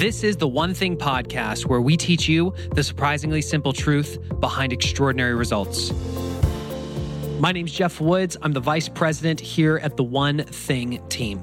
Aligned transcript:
This 0.00 0.24
is 0.24 0.38
the 0.38 0.48
One 0.48 0.72
Thing 0.72 0.96
podcast 0.96 1.66
where 1.66 1.82
we 1.82 1.94
teach 1.94 2.26
you 2.26 2.54
the 2.72 2.82
surprisingly 2.82 3.42
simple 3.42 3.74
truth 3.74 4.16
behind 4.40 4.72
extraordinary 4.72 5.34
results. 5.34 5.92
My 7.38 7.52
name's 7.52 7.70
Geoff 7.70 8.00
Woods. 8.00 8.34
I'm 8.40 8.52
the 8.52 8.60
vice 8.60 8.88
president 8.88 9.40
here 9.40 9.76
at 9.82 9.98
the 9.98 10.02
One 10.02 10.38
Thing 10.38 11.06
team. 11.10 11.40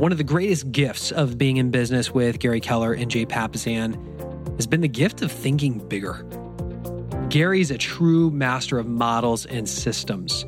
One 0.00 0.10
of 0.10 0.18
the 0.18 0.24
greatest 0.24 0.72
gifts 0.72 1.12
of 1.12 1.38
being 1.38 1.58
in 1.58 1.70
business 1.70 2.10
with 2.10 2.40
Gary 2.40 2.58
Keller 2.58 2.94
and 2.94 3.08
Jay 3.08 3.24
Papasan 3.26 3.94
has 4.56 4.66
been 4.66 4.80
the 4.80 4.88
gift 4.88 5.22
of 5.22 5.30
thinking 5.30 5.78
bigger. 5.86 6.26
Gary's 7.28 7.70
a 7.70 7.78
true 7.78 8.28
master 8.32 8.76
of 8.76 8.88
models 8.88 9.46
and 9.46 9.68
systems. 9.68 10.46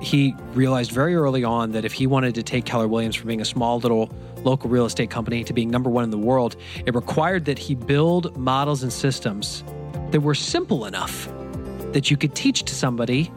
He 0.00 0.34
realized 0.54 0.92
very 0.92 1.14
early 1.14 1.44
on 1.44 1.72
that 1.72 1.84
if 1.84 1.92
he 1.92 2.06
wanted 2.06 2.34
to 2.36 2.42
take 2.42 2.64
Keller 2.64 2.88
Williams 2.88 3.16
from 3.16 3.28
being 3.28 3.42
a 3.42 3.44
small 3.44 3.80
little 3.80 4.10
local 4.46 4.70
real 4.70 4.86
estate 4.86 5.10
company 5.10 5.44
to 5.44 5.52
being 5.52 5.70
number 5.70 5.90
one 5.90 6.04
in 6.04 6.10
the 6.10 6.18
world, 6.18 6.56
it 6.86 6.94
required 6.94 7.44
that 7.44 7.58
he 7.58 7.74
build 7.74 8.34
models 8.38 8.82
and 8.82 8.92
systems 8.92 9.62
that 10.10 10.20
were 10.20 10.34
simple 10.34 10.86
enough 10.86 11.28
that 11.92 12.10
you 12.10 12.16
could 12.16 12.34
teach 12.34 12.62
to 12.62 12.74
somebody, 12.74 13.30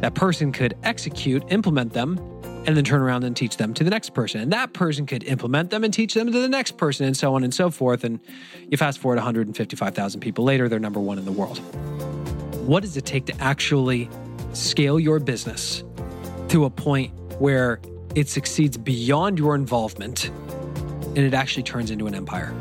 that 0.00 0.14
person 0.14 0.50
could 0.50 0.76
execute, 0.82 1.44
implement 1.50 1.92
them, 1.92 2.18
and 2.66 2.76
then 2.76 2.84
turn 2.84 3.00
around 3.00 3.24
and 3.24 3.36
teach 3.36 3.56
them 3.56 3.74
to 3.74 3.84
the 3.84 3.90
next 3.90 4.14
person. 4.14 4.40
And 4.40 4.52
that 4.52 4.72
person 4.72 5.04
could 5.06 5.24
implement 5.24 5.70
them 5.70 5.84
and 5.84 5.92
teach 5.92 6.14
them 6.14 6.30
to 6.30 6.40
the 6.40 6.48
next 6.48 6.76
person, 6.76 7.06
and 7.06 7.16
so 7.16 7.34
on 7.34 7.44
and 7.44 7.52
so 7.52 7.70
forth. 7.70 8.04
And 8.04 8.20
you 8.68 8.76
fast 8.76 8.98
forward 8.98 9.16
155,000 9.16 10.20
people 10.20 10.44
later, 10.44 10.68
they're 10.68 10.78
number 10.78 11.00
one 11.00 11.18
in 11.18 11.24
the 11.24 11.32
world. 11.32 11.58
What 12.66 12.82
does 12.82 12.96
it 12.96 13.04
take 13.04 13.26
to 13.26 13.40
actually 13.40 14.08
scale 14.52 15.00
your 15.00 15.18
business 15.18 15.82
to 16.48 16.64
a 16.64 16.70
point 16.70 17.12
where 17.40 17.80
it 18.14 18.28
succeeds 18.28 18.76
beyond 18.76 19.38
your 19.38 19.54
involvement 19.54 20.28
and 20.28 21.18
it 21.18 21.34
actually 21.34 21.62
turns 21.62 21.90
into 21.90 22.06
an 22.06 22.14
empire? 22.14 22.54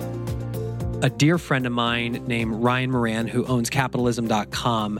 A 1.01 1.09
dear 1.09 1.37
friend 1.37 1.65
of 1.65 1.71
mine 1.71 2.23
named 2.27 2.55
Ryan 2.55 2.91
Moran, 2.91 3.27
who 3.27 3.45
owns 3.45 3.70
capitalism.com, 3.70 4.99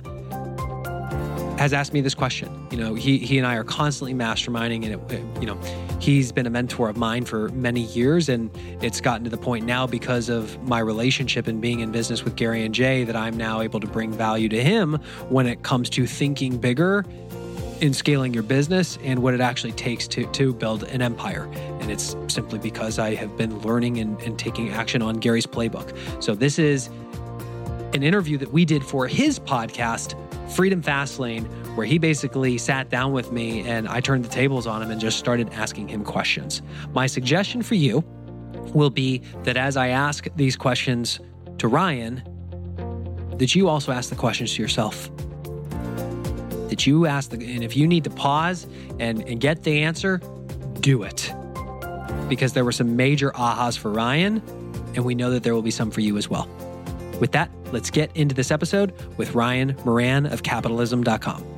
has 1.61 1.73
asked 1.73 1.94
me 1.94 2.02
this 2.02 2.16
question. 2.16 2.67
You 2.72 2.78
know, 2.78 2.95
he 2.95 3.20
he 3.20 3.38
and 3.38 3.45
I 3.45 3.53
are 3.53 3.64
constantly 3.64 4.16
masterminding, 4.16 4.84
and 4.84 4.95
it, 4.95 5.11
it, 5.11 5.23
you 5.39 5.45
know, 5.45 5.59
he's 6.00 6.31
been 6.31 6.48
a 6.48 6.50
mentor 6.50 6.89
of 6.89 6.98
mine 6.98 7.23
for 7.23 7.50
many 7.50 7.81
years, 7.81 8.30
and 8.30 8.50
it's 8.81 9.00
gotten 9.00 9.23
to 9.26 9.30
the 9.30 9.38
point 9.38 9.67
now 9.67 9.86
because 9.86 10.28
of 10.28 10.59
my 10.64 10.80
relationship 10.80 11.45
and 11.45 11.61
being 11.61 11.81
in 11.81 11.92
business 11.92 12.23
with 12.23 12.36
Gary 12.36 12.66
and 12.66 12.73
Jay 12.73 13.04
that 13.04 13.16
I'm 13.16 13.38
now 13.38 13.61
able 13.61 13.80
to 13.80 13.86
bring 13.86 14.11
value 14.11 14.50
to 14.50 14.64
him 14.64 14.95
when 15.30 15.45
it 15.45 15.61
comes 15.61 15.88
to 15.92 16.08
thinking 16.08 16.58
bigger 16.58 17.06
in 17.82 17.94
scaling 17.94 18.34
your 18.34 18.44
business 18.44 18.98
and 19.04 19.22
what 19.22 19.34
it 19.34 19.42
actually 19.42 19.74
takes 19.74 20.08
to 20.08 20.26
to 20.28 20.54
build 20.54 20.84
an 20.84 21.02
empire. 21.02 21.50
And 21.82 21.92
it's 21.92 22.16
simply 22.28 22.60
because 22.60 23.00
I 23.00 23.16
have 23.16 23.36
been 23.36 23.60
learning 23.60 23.98
and, 23.98 24.20
and 24.22 24.38
taking 24.40 24.70
action 24.70 25.02
on 25.02 25.16
Gary's 25.16 25.48
playbook. 25.48 25.96
So 26.23 26.36
this 26.36 26.60
is 26.60 26.88
an 27.94 28.04
interview 28.04 28.38
that 28.38 28.52
we 28.52 28.64
did 28.66 28.84
for 28.84 29.08
his 29.08 29.40
podcast 29.40 30.16
Freedom 30.52 30.82
Fastlane, 30.82 31.46
where 31.76 31.86
he 31.86 31.98
basically 31.98 32.58
sat 32.58 32.90
down 32.90 33.14
with 33.14 33.32
me 33.32 33.62
and 33.62 33.88
I 33.88 34.00
turned 34.02 34.26
the 34.26 34.30
tables 34.30 34.68
on 34.68 34.82
him 34.82 34.92
and 34.92 35.00
just 35.00 35.18
started 35.18 35.50
asking 35.54 35.88
him 35.88 36.04
questions. 36.04 36.62
My 36.94 37.08
suggestion 37.08 37.62
for 37.62 37.76
you 37.76 38.04
will 38.73 38.90
be 38.90 39.20
that 39.44 39.58
as 39.58 39.78
I 39.78 39.88
ask 39.88 40.28
these 40.36 40.56
questions 40.56 41.20
to 41.58 41.68
Ryan, 41.68 42.22
that 43.38 43.56
you 43.56 43.68
also 43.70 43.92
ask 43.92 44.10
the 44.10 44.16
questions 44.16 44.54
to 44.56 44.62
yourself. 44.62 45.10
That 46.72 46.88
you 46.88 47.05
ask 47.05 47.30
the, 47.31 47.36
and 47.36 47.66
if 47.66 47.75
you 47.75 47.86
need 47.86 48.05
to 48.05 48.09
pause 48.09 48.66
and, 48.97 49.22
and 49.27 49.41
get 49.41 49.64
the 49.64 49.83
answer, 49.83 50.22
do 50.80 51.03
it. 51.03 51.31
Because 52.30 52.53
there 52.53 52.64
were 52.64 52.72
some 52.72 52.95
major 52.95 53.31
ahas 53.31 53.77
for 53.77 53.91
Ryan, 53.91 54.41
and 54.95 55.03
we 55.03 55.14
know 55.14 55.31
that 55.31 55.44
there 55.44 55.53
will 55.53 55.61
be 55.61 55.72
some 55.72 55.92
for 55.92 55.99
you 55.99 56.17
as 56.17 56.30
well. 56.30 56.47
With 57.19 57.33
that, 57.33 57.52
let's 57.73 57.89
get 57.89 58.16
into 58.16 58.33
this 58.33 58.52
episode 58.52 58.94
with 59.17 59.36
Ryan 59.36 59.75
Moran 59.83 60.25
of 60.25 60.44
capitalism.com. 60.44 61.51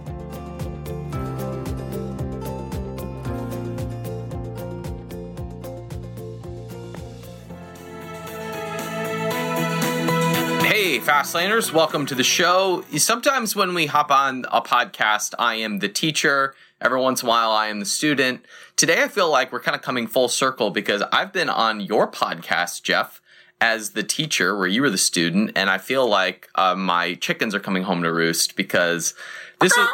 Fastlaners, 11.23 11.71
welcome 11.71 12.05
to 12.05 12.15
the 12.15 12.23
show. 12.23 12.83
Sometimes 12.97 13.55
when 13.55 13.73
we 13.73 13.85
hop 13.85 14.11
on 14.11 14.43
a 14.51 14.61
podcast, 14.61 15.33
I 15.39 15.55
am 15.55 15.79
the 15.79 15.87
teacher. 15.87 16.53
Every 16.81 16.99
once 16.99 17.23
in 17.23 17.27
a 17.27 17.29
while, 17.29 17.51
I 17.51 17.67
am 17.67 17.79
the 17.79 17.85
student. 17.85 18.45
Today, 18.75 19.01
I 19.01 19.07
feel 19.07 19.31
like 19.31 19.53
we're 19.53 19.61
kind 19.61 19.73
of 19.73 19.81
coming 19.81 20.05
full 20.05 20.27
circle 20.27 20.69
because 20.69 21.01
I've 21.13 21.31
been 21.31 21.47
on 21.47 21.79
your 21.79 22.11
podcast, 22.11 22.83
Geoff, 22.83 23.21
as 23.61 23.91
the 23.91 24.03
teacher 24.03 24.57
where 24.57 24.67
you 24.67 24.81
were 24.81 24.89
the 24.89 24.97
student 24.97 25.51
and 25.55 25.69
i 25.69 25.77
feel 25.77 26.05
like 26.05 26.49
uh, 26.55 26.75
my 26.75 27.13
chickens 27.13 27.55
are 27.55 27.61
coming 27.61 27.83
home 27.83 28.03
to 28.03 28.11
roost 28.11 28.57
because 28.57 29.13
this 29.61 29.71
is 29.77 29.87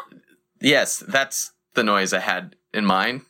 yes 0.60 1.04
that's 1.08 1.52
the 1.76 1.84
noise 1.84 2.12
i 2.12 2.20
had 2.20 2.56
in 2.74 2.84
mind 2.84 3.22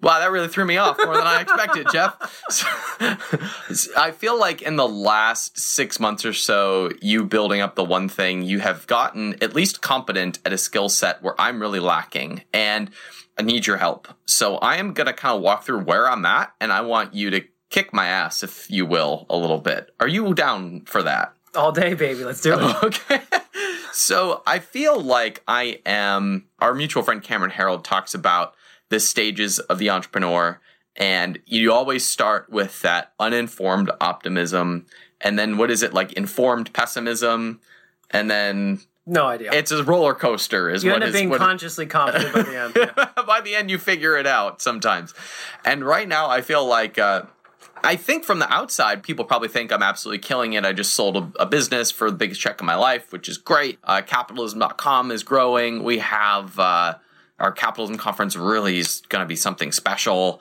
wow 0.00 0.18
that 0.18 0.30
really 0.30 0.48
threw 0.48 0.64
me 0.64 0.76
off 0.76 0.98
more 1.04 1.16
than 1.16 1.26
i 1.26 1.40
expected 1.40 1.86
geoff 1.92 2.42
so, 2.48 2.66
i 3.96 4.10
feel 4.10 4.38
like 4.38 4.62
in 4.62 4.76
the 4.76 4.88
last 4.88 5.58
six 5.58 6.00
months 6.00 6.24
or 6.24 6.32
so 6.32 6.90
you 7.00 7.24
building 7.24 7.60
up 7.60 7.74
the 7.74 7.84
one 7.84 8.08
thing 8.08 8.42
you 8.42 8.60
have 8.60 8.86
gotten 8.86 9.34
at 9.42 9.54
least 9.54 9.80
competent 9.80 10.38
at 10.44 10.52
a 10.52 10.58
skill 10.58 10.88
set 10.88 11.22
where 11.22 11.38
i'm 11.40 11.60
really 11.60 11.80
lacking 11.80 12.42
and 12.52 12.90
i 13.38 13.42
need 13.42 13.66
your 13.66 13.76
help 13.76 14.08
so 14.26 14.56
i 14.58 14.76
am 14.76 14.92
going 14.92 15.06
to 15.06 15.12
kind 15.12 15.36
of 15.36 15.42
walk 15.42 15.64
through 15.64 15.80
where 15.80 16.08
i'm 16.08 16.24
at 16.24 16.52
and 16.60 16.72
i 16.72 16.80
want 16.80 17.14
you 17.14 17.30
to 17.30 17.42
kick 17.70 17.94
my 17.94 18.06
ass, 18.06 18.42
if 18.42 18.70
you 18.70 18.84
will, 18.84 19.26
a 19.30 19.36
little 19.36 19.60
bit. 19.60 19.94
Are 19.98 20.08
you 20.08 20.34
down 20.34 20.82
for 20.82 21.02
that? 21.04 21.32
All 21.54 21.72
day, 21.72 21.94
baby. 21.94 22.24
Let's 22.24 22.42
do 22.42 22.54
it. 22.54 22.60
okay. 22.84 23.22
so 23.92 24.42
I 24.46 24.58
feel 24.58 25.00
like 25.00 25.42
I 25.48 25.80
am. 25.86 26.46
Our 26.58 26.74
mutual 26.74 27.02
friend 27.02 27.22
Cameron 27.22 27.52
Herold 27.52 27.84
talks 27.84 28.14
about 28.14 28.54
the 28.90 29.00
stages 29.00 29.58
of 29.58 29.78
the 29.78 29.90
entrepreneur, 29.90 30.60
and 30.96 31.38
you 31.46 31.72
always 31.72 32.04
start 32.04 32.50
with 32.50 32.82
that 32.82 33.12
uninformed 33.18 33.90
optimism, 34.00 34.86
and 35.20 35.38
then 35.38 35.56
what 35.56 35.70
is 35.70 35.82
it 35.82 35.94
like 35.94 36.12
informed 36.12 36.72
pessimism, 36.72 37.60
and 38.10 38.30
then 38.30 38.80
no 39.06 39.26
idea. 39.26 39.50
It's 39.52 39.72
a 39.72 39.82
roller 39.82 40.14
coaster. 40.14 40.70
Is 40.70 40.84
you 40.84 40.90
what 40.90 41.02
end 41.02 41.10
up 41.10 41.12
being 41.12 41.32
consciously 41.32 41.86
confident 41.86 42.32
by 42.32 42.42
the 42.42 42.56
end. 42.56 42.76
Yeah. 42.76 43.22
by 43.26 43.40
the 43.40 43.56
end, 43.56 43.70
you 43.70 43.78
figure 43.78 44.16
it 44.16 44.26
out 44.26 44.62
sometimes. 44.62 45.14
And 45.64 45.84
right 45.84 46.06
now, 46.06 46.28
I 46.28 46.42
feel 46.42 46.64
like 46.64 46.98
uh, 46.98 47.22
I 47.82 47.96
think 47.96 48.24
from 48.24 48.38
the 48.38 48.52
outside, 48.52 49.02
people 49.02 49.24
probably 49.24 49.48
think 49.48 49.72
I'm 49.72 49.82
absolutely 49.82 50.20
killing 50.20 50.52
it. 50.52 50.64
I 50.64 50.72
just 50.72 50.94
sold 50.94 51.16
a, 51.16 51.42
a 51.42 51.46
business 51.46 51.90
for 51.90 52.10
the 52.10 52.16
biggest 52.16 52.40
check 52.40 52.60
of 52.60 52.66
my 52.66 52.74
life, 52.74 53.10
which 53.12 53.28
is 53.28 53.38
great. 53.38 53.78
Uh, 53.84 54.02
capitalism.com 54.02 55.10
is 55.10 55.22
growing. 55.22 55.82
We 55.82 55.98
have 55.98 56.58
uh, 56.58 56.94
our 57.40 57.52
capitalism 57.52 57.96
conference 57.96 58.36
really 58.36 58.78
is 58.78 59.02
going 59.08 59.22
to 59.22 59.28
be 59.28 59.36
something 59.36 59.72
special. 59.72 60.40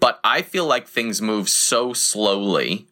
But 0.00 0.20
I 0.24 0.42
feel 0.42 0.66
like 0.66 0.88
things 0.88 1.20
move 1.20 1.48
so 1.48 1.92
slowly. 1.92 2.86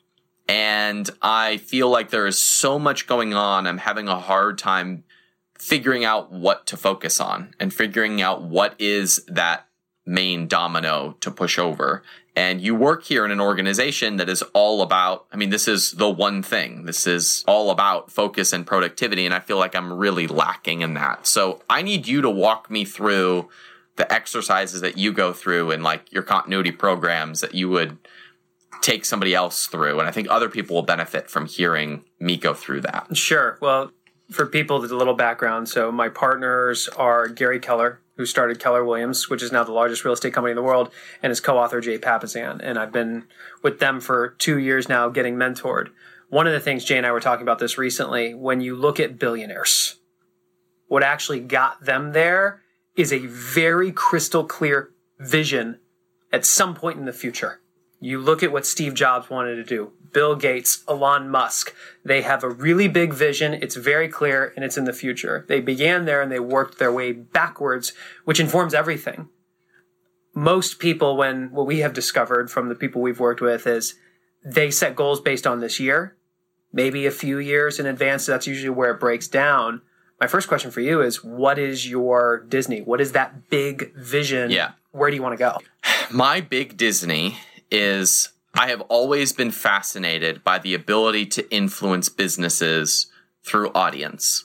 And 0.49 1.09
I 1.23 1.57
feel 1.57 1.89
like 1.89 2.11
there 2.11 2.27
is 2.27 2.39
so 2.39 2.79
much 2.79 3.07
going 3.07 3.35
on. 3.35 3.67
I'm 3.67 3.79
having 3.79 4.09
a 4.09 4.19
hard 4.19 4.59
time 4.59 5.05
figuring 5.59 6.05
out 6.05 6.31
what 6.31 6.67
to 6.67 6.77
focus 6.77 7.21
on 7.21 7.55
and 7.59 7.73
figuring 7.73 8.21
out 8.21 8.43
what 8.43 8.75
is 8.79 9.25
that 9.27 9.66
main 10.07 10.47
domino 10.47 11.17
to 11.21 11.31
push 11.31 11.59
over. 11.59 12.03
And 12.35 12.61
you 12.61 12.75
work 12.75 13.05
here 13.05 13.25
in 13.25 13.31
an 13.31 13.41
organization 13.41 14.17
that 14.17 14.29
is 14.29 14.43
all 14.53 14.83
about, 14.83 15.27
I 15.33 15.37
mean, 15.37 15.51
this 15.51 15.67
is 15.67 15.93
the 15.93 16.09
one 16.09 16.43
thing. 16.43 16.85
This 16.85 17.07
is 17.07 17.43
all 17.49 17.71
about 17.71 18.11
focus 18.13 18.53
and 18.53 18.67
productivity. 18.67 19.25
And 19.25 19.35
I 19.35 19.41
feel 19.41 19.57
like 19.57 19.75
I'm 19.75 19.93
really 19.93 20.27
lacking 20.27 20.83
in 20.83 20.95
that. 20.95 21.27
So 21.27 21.63
I 21.69 21.81
need 21.81 22.07
you 22.07 22.21
to 22.21 22.31
walk 22.31 22.71
me 22.71 22.85
through 22.85 23.49
the 23.97 24.11
exercises 24.13 24.83
that 24.83 24.99
you 24.99 25.13
go 25.13 25.33
through 25.33 25.71
and 25.71 25.83
like 25.83 26.13
your 26.13 26.23
continuity 26.23 26.73
programs 26.73 27.41
that 27.41 27.55
you 27.55 27.71
would 27.71 27.97
take 28.83 29.07
somebody 29.07 29.35
else 29.35 29.67
through. 29.67 29.99
And 29.99 30.07
I 30.07 30.11
think 30.11 30.29
other 30.31 30.51
people 30.51 30.77
will 30.77 30.83
benefit 30.83 31.31
from 31.31 31.47
hearing 31.47 32.05
me 32.21 32.37
go 32.37 32.53
through 32.53 32.83
that. 32.83 33.17
Sure. 33.17 33.57
Well, 33.63 33.93
for 34.31 34.47
people 34.47 34.81
with 34.81 34.91
a 34.91 34.97
little 34.97 35.15
background, 35.15 35.69
so 35.69 35.93
my 35.93 36.09
partners 36.09 36.89
are 36.97 37.29
Gary 37.29 37.61
Keller, 37.61 38.01
who 38.17 38.27
started 38.27 38.59
Keller 38.59 38.85
Williams, 38.85 39.29
which 39.29 39.43
is 39.43 39.53
now 39.53 39.63
the 39.63 39.73
largest 39.73 40.05
real 40.05 40.15
estate 40.15 40.33
company 40.33 40.51
in 40.51 40.57
the 40.57 40.63
world, 40.63 40.91
and 41.23 41.31
his 41.31 41.41
co-author 41.41 41.81
Jay 41.81 41.99
Papasan. 41.99 42.61
And 42.63 42.79
I've 42.79 42.93
been 42.93 43.25
with 43.63 43.79
them 43.79 44.01
for 44.01 44.31
two 44.39 44.59
years 44.59 44.89
now, 44.89 45.09
getting 45.09 45.37
mentored. 45.37 45.91
One 46.29 46.47
of 46.47 46.53
the 46.53 46.61
things 46.61 46.85
Jay 46.85 46.97
and 46.97 47.07
I 47.07 47.13
were 47.13 47.21
talking 47.21 47.43
about 47.43 47.61
this 47.61 47.79
recently. 47.79 48.35
When 48.35 48.61
you 48.61 48.75
look 48.75 48.99
at 48.99 49.19
billionaires, 49.19 49.97
what 50.89 51.03
actually 51.03 51.41
got 51.41 51.85
them 51.85 52.13
there 52.13 52.63
is 52.97 53.13
a 53.13 53.27
very 53.27 53.93
crystal 53.93 54.45
clear 54.45 54.91
vision 55.19 55.79
at 56.33 56.45
some 56.45 56.75
point 56.75 56.99
in 56.99 57.05
the 57.05 57.13
future. 57.13 57.61
You 58.01 58.19
look 58.21 58.43
at 58.43 58.53
what 58.53 58.67
Steve 58.67 58.95
Jobs 58.95 59.31
wanted 59.31 59.57
to 59.57 59.65
do, 59.65 59.93
Bill 60.13 60.37
Gates, 60.37 60.85
Elon 60.89 61.29
Musk. 61.29 61.75
They 62.05 62.23
have 62.23 62.43
a 62.43 62.51
really 62.51 62.89
big 62.89 63.13
vision. 63.13 63.55
It's 63.55 63.77
very 63.77 64.09
clear 64.09 64.53
and 64.57 64.65
it's 64.65 64.77
in 64.77 64.85
the 64.85 64.93
future. 64.93 65.45
They 65.49 65.61
began 65.61 66.05
there 66.05 66.23
and 66.23 66.31
they 66.31 66.41
worked 66.41 66.79
their 66.79 66.93
way 66.93 67.13
backwards, 67.13 67.93
which 68.25 68.41
informs 68.41 68.75
everything. 68.75 69.29
Most 70.35 70.79
people, 70.79 71.17
when 71.17 71.51
what 71.51 71.67
we 71.67 71.79
have 71.79 71.93
discovered 71.95 72.51
from 72.51 72.69
the 72.69 72.75
people 72.75 73.01
we've 73.01 73.21
worked 73.21 73.41
with 73.41 73.67
is 73.67 73.95
they 74.45 74.71
set 74.71 74.95
goals 74.95 75.21
based 75.21 75.47
on 75.47 75.61
this 75.61 75.81
year, 75.81 76.17
maybe 76.73 77.07
a 77.07 77.11
few 77.11 77.39
years 77.39 77.81
in 77.81 77.87
advance. 77.87 78.27
That's 78.27 78.47
usually 78.47 78.71
where 78.71 78.93
it 78.93 79.01
breaks 79.01 79.29
down. 79.29 79.83
My 80.21 80.27
first 80.27 80.49
question 80.49 80.71
for 80.71 80.81
you 80.81 81.03
is 81.03 81.25
what 81.25 81.59
is 81.59 81.89
your 81.89 82.45
Disney? 82.49 82.81
What 82.81 83.01
is 83.01 83.13
that 83.13 83.51
big 83.51 83.95
vision? 83.95 84.51
Yeah. 84.51 84.73
Where 84.93 85.11
do 85.11 85.17
you 85.17 85.23
want 85.23 85.35
to 85.35 85.39
go? 85.39 85.59
My 86.11 86.41
big 86.41 86.77
Disney 86.77 87.39
is 87.71 88.31
I 88.57 88.69
have 88.69 88.81
always 88.83 89.35
been 89.35 89.51
fascinated 89.51 90.43
by 90.43 90.59
the 90.59 90.73
ability 90.73 91.27
to 91.27 91.55
influence 91.55 92.09
businesses 92.09 93.09
through 93.45 93.71
audience. 93.75 94.45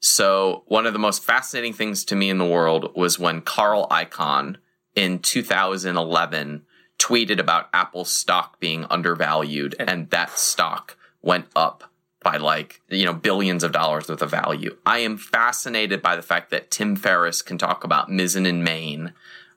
So, 0.00 0.64
one 0.66 0.86
of 0.86 0.94
the 0.94 0.98
most 0.98 1.22
fascinating 1.22 1.74
things 1.74 2.04
to 2.06 2.16
me 2.16 2.30
in 2.30 2.38
the 2.38 2.46
world 2.46 2.92
was 2.96 3.18
when 3.18 3.42
Carl 3.42 3.86
Icahn 3.90 4.56
in 4.96 5.18
2011 5.18 6.62
tweeted 6.98 7.38
about 7.38 7.68
Apple 7.74 8.06
stock 8.06 8.58
being 8.58 8.86
undervalued, 8.88 9.76
and 9.78 10.08
that 10.10 10.30
stock 10.38 10.96
went 11.20 11.46
up 11.54 11.84
by 12.22 12.38
like, 12.38 12.80
you 12.88 13.04
know, 13.04 13.12
billions 13.12 13.62
of 13.62 13.72
dollars 13.72 14.08
worth 14.08 14.22
of 14.22 14.30
value. 14.30 14.76
I 14.86 15.00
am 15.00 15.18
fascinated 15.18 16.00
by 16.00 16.16
the 16.16 16.22
fact 16.22 16.50
that 16.50 16.70
Tim 16.70 16.96
Ferriss 16.96 17.42
can 17.42 17.58
talk 17.58 17.84
about 17.84 18.08
Mizzen 18.08 18.48
and 18.48 18.64
Main 18.64 19.12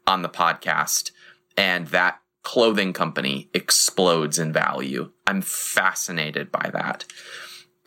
on 0.05 0.21
the 0.21 0.29
podcast 0.29 1.11
and 1.57 1.87
that 1.87 2.19
clothing 2.45 2.93
company 2.93 3.49
explodes 3.53 4.39
in 4.39 4.53
value. 4.53 5.11
I'm 5.27 5.41
fascinated 5.41 6.51
by 6.51 6.69
that. 6.71 7.03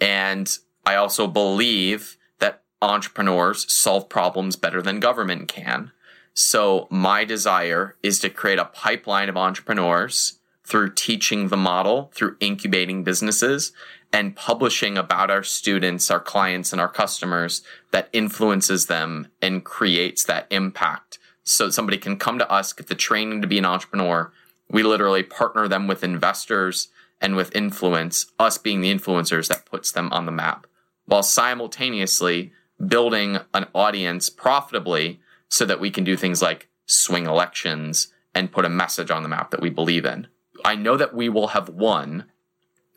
And 0.00 0.54
I 0.84 0.96
also 0.96 1.26
believe 1.26 2.18
that 2.40 2.64
entrepreneurs 2.82 3.72
solve 3.72 4.08
problems 4.10 4.56
better 4.56 4.82
than 4.82 5.00
government 5.00 5.48
can. 5.48 5.92
So 6.34 6.86
my 6.90 7.24
desire 7.24 7.96
is 8.02 8.18
to 8.18 8.30
create 8.30 8.58
a 8.58 8.66
pipeline 8.66 9.28
of 9.28 9.36
entrepreneurs 9.36 10.40
through 10.64 10.92
teaching 10.94 11.48
the 11.48 11.56
model, 11.56 12.10
through 12.14 12.36
incubating 12.40 13.02
businesses 13.04 13.72
and 14.12 14.36
publishing 14.36 14.98
about 14.98 15.30
our 15.30 15.42
students, 15.42 16.10
our 16.10 16.20
clients 16.20 16.72
and 16.72 16.80
our 16.80 16.88
customers 16.88 17.62
that 17.92 18.08
influences 18.12 18.86
them 18.86 19.28
and 19.40 19.64
creates 19.64 20.24
that 20.24 20.46
impact. 20.50 21.18
So 21.44 21.70
somebody 21.70 21.96
can 21.96 22.18
come 22.18 22.38
to 22.38 22.50
us, 22.50 22.72
get 22.72 22.88
the 22.88 22.94
training 22.94 23.40
to 23.40 23.48
be 23.48 23.58
an 23.58 23.64
entrepreneur. 23.64 24.32
We 24.70 24.82
literally 24.82 25.22
partner 25.22 25.68
them 25.68 25.86
with 25.86 26.04
investors 26.04 26.88
and 27.20 27.36
with 27.36 27.54
influence, 27.54 28.26
us 28.38 28.58
being 28.58 28.80
the 28.80 28.94
influencers 28.94 29.48
that 29.48 29.66
puts 29.66 29.92
them 29.92 30.12
on 30.12 30.26
the 30.26 30.32
map 30.32 30.66
while 31.08 31.22
simultaneously 31.22 32.52
building 32.86 33.38
an 33.54 33.66
audience 33.74 34.28
profitably 34.28 35.20
so 35.48 35.64
that 35.64 35.80
we 35.80 35.90
can 35.90 36.04
do 36.04 36.16
things 36.16 36.42
like 36.42 36.68
swing 36.84 37.24
elections 37.24 38.08
and 38.34 38.52
put 38.52 38.66
a 38.66 38.68
message 38.68 39.10
on 39.10 39.22
the 39.22 39.28
map 39.28 39.50
that 39.50 39.62
we 39.62 39.70
believe 39.70 40.04
in. 40.04 40.26
I 40.64 40.74
know 40.74 40.98
that 40.98 41.14
we 41.14 41.30
will 41.30 41.48
have 41.48 41.70
won 41.70 42.26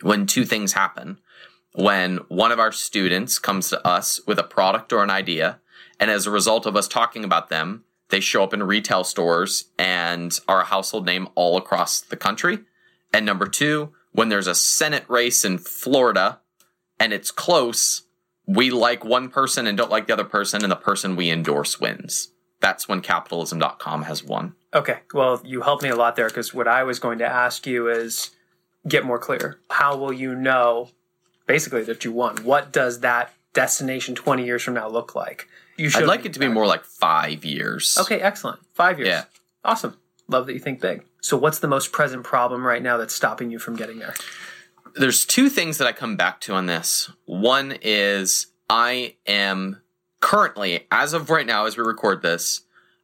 when 0.01 0.27
two 0.27 0.43
things 0.43 0.73
happen. 0.73 1.19
When 1.73 2.17
one 2.27 2.51
of 2.51 2.59
our 2.59 2.73
students 2.73 3.39
comes 3.39 3.69
to 3.69 3.87
us 3.87 4.19
with 4.27 4.37
a 4.37 4.43
product 4.43 4.91
or 4.91 5.03
an 5.03 5.09
idea, 5.09 5.61
and 5.97 6.11
as 6.11 6.27
a 6.27 6.31
result 6.31 6.65
of 6.65 6.75
us 6.75 6.89
talking 6.89 7.23
about 7.23 7.49
them, 7.49 7.85
they 8.11 8.19
show 8.19 8.43
up 8.43 8.53
in 8.53 8.61
retail 8.61 9.03
stores 9.03 9.65
and 9.79 10.37
are 10.47 10.61
a 10.61 10.65
household 10.65 11.05
name 11.05 11.27
all 11.35 11.57
across 11.57 12.01
the 12.01 12.17
country. 12.17 12.59
And 13.13 13.25
number 13.25 13.47
two, 13.47 13.93
when 14.11 14.29
there's 14.29 14.47
a 14.47 14.55
Senate 14.55 15.05
race 15.07 15.43
in 15.43 15.57
Florida 15.57 16.39
and 16.99 17.13
it's 17.13 17.31
close, 17.31 18.03
we 18.45 18.69
like 18.69 19.03
one 19.03 19.29
person 19.29 19.65
and 19.65 19.77
don't 19.77 19.89
like 19.89 20.07
the 20.07 20.13
other 20.13 20.25
person, 20.25 20.63
and 20.63 20.71
the 20.71 20.75
person 20.75 21.15
we 21.15 21.29
endorse 21.29 21.79
wins. 21.79 22.29
That's 22.59 22.87
when 22.87 23.01
capitalism.com 23.01 24.03
has 24.03 24.23
won. 24.23 24.55
Okay. 24.73 24.99
Well, 25.13 25.41
you 25.43 25.61
helped 25.61 25.83
me 25.83 25.89
a 25.89 25.95
lot 25.95 26.15
there 26.15 26.27
because 26.27 26.53
what 26.53 26.67
I 26.67 26.83
was 26.83 26.99
going 26.99 27.17
to 27.19 27.25
ask 27.25 27.65
you 27.65 27.89
is 27.89 28.31
get 28.87 29.05
more 29.05 29.19
clear. 29.19 29.59
How 29.69 29.97
will 29.97 30.13
you 30.13 30.35
know 30.35 30.89
basically 31.47 31.83
that 31.83 32.05
you 32.05 32.11
won? 32.11 32.37
What 32.43 32.71
does 32.71 32.99
that 32.99 33.33
destination 33.53 34.15
20 34.15 34.45
years 34.45 34.63
from 34.63 34.75
now 34.75 34.87
look 34.87 35.15
like? 35.15 35.47
You 35.81 35.89
I'd 35.95 36.05
like 36.05 36.25
it 36.25 36.33
to 36.33 36.39
be 36.39 36.47
more 36.47 36.67
like 36.67 36.85
five 36.85 37.43
years. 37.43 37.97
Okay, 37.99 38.19
excellent. 38.19 38.59
Five 38.73 38.99
years. 38.99 39.07
Yeah. 39.07 39.23
Awesome. 39.63 39.97
Love 40.27 40.45
that 40.45 40.53
you 40.53 40.59
think 40.59 40.79
big. 40.79 41.03
So, 41.21 41.37
what's 41.37 41.59
the 41.59 41.67
most 41.67 41.91
present 41.91 42.23
problem 42.23 42.65
right 42.65 42.81
now 42.81 42.97
that's 42.97 43.15
stopping 43.15 43.51
you 43.51 43.59
from 43.59 43.75
getting 43.75 43.99
there? 43.99 44.13
There's 44.95 45.25
two 45.25 45.49
things 45.49 45.77
that 45.79 45.87
I 45.87 45.91
come 45.91 46.15
back 46.15 46.39
to 46.41 46.53
on 46.53 46.67
this. 46.67 47.09
One 47.25 47.77
is 47.81 48.47
I 48.69 49.15
am 49.25 49.81
currently, 50.19 50.87
as 50.91 51.13
of 51.13 51.29
right 51.29 51.45
now, 51.45 51.65
as 51.65 51.77
we 51.77 51.83
record 51.83 52.21
this, 52.21 52.61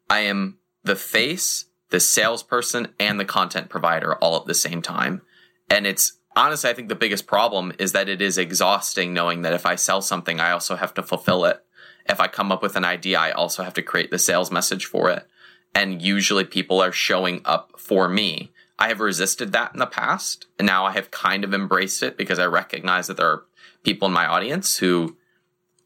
I 0.10 0.20
am 0.20 0.58
the 0.84 0.96
face, 0.96 1.66
the 1.90 2.00
salesperson, 2.00 2.90
and 3.00 3.20
the 3.20 3.26
content 3.26 3.70
provider 3.70 4.16
all 4.16 4.38
at 4.38 4.46
the 4.46 4.54
same 4.54 4.82
time. 4.82 5.22
And 5.70 5.88
it's 5.88 6.14
honestly, 6.36 6.70
I 6.70 6.74
think 6.74 6.90
the 6.90 6.96
biggest 6.96 7.28
problem 7.28 7.74
is 7.80 7.92
that 7.94 8.08
it 8.08 8.22
is 8.22 8.38
exhausting 8.38 9.14
knowing 9.14 9.42
that 9.42 9.54
if 9.54 9.66
I 9.66 9.76
sell 9.76 10.02
something, 10.02 10.40
I 10.40 10.52
also 10.52 10.76
have 10.76 10.94
to 10.94 11.04
fulfill 11.04 11.46
it. 11.46 11.64
If 12.08 12.20
I 12.20 12.28
come 12.28 12.52
up 12.52 12.62
with 12.62 12.76
an 12.76 12.86
idea, 12.86 13.20
I 13.20 13.32
also 13.32 13.64
have 13.64 13.74
to 13.76 13.82
create 13.82 14.12
the 14.12 14.20
sales 14.20 14.52
message 14.52 14.86
for 14.86 15.10
it. 15.10 15.28
And 15.76 16.02
usually 16.02 16.44
people 16.44 16.82
are 16.82 16.92
showing 16.92 17.42
up 17.46 17.74
for 17.78 18.08
me. 18.08 18.52
I 18.80 18.88
have 18.90 19.00
resisted 19.00 19.52
that 19.52 19.74
in 19.74 19.80
the 19.80 19.86
past, 19.86 20.46
and 20.60 20.66
now 20.66 20.86
I 20.86 20.92
have 20.92 21.12
kind 21.12 21.44
of 21.44 21.54
embraced 21.54 22.04
it 22.04 22.18
because 22.18 22.40
I 22.40 22.46
recognize 22.46 23.08
that 23.08 23.18
there 23.18 23.30
are 23.30 23.44
people 23.84 24.08
in 24.08 24.14
my 24.14 24.26
audience 24.26 24.78
who 24.78 25.18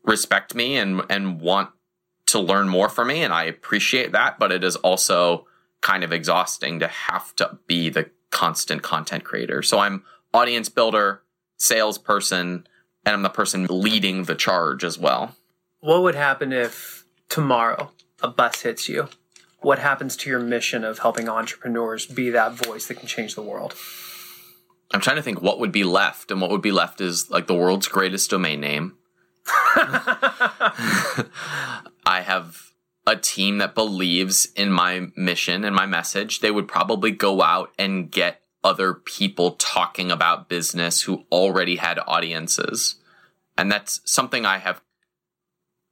respect 0.04 0.56
me 0.56 0.78
and 0.78 1.02
and 1.10 1.40
want 1.40 1.70
to 2.26 2.40
learn 2.40 2.68
more 2.68 2.90
from 2.90 3.10
me 3.10 3.22
and 3.22 3.34
I 3.34 3.44
appreciate 3.44 4.14
that, 4.14 4.40
but 4.40 4.52
it 4.52 4.64
is 4.64 4.76
also 4.78 5.46
kind 5.82 6.04
of 6.04 6.14
exhausting 6.14 6.80
to 6.80 6.88
have 6.88 7.36
to 7.36 7.58
be 7.68 7.90
the 7.90 8.10
constant 8.30 8.82
content 8.82 9.24
creator. 9.24 9.62
So 9.62 9.80
I'm 9.80 10.04
audience 10.34 10.70
builder, 10.70 11.24
salesperson, 11.58 12.68
and 13.06 13.16
I'm 13.16 13.24
the 13.24 13.30
person 13.30 13.68
leading 13.70 14.24
the 14.24 14.36
charge 14.36 14.84
as 14.84 14.98
well. 14.98 15.36
What 15.82 16.04
would 16.04 16.16
happen 16.16 16.54
if 16.54 17.06
tomorrow 17.28 17.92
a 18.22 18.28
bus 18.28 18.62
hits 18.62 18.88
you? 18.88 19.10
What 19.62 19.80
happens 19.80 20.16
to 20.18 20.30
your 20.30 20.40
mission 20.40 20.84
of 20.84 21.00
helping 21.00 21.28
entrepreneurs 21.28 22.06
be 22.06 22.30
that 22.30 22.54
voice 22.54 22.88
that 22.88 23.00
can 23.00 23.08
change 23.08 23.34
the 23.34 23.42
world? 23.42 23.76
I'm 24.94 25.02
trying 25.02 25.16
to 25.16 25.24
think 25.24 25.42
what 25.42 25.60
would 25.60 25.72
be 25.72 25.84
left, 25.84 26.32
and 26.32 26.40
what 26.40 26.52
would 26.52 26.62
be 26.62 26.72
left 26.72 27.02
is 27.02 27.32
like 27.32 27.48
the 27.48 27.56
world's 27.56 27.88
greatest 27.88 28.30
domain 28.30 28.60
name. 28.60 28.98
I 29.46 31.14
have 32.06 32.74
a 33.08 33.16
team 33.16 33.58
that 33.58 33.74
believes 33.74 34.50
in 34.56 34.72
my 34.72 35.08
mission 35.16 35.64
and 35.64 35.76
my 35.76 35.88
message. 35.88 36.42
They 36.42 36.52
would 36.52 36.68
probably 36.68 37.12
go 37.12 37.42
out 37.42 37.72
and 37.80 38.12
get 38.12 38.42
other 38.64 38.94
people 38.94 39.54
talking 39.54 40.12
about 40.12 40.48
business 40.48 41.02
who 41.02 41.26
already 41.32 41.78
had 41.78 41.98
audiences. 42.06 42.98
And 43.58 43.72
that's 43.72 44.00
something 44.06 44.46
I 44.46 44.60
have. 44.60 44.82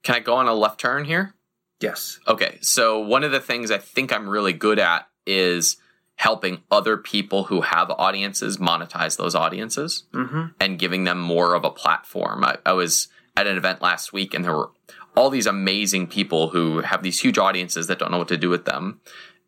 Can 0.04 0.16
I 0.16 0.20
go 0.20 0.36
on 0.36 0.48
a 0.48 0.54
left 0.54 0.80
turn 0.80 1.06
here? 1.06 1.36
Yes. 1.82 2.20
Okay. 2.28 2.58
So, 2.62 3.00
one 3.00 3.24
of 3.24 3.32
the 3.32 3.40
things 3.40 3.72
I 3.72 3.78
think 3.78 4.12
I'm 4.14 4.28
really 4.30 4.54
good 4.54 4.80
at 4.80 5.08
is 5.26 5.78
helping 6.16 6.62
other 6.70 6.98
people 6.98 7.46
who 7.46 7.62
have 7.62 7.90
audiences 7.92 8.58
monetize 8.58 9.16
those 9.18 9.36
audiences 9.36 10.04
Mm-hmm. 10.14 10.48
and 10.60 10.78
giving 10.80 11.06
them 11.06 11.20
more 11.20 11.54
of 11.54 11.64
a 11.64 11.70
platform. 11.70 12.44
I, 12.44 12.58
I 12.66 12.74
was 12.74 13.08
at 13.38 13.48
an 13.48 13.56
event 13.56 13.82
last 13.82 14.12
week 14.12 14.34
and 14.34 14.44
there 14.44 14.54
were 14.54 14.72
all 15.16 15.30
these 15.30 15.48
amazing 15.48 16.08
people 16.08 16.50
who 16.50 16.82
have 16.82 17.04
these 17.04 17.22
huge 17.22 17.38
audiences 17.38 17.88
that 17.88 18.00
don't 18.00 18.12
know 18.12 18.18
what 18.18 18.28
to 18.28 18.38
do 18.38 18.50
with 18.50 18.66
them. 18.66 19.00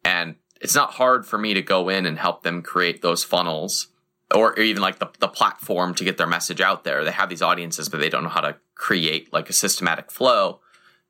And 0.06 0.36
it's 0.62 0.76
not 0.76 0.92
hard 0.94 1.26
for 1.26 1.38
me 1.38 1.54
to 1.54 1.62
go 1.62 1.90
in 1.90 2.06
and 2.06 2.18
help 2.18 2.44
them 2.44 2.62
create 2.62 3.02
those 3.02 3.24
funnels 3.26 3.88
or 4.34 4.58
even 4.58 4.82
like 4.82 5.00
the, 5.00 5.10
the 5.20 5.28
platform 5.28 5.94
to 5.96 6.06
get 6.06 6.18
their 6.18 6.28
message 6.28 6.62
out 6.62 6.86
there. 6.86 7.04
They 7.04 7.12
have 7.12 7.28
these 7.28 7.42
audiences, 7.42 7.90
but 7.90 8.00
they 8.00 8.08
don't 8.10 8.24
know 8.24 8.30
how 8.30 8.42
to 8.42 8.56
create 8.82 9.32
like 9.32 9.48
a 9.48 9.54
systematic 9.54 10.10
flow. 10.12 10.60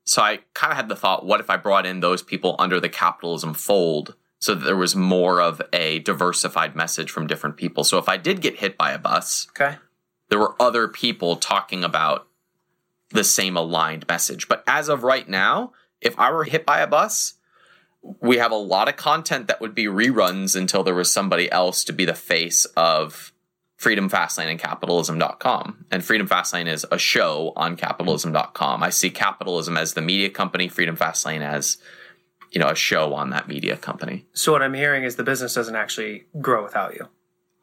So 0.04 0.20
I 0.20 0.40
kind 0.52 0.70
of 0.72 0.76
had 0.76 0.88
the 0.90 0.94
thought, 0.96 1.24
what 1.24 1.40
if 1.40 1.48
I 1.48 1.56
brought 1.56 1.86
in 1.86 2.00
those 2.00 2.22
people 2.22 2.54
under 2.58 2.78
the 2.78 2.90
capitalism 2.90 3.54
fold 3.54 4.14
so 4.38 4.54
that 4.54 4.64
there 4.64 4.76
was 4.76 4.94
more 4.94 5.40
of 5.40 5.62
a 5.72 6.00
diversified 6.00 6.76
message 6.76 7.10
from 7.10 7.26
different 7.26 7.56
people? 7.56 7.82
So 7.82 7.96
if 7.96 8.08
I 8.10 8.18
did 8.18 8.42
get 8.42 8.58
hit 8.58 8.76
by 8.76 8.92
a 8.92 8.98
bus, 8.98 9.46
Okay. 9.50 9.78
there 10.28 10.38
were 10.38 10.54
other 10.60 10.86
people 10.86 11.36
talking 11.36 11.82
about 11.82 12.26
the 13.10 13.24
same 13.24 13.56
aligned 13.56 14.06
message. 14.06 14.48
But 14.48 14.62
as 14.66 14.88
of 14.90 15.02
right 15.02 15.28
now, 15.28 15.72
if 16.02 16.18
I 16.18 16.30
were 16.30 16.44
hit 16.44 16.66
by 16.66 16.80
a 16.80 16.86
bus, 16.86 17.34
we 18.20 18.36
have 18.36 18.52
a 18.52 18.56
lot 18.56 18.88
of 18.88 18.96
content 18.96 19.46
that 19.46 19.60
would 19.62 19.74
be 19.74 19.86
reruns 19.86 20.56
until 20.56 20.82
there 20.82 20.94
was 20.94 21.10
somebody 21.10 21.50
else 21.50 21.84
to 21.84 21.92
be 21.92 22.04
the 22.04 22.14
face 22.14 22.66
of 22.76 23.31
Freedom 23.82 24.08
Fastlane 24.08 24.48
and 24.48 24.60
capitalism.com. 24.60 25.86
And 25.90 26.04
Freedom 26.04 26.28
Fastlane 26.28 26.68
is 26.68 26.86
a 26.92 26.98
show 26.98 27.52
on 27.56 27.76
capitalism.com. 27.76 28.80
I 28.80 28.90
see 28.90 29.10
capitalism 29.10 29.76
as 29.76 29.94
the 29.94 30.00
media 30.00 30.30
company, 30.30 30.68
Freedom 30.68 30.96
Fastlane 30.96 31.40
as 31.40 31.78
you 32.52 32.60
know, 32.60 32.68
a 32.68 32.76
show 32.76 33.12
on 33.12 33.30
that 33.30 33.48
media 33.48 33.76
company. 33.76 34.24
So 34.34 34.52
what 34.52 34.62
I'm 34.62 34.74
hearing 34.74 35.02
is 35.02 35.16
the 35.16 35.24
business 35.24 35.54
doesn't 35.54 35.74
actually 35.74 36.26
grow 36.40 36.62
without 36.62 36.94
you. 36.94 37.08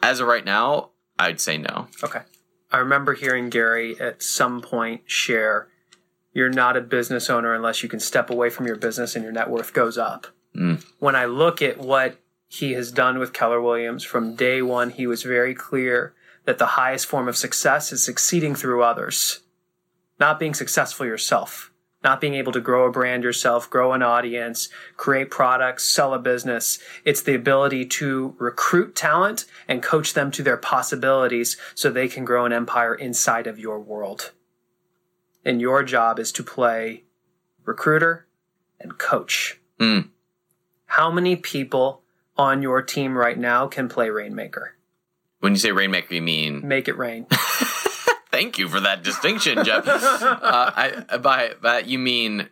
As 0.04 0.20
of 0.20 0.28
right 0.28 0.44
now, 0.44 0.90
I'd 1.18 1.40
say 1.40 1.58
no. 1.58 1.88
Okay. 2.04 2.20
I 2.70 2.80
remember 2.80 3.14
hearing 3.14 3.50
Gary 3.50 3.98
at 3.98 4.22
some 4.22 4.60
point 4.60 5.04
share 5.06 5.70
you're 6.34 6.50
not 6.50 6.76
a 6.76 6.82
business 6.82 7.30
owner 7.30 7.54
unless 7.54 7.82
you 7.82 7.88
can 7.88 8.02
step 8.02 8.30
away 8.30 8.50
from 8.50 8.68
your 8.68 8.76
business 8.76 9.16
and 9.16 9.24
your 9.24 9.32
net 9.32 9.50
worth 9.50 9.72
goes 9.72 9.98
up. 9.98 10.28
Mm. 10.54 10.84
When 11.00 11.16
I 11.16 11.26
look 11.26 11.62
at 11.62 11.78
what 11.78 12.18
he 12.50 12.74
has 12.74 12.92
done 12.92 13.20
with 13.20 13.32
Keller 13.32 13.62
Williams 13.62 14.04
from 14.04 14.36
day 14.36 14.62
one, 14.62 14.90
he 14.90 15.06
was 15.06 15.22
very 15.22 15.54
clear 15.54 16.16
that 16.46 16.58
the 16.58 16.66
highest 16.66 17.06
form 17.06 17.28
of 17.28 17.38
success 17.38 17.94
is 17.94 18.04
succeeding 18.04 18.56
through 18.56 18.84
others, 18.84 19.42
not 20.20 20.40
being 20.40 20.56
successful 20.56 21.06
yourself, 21.06 21.72
not 22.04 22.20
being 22.20 22.34
able 22.34 22.52
to 22.52 22.60
grow 22.60 22.88
a 22.88 22.92
brand 22.92 23.24
yourself, 23.24 23.70
grow 23.70 23.94
an 23.94 24.02
audience, 24.02 24.68
create 24.98 25.30
products, 25.30 25.86
sell 25.86 26.12
a 26.12 26.18
business. 26.18 26.80
It's 27.06 27.22
the 27.22 27.36
ability 27.36 27.86
to 27.86 28.36
recruit 28.40 28.96
talent 28.96 29.46
and 29.68 29.84
coach 29.84 30.16
them 30.16 30.32
to 30.32 30.42
their 30.42 30.58
possibilities 30.58 31.56
so 31.76 31.92
they 31.92 32.08
can 32.08 32.26
grow 32.26 32.46
an 32.46 32.54
empire 32.54 32.96
inside 32.96 33.46
of 33.46 33.60
your 33.60 33.80
world. 33.80 34.32
And 35.46 35.62
your 35.62 35.84
job 35.84 36.18
is 36.18 36.32
to 36.32 36.44
play 36.44 37.04
recruiter 37.64 38.26
and 38.80 38.98
coach. 38.98 39.60
Mm. 39.80 40.10
How 40.88 41.12
many 41.12 41.36
people 41.36 42.02
on 42.40 42.62
your 42.62 42.82
team 42.82 43.18
right 43.18 43.38
now 43.38 43.68
can 43.68 43.90
play 43.90 44.10
Rainmaker? 44.10 44.76
When 45.40 45.54
you 45.54 45.60
say 45.60 45.72
rainmaker, 45.72 46.16
you 46.16 46.22
mean 46.22 46.62
Make 46.68 46.88
it 46.88 46.98
rain. 46.98 47.28
Thank 48.32 48.58
you 48.58 48.70
for 48.70 48.80
that 48.80 49.04
distinction, 49.04 49.64
Geoff. 49.64 49.88
uh, 49.88 51.04
I, 51.12 51.18
by 51.18 51.54
that 51.62 51.88
you 51.88 52.00
mean 52.00 52.50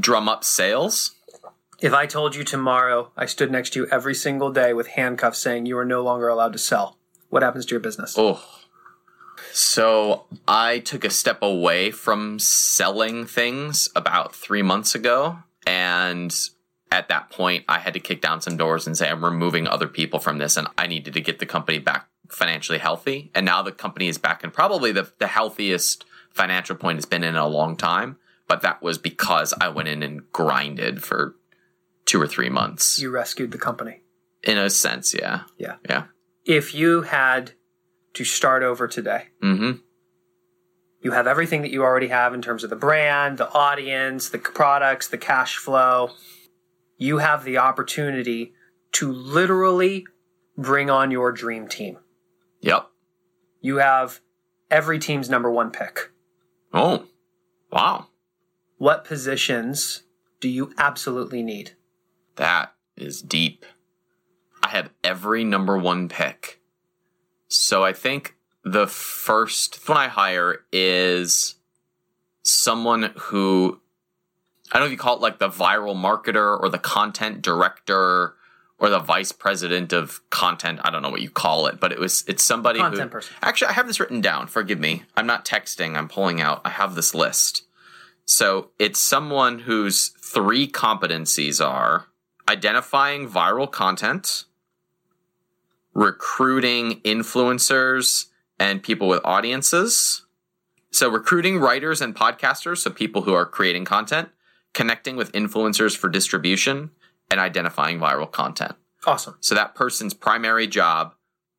drum 0.00 0.28
up 0.28 0.44
sales? 0.44 1.14
if 1.80 1.92
I 1.92 2.06
told 2.06 2.34
you 2.34 2.44
tomorrow 2.44 3.10
I 3.14 3.26
stood 3.26 3.50
next 3.50 3.70
to 3.70 3.80
you 3.80 3.86
every 3.90 4.14
single 4.14 4.50
day 4.50 4.72
with 4.72 4.86
handcuffs 4.86 5.38
saying 5.38 5.66
you 5.66 5.76
are 5.76 5.84
no 5.84 6.02
longer 6.02 6.28
allowed 6.28 6.54
to 6.54 6.58
sell, 6.58 6.96
what 7.28 7.42
happens 7.42 7.66
to 7.66 7.70
your 7.72 7.80
business? 7.80 8.14
Oh. 8.16 8.42
So 9.52 10.24
I 10.48 10.78
took 10.78 11.04
a 11.04 11.10
step 11.10 11.42
away 11.42 11.90
from 11.90 12.38
selling 12.38 13.26
things 13.26 13.90
about 13.94 14.34
three 14.34 14.62
months 14.62 14.94
ago. 14.94 15.38
And 15.66 16.34
at 16.94 17.08
that 17.08 17.28
point, 17.30 17.64
I 17.68 17.78
had 17.80 17.92
to 17.94 18.00
kick 18.00 18.20
down 18.22 18.40
some 18.40 18.56
doors 18.56 18.86
and 18.86 18.96
say, 18.96 19.08
I'm 19.10 19.24
removing 19.24 19.66
other 19.66 19.88
people 19.88 20.20
from 20.20 20.38
this. 20.38 20.56
And 20.56 20.68
I 20.78 20.86
needed 20.86 21.12
to 21.14 21.20
get 21.20 21.40
the 21.40 21.46
company 21.46 21.78
back 21.78 22.06
financially 22.30 22.78
healthy. 22.78 23.30
And 23.34 23.44
now 23.44 23.62
the 23.62 23.72
company 23.72 24.06
is 24.08 24.16
back 24.16 24.44
in 24.44 24.50
probably 24.50 24.92
the, 24.92 25.10
the 25.18 25.26
healthiest 25.26 26.04
financial 26.30 26.76
point 26.76 26.98
it's 26.98 27.06
been 27.06 27.24
in 27.24 27.36
a 27.36 27.48
long 27.48 27.76
time. 27.76 28.16
But 28.46 28.62
that 28.62 28.80
was 28.80 28.96
because 28.98 29.52
I 29.60 29.68
went 29.68 29.88
in 29.88 30.02
and 30.02 30.30
grinded 30.32 31.02
for 31.02 31.34
two 32.06 32.20
or 32.22 32.26
three 32.28 32.48
months. 32.50 33.00
You 33.00 33.10
rescued 33.10 33.50
the 33.50 33.58
company. 33.58 34.02
In 34.42 34.56
a 34.58 34.70
sense, 34.70 35.14
yeah. 35.14 35.42
Yeah. 35.58 35.76
Yeah. 35.88 36.04
If 36.44 36.74
you 36.74 37.02
had 37.02 37.52
to 38.12 38.24
start 38.24 38.62
over 38.62 38.86
today, 38.86 39.28
Mm-hmm. 39.42 39.72
you 41.00 41.10
have 41.12 41.26
everything 41.26 41.62
that 41.62 41.70
you 41.70 41.82
already 41.82 42.08
have 42.08 42.32
in 42.34 42.42
terms 42.42 42.62
of 42.62 42.70
the 42.70 42.76
brand, 42.76 43.38
the 43.38 43.50
audience, 43.52 44.28
the 44.28 44.38
products, 44.38 45.08
the 45.08 45.18
cash 45.18 45.56
flow. 45.56 46.10
You 46.96 47.18
have 47.18 47.44
the 47.44 47.58
opportunity 47.58 48.54
to 48.92 49.12
literally 49.12 50.06
bring 50.56 50.90
on 50.90 51.10
your 51.10 51.32
dream 51.32 51.68
team. 51.68 51.98
Yep. 52.60 52.86
You 53.60 53.76
have 53.76 54.20
every 54.70 54.98
team's 54.98 55.28
number 55.28 55.50
one 55.50 55.70
pick. 55.70 56.10
Oh. 56.72 57.06
Wow. 57.70 58.08
What 58.78 59.04
positions 59.04 60.04
do 60.40 60.48
you 60.48 60.72
absolutely 60.78 61.42
need? 61.42 61.72
That 62.36 62.74
is 62.96 63.22
deep. 63.22 63.64
I 64.62 64.68
have 64.68 64.90
every 65.02 65.44
number 65.44 65.76
one 65.76 66.08
pick. 66.08 66.60
So 67.48 67.84
I 67.84 67.92
think 67.92 68.36
the 68.64 68.86
first 68.86 69.88
one 69.88 69.98
I 69.98 70.08
hire 70.08 70.64
is 70.72 71.56
someone 72.42 73.12
who 73.16 73.80
I 74.72 74.78
don't 74.78 74.82
know 74.82 74.86
if 74.86 74.92
you 74.92 74.98
call 74.98 75.16
it 75.16 75.22
like 75.22 75.38
the 75.38 75.48
viral 75.48 75.94
marketer 75.94 76.60
or 76.60 76.68
the 76.68 76.78
content 76.78 77.42
director 77.42 78.34
or 78.78 78.88
the 78.88 78.98
vice 78.98 79.32
president 79.32 79.92
of 79.92 80.20
content. 80.30 80.80
I 80.82 80.90
don't 80.90 81.02
know 81.02 81.10
what 81.10 81.22
you 81.22 81.30
call 81.30 81.66
it, 81.66 81.78
but 81.78 81.92
it 81.92 81.98
was 81.98 82.24
it's 82.26 82.42
somebody 82.42 82.80
Content 82.80 83.02
who 83.02 83.08
person. 83.08 83.36
actually 83.42 83.68
I 83.68 83.72
have 83.72 83.86
this 83.86 84.00
written 84.00 84.20
down. 84.20 84.46
Forgive 84.46 84.80
me. 84.80 85.04
I'm 85.16 85.26
not 85.26 85.44
texting. 85.44 85.96
I'm 85.96 86.08
pulling 86.08 86.40
out. 86.40 86.60
I 86.64 86.70
have 86.70 86.94
this 86.94 87.14
list. 87.14 87.64
So 88.24 88.70
it's 88.78 88.98
someone 88.98 89.60
whose 89.60 90.08
three 90.08 90.66
competencies 90.66 91.64
are 91.64 92.06
identifying 92.48 93.28
viral 93.28 93.70
content, 93.70 94.44
recruiting 95.92 97.00
influencers 97.02 98.26
and 98.58 98.82
people 98.82 99.08
with 99.08 99.20
audiences. 99.24 100.22
So 100.90 101.08
recruiting 101.08 101.58
writers 101.58 102.00
and 102.00 102.14
podcasters, 102.14 102.78
so 102.78 102.90
people 102.90 103.22
who 103.22 103.34
are 103.34 103.46
creating 103.46 103.84
content, 103.84 104.28
connecting 104.74 105.16
with 105.16 105.32
influencers 105.32 105.96
for 105.96 106.08
distribution, 106.08 106.90
and 107.30 107.40
identifying 107.40 107.98
viral 107.98 108.30
content. 108.30 108.74
Awesome. 109.06 109.36
So 109.40 109.54
that 109.54 109.74
person's 109.74 110.14
primary 110.14 110.66
job 110.66 111.14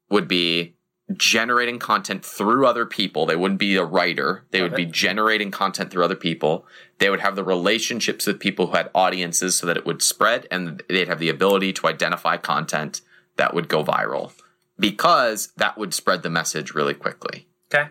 would 0.10 0.28
be 0.28 0.76
generating 1.18 1.78
content 1.78 2.26
through 2.26 2.66
other 2.66 2.86
people. 2.86 3.26
They 3.26 3.36
wouldn't 3.36 3.60
be 3.60 3.76
a 3.76 3.84
writer. 3.84 4.46
They 4.52 4.62
would 4.62 4.76
be 4.76 4.86
generating 4.86 5.52
content 5.52 5.92
through 5.92 6.04
other 6.04 6.16
people. 6.16 6.66
They 6.98 7.10
would 7.10 7.20
have 7.20 7.36
the 7.36 7.44
relationships 7.44 8.26
with 8.26 8.40
people 8.40 8.68
who 8.68 8.74
had 8.76 8.90
audiences 8.96 9.56
so 9.56 9.68
that 9.68 9.78
it 9.78 9.86
would 9.86 10.02
spread 10.02 10.48
and 10.50 10.82
they'd 10.90 11.08
have 11.08 11.20
the 11.20 11.30
ability 11.30 11.74
to 11.74 11.88
identify 11.88 12.38
content 12.38 13.02
that 13.38 13.54
would 13.54 13.68
go 13.68 13.84
viral 13.84 14.32
because 14.80 15.54
that 15.58 15.78
would 15.78 15.94
spread 15.94 16.24
the 16.24 16.30
message 16.30 16.74
really 16.74 16.96
quickly. 16.96 17.48
Okay. 17.72 17.90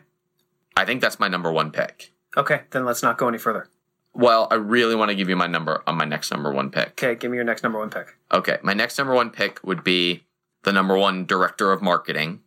I 0.77 0.85
think 0.85 1.01
that's 1.01 1.21
my 1.21 1.29
number 1.29 1.53
one 1.53 1.71
pick. 1.71 2.13
Okay, 2.37 2.63
then 2.71 2.85
let's 2.85 3.03
not 3.03 3.17
go 3.17 3.29
any 3.29 3.39
further. 3.39 3.69
Well, 4.15 4.47
I 4.51 4.55
really 4.55 4.95
want 4.95 5.11
to 5.11 5.15
give 5.15 5.29
you 5.29 5.37
my 5.37 5.49
number 5.49 5.83
on 5.87 5.97
my 5.97 6.05
next 6.05 6.31
number 6.31 6.53
one 6.53 6.71
pick. 6.71 6.91
Okay, 6.91 7.17
give 7.17 7.31
me 7.31 7.37
your 7.37 7.45
next 7.45 7.63
number 7.63 7.79
one 7.79 7.91
pick. 7.91 8.17
Okay, 8.33 8.59
my 8.63 8.73
next 8.73 8.97
number 8.97 9.13
one 9.13 9.31
pick 9.31 9.61
would 9.65 9.83
be 9.83 10.25
the 10.63 10.73
number 10.73 10.97
one 10.97 11.27
director 11.27 11.73
of 11.73 11.83
marketing, 11.83 12.41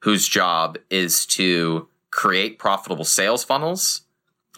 whose 0.00 0.28
job 0.28 0.76
is 0.90 1.24
to 1.26 1.88
create 2.10 2.58
profitable 2.58 3.04
sales 3.04 3.42
funnels, 3.42 4.02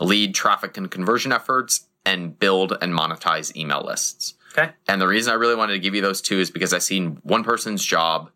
lead 0.00 0.34
traffic 0.34 0.76
and 0.76 0.90
conversion 0.90 1.32
efforts, 1.32 1.86
and 2.04 2.38
build 2.38 2.76
and 2.82 2.92
monetize 2.92 3.54
email 3.56 3.82
lists. 3.84 4.34
Okay. 4.56 4.72
And 4.88 5.00
the 5.00 5.08
reason 5.08 5.32
I 5.32 5.36
really 5.36 5.54
wanted 5.54 5.74
to 5.74 5.78
give 5.78 5.94
you 5.94 6.02
those 6.02 6.20
two 6.20 6.40
is 6.40 6.50
because 6.50 6.72
I've 6.72 6.82
seen 6.82 7.18
one 7.22 7.44
person's 7.44 7.84
job 7.84 8.30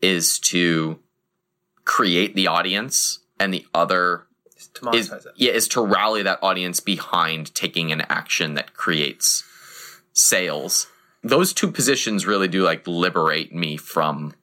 is 0.00 0.38
to 0.40 0.98
create 1.84 2.34
the 2.34 2.46
audience, 2.46 3.20
and 3.38 3.52
the 3.54 3.66
other 3.74 4.26
To 4.74 4.82
monetize 4.82 4.94
is 5.18 5.26
it. 5.26 5.32
yeah 5.36 5.52
is 5.52 5.68
to 5.68 5.80
rally 5.84 6.22
that 6.22 6.38
audience 6.42 6.80
behind 6.80 7.54
taking 7.54 7.92
an 7.92 8.02
action 8.02 8.54
that 8.54 8.74
creates 8.74 9.44
sales. 10.12 10.86
Those 11.22 11.52
two 11.52 11.70
positions 11.70 12.26
really 12.26 12.48
do 12.48 12.62
like 12.62 12.86
liberate 12.86 13.54
me 13.54 13.76
from 13.76 14.34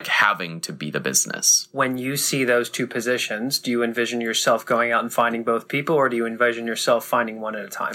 like, 0.00 0.08
having 0.08 0.60
to 0.62 0.72
be 0.72 0.90
the 0.90 1.00
business. 1.00 1.68
When 1.72 1.98
you 1.98 2.16
see 2.16 2.44
those 2.44 2.70
two 2.70 2.86
positions, 2.86 3.58
do 3.58 3.70
you 3.70 3.82
envision 3.82 4.20
yourself 4.20 4.64
going 4.64 4.92
out 4.92 5.02
and 5.02 5.12
finding 5.12 5.42
both 5.44 5.68
people, 5.68 5.94
or 5.94 6.08
do 6.08 6.16
you 6.16 6.26
envision 6.26 6.66
yourself 6.66 7.04
finding 7.04 7.40
one 7.40 7.54
at 7.54 7.64
a 7.64 7.68
time? 7.68 7.94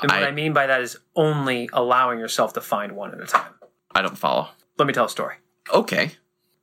And 0.00 0.10
what 0.10 0.22
I- 0.22 0.28
I 0.28 0.30
mean 0.30 0.52
by 0.52 0.66
that 0.66 0.80
is 0.80 0.96
only 1.16 1.68
allowing 1.72 2.18
yourself 2.18 2.52
to 2.54 2.60
find 2.60 2.92
one 2.92 3.12
at 3.12 3.20
a 3.20 3.26
time. 3.26 3.52
I 3.94 4.02
don't 4.02 4.16
follow. 4.18 4.48
Let 4.78 4.86
me 4.86 4.92
tell 4.94 5.04
a 5.06 5.10
story. 5.10 5.36
Okay. 5.72 6.12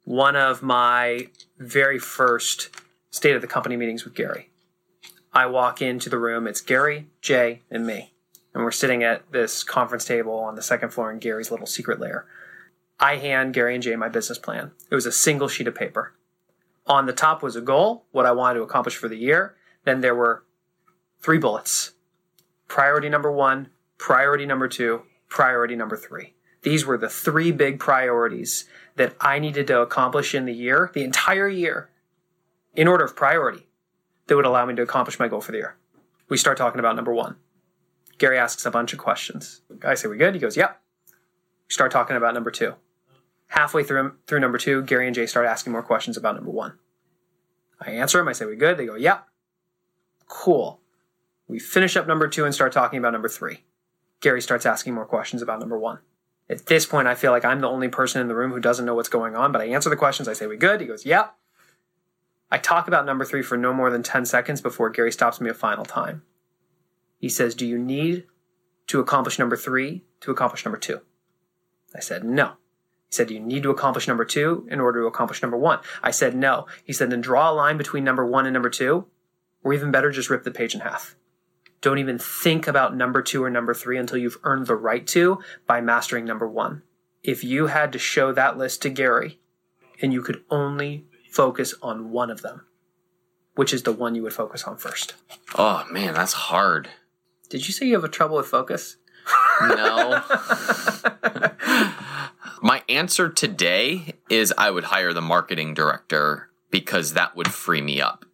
one 0.05 0.35
of 0.35 0.63
my 0.63 1.27
very 1.59 1.99
first 1.99 2.69
state 3.09 3.35
of 3.35 3.41
the 3.41 3.47
company 3.47 3.75
meetings 3.75 4.03
with 4.03 4.13
Gary. 4.13 4.49
I 5.33 5.45
walk 5.45 5.81
into 5.81 6.09
the 6.09 6.17
room, 6.17 6.47
it's 6.47 6.61
Gary, 6.61 7.07
Jay, 7.21 7.61
and 7.69 7.85
me. 7.85 8.13
And 8.53 8.63
we're 8.63 8.71
sitting 8.71 9.03
at 9.03 9.31
this 9.31 9.63
conference 9.63 10.05
table 10.05 10.33
on 10.33 10.55
the 10.55 10.61
second 10.61 10.89
floor 10.89 11.11
in 11.11 11.19
Gary's 11.19 11.51
little 11.51 11.67
secret 11.67 11.99
lair. 11.99 12.25
I 12.99 13.17
hand 13.17 13.53
Gary 13.53 13.75
and 13.75 13.83
Jay 13.83 13.95
my 13.95 14.09
business 14.09 14.39
plan. 14.39 14.71
It 14.89 14.95
was 14.95 15.05
a 15.05 15.11
single 15.11 15.47
sheet 15.47 15.67
of 15.67 15.75
paper. 15.75 16.13
On 16.87 17.05
the 17.05 17.13
top 17.13 17.43
was 17.43 17.55
a 17.55 17.61
goal, 17.61 18.05
what 18.11 18.25
I 18.25 18.31
wanted 18.31 18.59
to 18.59 18.63
accomplish 18.63 18.95
for 18.95 19.07
the 19.07 19.15
year. 19.15 19.55
Then 19.85 20.01
there 20.01 20.15
were 20.15 20.43
three 21.21 21.37
bullets 21.37 21.93
priority 22.67 23.09
number 23.09 23.31
one, 23.31 23.69
priority 23.97 24.45
number 24.45 24.67
two, 24.67 25.03
priority 25.27 25.75
number 25.75 25.97
three. 25.97 26.33
These 26.61 26.85
were 26.85 26.97
the 26.97 27.09
three 27.09 27.51
big 27.51 27.79
priorities 27.79 28.65
that 28.95 29.15
I 29.21 29.39
needed 29.39 29.67
to 29.67 29.79
accomplish 29.81 30.35
in 30.35 30.45
the 30.45 30.53
year, 30.53 30.91
the 30.93 31.03
entire 31.03 31.47
year, 31.47 31.89
in 32.79 32.87
order 32.87 33.03
of 33.03 33.13
priority, 33.13 33.67
that 34.27 34.37
would 34.37 34.45
allow 34.45 34.65
me 34.65 34.73
to 34.73 34.81
accomplish 34.81 35.19
my 35.19 35.27
goal 35.27 35.41
for 35.41 35.51
the 35.51 35.57
year. 35.57 35.75
We 36.29 36.37
start 36.37 36.57
talking 36.57 36.79
about 36.79 36.95
number 36.95 37.13
one. 37.13 37.35
Gary 38.17 38.37
asks 38.37 38.65
a 38.65 38.71
bunch 38.71 38.93
of 38.93 38.99
questions. 38.99 39.61
I 39.83 39.95
say, 39.95 40.07
We 40.07 40.15
good? 40.15 40.33
He 40.33 40.39
goes, 40.39 40.55
Yep. 40.55 40.79
We 41.67 41.73
start 41.73 41.91
talking 41.91 42.15
about 42.15 42.33
number 42.33 42.51
two. 42.51 42.75
Halfway 43.47 43.83
through, 43.83 44.13
through 44.27 44.39
number 44.39 44.57
two, 44.57 44.81
Gary 44.83 45.07
and 45.07 45.13
Jay 45.13 45.25
start 45.25 45.45
asking 45.45 45.73
more 45.73 45.83
questions 45.83 46.15
about 46.15 46.35
number 46.35 46.51
one. 46.51 46.79
I 47.81 47.91
answer 47.91 48.17
them. 48.17 48.29
I 48.29 48.31
say, 48.31 48.45
We 48.45 48.55
good? 48.55 48.77
They 48.77 48.85
go, 48.85 48.95
Yep. 48.95 49.27
Cool. 50.29 50.79
We 51.49 51.59
finish 51.59 51.97
up 51.97 52.07
number 52.07 52.29
two 52.29 52.45
and 52.45 52.55
start 52.55 52.71
talking 52.71 52.97
about 52.97 53.11
number 53.11 53.27
three. 53.27 53.65
Gary 54.21 54.41
starts 54.41 54.65
asking 54.65 54.93
more 54.93 55.05
questions 55.05 55.41
about 55.41 55.59
number 55.59 55.77
one. 55.77 55.99
At 56.49 56.67
this 56.67 56.85
point, 56.85 57.09
I 57.09 57.15
feel 57.15 57.31
like 57.31 57.43
I'm 57.43 57.59
the 57.59 57.67
only 57.67 57.89
person 57.89 58.21
in 58.21 58.29
the 58.29 58.35
room 58.35 58.51
who 58.51 58.61
doesn't 58.61 58.85
know 58.85 58.95
what's 58.95 59.09
going 59.09 59.35
on, 59.35 59.51
but 59.51 59.59
I 59.59 59.65
answer 59.65 59.89
the 59.89 59.97
questions. 59.97 60.29
I 60.29 60.33
say, 60.33 60.47
We 60.47 60.55
good? 60.55 60.79
He 60.79 60.87
goes, 60.87 61.05
Yep. 61.05 61.35
I 62.51 62.57
talk 62.57 62.87
about 62.87 63.05
number 63.05 63.25
three 63.25 63.43
for 63.43 63.57
no 63.57 63.73
more 63.73 63.89
than 63.89 64.03
10 64.03 64.25
seconds 64.25 64.61
before 64.61 64.89
Gary 64.89 65.11
stops 65.11 65.39
me 65.39 65.49
a 65.49 65.53
final 65.53 65.85
time. 65.85 66.23
He 67.19 67.29
says, 67.29 67.53
Do 67.53 67.65
you 67.65 67.77
need 67.77 68.25
to 68.87 68.99
accomplish 68.99 69.37
number 69.37 69.55
three 69.55 70.03
to 70.21 70.31
accomplish 70.31 70.65
number 70.65 70.79
two? 70.79 71.01
I 71.95 71.99
said, 71.99 72.23
No. 72.23 72.53
He 73.07 73.15
said, 73.15 73.27
Do 73.27 73.33
You 73.33 73.39
need 73.39 73.63
to 73.63 73.69
accomplish 73.69 74.07
number 74.07 74.25
two 74.25 74.67
in 74.71 74.79
order 74.79 75.01
to 75.01 75.07
accomplish 75.07 75.41
number 75.41 75.57
one. 75.57 75.79
I 76.01 76.11
said, 76.11 76.35
No. 76.35 76.65
He 76.83 76.93
said, 76.93 77.11
Then 77.11 77.21
draw 77.21 77.51
a 77.51 77.53
line 77.53 77.77
between 77.77 78.03
number 78.03 78.25
one 78.25 78.45
and 78.45 78.53
number 78.53 78.69
two, 78.69 79.05
or 79.63 79.73
even 79.73 79.91
better, 79.91 80.11
just 80.11 80.29
rip 80.29 80.43
the 80.43 80.51
page 80.51 80.73
in 80.73 80.81
half. 80.81 81.15
Don't 81.81 81.99
even 81.99 82.17
think 82.17 82.67
about 82.67 82.95
number 82.95 83.21
two 83.21 83.43
or 83.43 83.49
number 83.49 83.73
three 83.73 83.97
until 83.97 84.17
you've 84.17 84.39
earned 84.43 84.67
the 84.67 84.75
right 84.75 85.05
to 85.07 85.39
by 85.65 85.81
mastering 85.81 86.25
number 86.25 86.47
one. 86.47 86.81
If 87.23 87.43
you 87.43 87.67
had 87.67 87.93
to 87.93 87.99
show 87.99 88.31
that 88.33 88.57
list 88.57 88.81
to 88.81 88.89
Gary 88.89 89.39
and 90.01 90.11
you 90.13 90.21
could 90.21 90.43
only 90.49 91.05
focus 91.29 91.73
on 91.81 92.11
one 92.11 92.29
of 92.29 92.41
them, 92.41 92.65
which 93.55 93.73
is 93.73 93.83
the 93.83 93.91
one 93.91 94.15
you 94.15 94.23
would 94.23 94.33
focus 94.33 94.63
on 94.63 94.77
first? 94.77 95.15
Oh 95.55 95.85
man, 95.91 96.13
that's 96.13 96.33
hard. 96.33 96.89
Did 97.49 97.67
you 97.67 97.73
say 97.73 97.87
you 97.87 97.93
have 97.95 98.03
a 98.03 98.09
trouble 98.09 98.37
with 98.37 98.47
focus? 98.47 98.97
No. 99.61 100.23
My 102.61 102.83
answer 102.89 103.29
today 103.29 104.13
is 104.29 104.53
I 104.57 104.69
would 104.69 104.85
hire 104.85 105.13
the 105.13 105.21
marketing 105.21 105.73
director 105.73 106.49
because 106.71 107.13
that 107.13 107.35
would 107.35 107.51
free 107.51 107.81
me 107.81 108.01
up. 108.01 108.25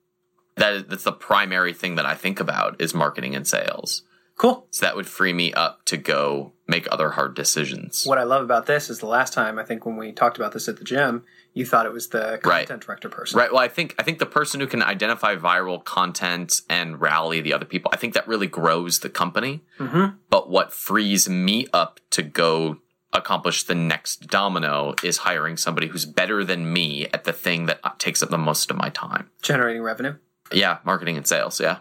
That 0.55 0.73
is, 0.73 0.83
that's 0.85 1.03
the 1.03 1.11
primary 1.11 1.73
thing 1.73 1.95
that 1.95 2.05
I 2.05 2.15
think 2.15 2.39
about 2.39 2.81
is 2.81 2.93
marketing 2.93 3.35
and 3.35 3.47
sales. 3.47 4.03
Cool. 4.37 4.67
So 4.71 4.85
that 4.85 4.95
would 4.95 5.07
free 5.07 5.33
me 5.33 5.53
up 5.53 5.85
to 5.85 5.97
go 5.97 6.53
make 6.67 6.87
other 6.91 7.11
hard 7.11 7.35
decisions. 7.35 8.05
What 8.05 8.17
I 8.17 8.23
love 8.23 8.43
about 8.43 8.65
this 8.65 8.89
is 8.89 8.99
the 8.99 9.05
last 9.05 9.33
time 9.33 9.59
I 9.59 9.63
think 9.63 9.85
when 9.85 9.97
we 9.97 10.11
talked 10.11 10.37
about 10.37 10.51
this 10.51 10.67
at 10.67 10.77
the 10.77 10.83
gym, 10.83 11.23
you 11.53 11.65
thought 11.65 11.85
it 11.85 11.93
was 11.93 12.09
the 12.09 12.39
Right. 12.43 12.67
content 12.67 12.85
director 12.85 13.07
person. 13.09 13.37
Right. 13.37 13.51
Well, 13.51 13.61
I 13.61 13.67
think 13.67 13.95
I 13.99 14.03
think 14.03 14.19
the 14.19 14.25
person 14.25 14.59
who 14.59 14.67
can 14.67 14.81
identify 14.81 15.35
viral 15.35 15.83
content 15.83 16.61
and 16.69 16.99
rally 16.99 17.39
the 17.41 17.53
other 17.53 17.65
people, 17.65 17.91
I 17.93 17.97
think 17.97 18.13
that 18.15 18.27
really 18.27 18.47
grows 18.47 18.99
the 18.99 19.09
company. 19.09 19.63
Mm-hmm. 19.79 20.17
But 20.29 20.49
what 20.49 20.73
frees 20.73 21.29
me 21.29 21.67
up 21.71 21.99
to 22.11 22.23
go 22.23 22.77
accomplish 23.13 23.63
the 23.63 23.75
next 23.75 24.27
domino 24.27 24.93
is 25.03 25.17
hiring 25.19 25.55
somebody 25.55 25.87
who's 25.87 26.05
better 26.05 26.43
than 26.43 26.73
me 26.73 27.05
at 27.13 27.23
the 27.23 27.31
thing 27.31 27.67
that 27.67 27.79
takes 27.99 28.21
up 28.21 28.29
the 28.29 28.37
most 28.37 28.69
of 28.69 28.75
my 28.75 28.89
time. 28.89 29.29
Generating 29.41 29.81
revenue. 29.83 30.15
Yeah, 30.51 30.79
marketing 30.83 31.15
and 31.15 31.25
sales. 31.25 31.59
Yeah. 31.61 31.77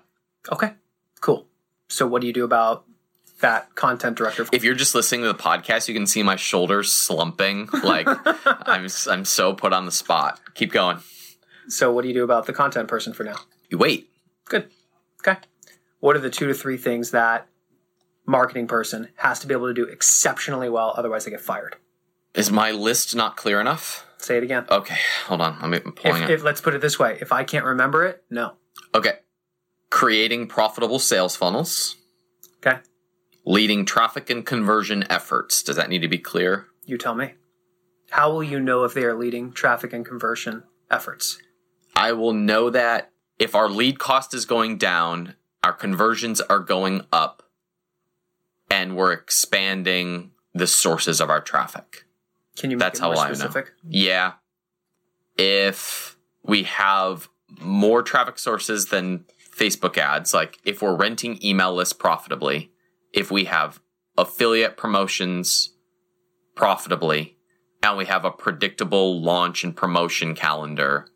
Okay. 0.52 0.74
Cool. 1.20 1.46
So 1.88 2.06
what 2.06 2.20
do 2.20 2.26
you 2.28 2.32
do 2.32 2.44
about 2.44 2.84
that 3.40 3.74
content 3.74 4.16
director? 4.16 4.46
If 4.52 4.64
you're 4.64 4.74
just 4.74 4.94
listening 4.94 5.22
to 5.22 5.28
the 5.28 5.34
podcast, 5.38 5.88
you 5.88 5.94
can 5.94 6.06
see 6.06 6.22
my 6.22 6.36
shoulders 6.36 6.90
slumping. 6.92 7.68
Like 7.82 8.06
I'm 8.46 8.86
I'm 9.10 9.24
so 9.24 9.54
put 9.54 9.72
on 9.72 9.84
the 9.86 9.92
spot. 9.92 10.40
Keep 10.54 10.72
going. 10.72 10.98
so 11.68 11.92
what 11.92 12.02
do 12.02 12.08
you 12.08 12.14
do 12.14 12.24
about 12.24 12.46
the 12.46 12.52
content 12.52 12.88
person 12.88 13.12
for 13.12 13.24
now? 13.24 13.36
You 13.70 13.78
wait. 13.78 14.10
Good. 14.46 14.70
Okay. 15.26 15.38
What 16.00 16.16
are 16.16 16.20
the 16.20 16.30
two 16.30 16.46
to 16.48 16.54
three 16.54 16.76
things 16.76 17.10
that 17.12 17.46
marketing 18.26 18.66
person 18.66 19.08
has 19.16 19.38
to 19.40 19.46
be 19.46 19.54
able 19.54 19.68
to 19.68 19.74
do 19.74 19.84
exceptionally 19.84 20.68
well, 20.68 20.94
otherwise 20.96 21.24
they 21.24 21.30
get 21.30 21.40
fired? 21.40 21.76
Is 22.34 22.50
my 22.50 22.70
list 22.72 23.14
not 23.14 23.36
clear 23.36 23.60
enough? 23.60 24.06
Say 24.18 24.36
it 24.38 24.42
again. 24.42 24.64
Okay, 24.70 24.96
hold 25.26 25.40
on. 25.40 25.56
I'm 25.60 25.70
pulling 25.92 26.22
If, 26.24 26.30
it. 26.30 26.34
if, 26.34 26.42
let's 26.42 26.60
put 26.60 26.74
it 26.74 26.80
this 26.80 26.98
way: 26.98 27.18
if 27.20 27.32
I 27.32 27.44
can't 27.44 27.64
remember 27.64 28.04
it, 28.06 28.22
no. 28.30 28.52
Okay. 28.94 29.12
Creating 29.90 30.46
profitable 30.46 30.98
sales 30.98 31.36
funnels. 31.36 31.96
Leading 33.44 33.84
traffic 33.84 34.30
and 34.30 34.44
conversion 34.44 35.04
efforts. 35.10 35.62
Does 35.62 35.76
that 35.76 35.88
need 35.88 36.02
to 36.02 36.08
be 36.08 36.18
clear? 36.18 36.66
You 36.84 36.98
tell 36.98 37.14
me. 37.14 37.34
How 38.10 38.30
will 38.32 38.42
you 38.42 38.60
know 38.60 38.84
if 38.84 38.94
they 38.94 39.04
are 39.04 39.14
leading 39.14 39.52
traffic 39.52 39.92
and 39.92 40.04
conversion 40.04 40.62
efforts? 40.90 41.38
I 41.96 42.12
will 42.12 42.32
know 42.32 42.70
that 42.70 43.10
if 43.38 43.54
our 43.54 43.68
lead 43.68 43.98
cost 43.98 44.34
is 44.34 44.44
going 44.44 44.78
down, 44.78 45.34
our 45.62 45.72
conversions 45.72 46.40
are 46.42 46.58
going 46.58 47.06
up, 47.12 47.42
and 48.70 48.96
we're 48.96 49.12
expanding 49.12 50.32
the 50.52 50.66
sources 50.66 51.20
of 51.20 51.30
our 51.30 51.40
traffic. 51.40 52.04
Can 52.56 52.70
you 52.70 52.76
make 52.76 52.80
That's 52.80 53.00
it 53.00 53.02
more 53.02 53.14
how 53.14 53.20
I 53.20 53.28
know. 53.28 53.34
specific? 53.34 53.72
Yeah. 53.88 54.32
If 55.36 56.16
we 56.44 56.64
have 56.64 57.28
more 57.60 58.02
traffic 58.02 58.38
sources 58.38 58.86
than 58.86 59.24
Facebook 59.56 59.99
ads, 59.99 60.32
like 60.34 60.58
if 60.64 60.82
we're 60.82 60.95
renting 60.95 61.45
email 61.45 61.75
lists 61.75 61.92
profitably, 61.95 62.71
if 63.14 63.30
we 63.30 63.44
have 63.44 63.80
affiliate 64.18 64.76
promotions 64.76 65.72
profitably, 66.54 67.36
and 67.82 67.96
we 67.96 68.04
have 68.06 68.24
a 68.24 68.30
predictable 68.30 69.20
launch 69.20 69.64
and 69.64 69.76
promotion 69.76 70.34
calendar 70.34 71.06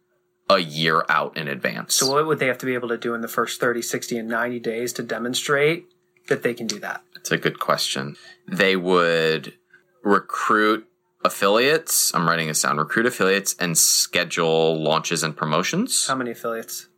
a 0.50 0.58
year 0.58 1.04
out 1.08 1.37
in 1.37 1.48
advance. 1.48 1.94
So 1.94 2.11
what 2.12 2.26
would 2.26 2.38
they 2.38 2.46
have 2.46 2.58
to 2.58 2.66
be 2.66 2.74
able 2.74 2.88
to 2.88 2.96
do 2.96 3.14
in 3.14 3.20
the 3.20 3.28
first 3.28 3.61
30, 3.61 3.82
60, 3.82 4.18
and 4.18 4.28
90 4.28 4.61
days 4.61 4.92
to 4.94 5.02
demonstrate 5.02 5.87
that 6.28 6.42
they 6.42 6.54
can 6.54 6.66
do 6.66 6.78
that? 6.80 7.02
That's 7.14 7.30
a 7.30 7.37
good 7.37 7.58
question. 7.58 8.16
They 8.46 8.76
would 8.76 9.54
recruit 10.02 10.87
affiliates. 11.24 12.14
I'm 12.14 12.28
writing 12.28 12.48
this 12.48 12.62
down. 12.62 12.78
Recruit 12.78 13.06
affiliates 13.06 13.54
and 13.58 13.76
schedule 13.76 14.82
launches 14.82 15.22
and 15.22 15.37
promotions. 15.37 16.06
How 16.06 16.14
many 16.14 16.30
affiliates? 16.30 16.88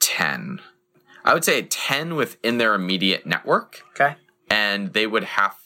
10. 0.00 0.60
I 1.24 1.32
would 1.34 1.44
say 1.44 1.62
10 1.62 2.16
within 2.16 2.58
their 2.58 2.74
immediate 2.74 3.26
network, 3.26 3.82
Okay. 3.92 4.16
and 4.50 4.92
they 4.92 5.06
would 5.06 5.24
have 5.24 5.56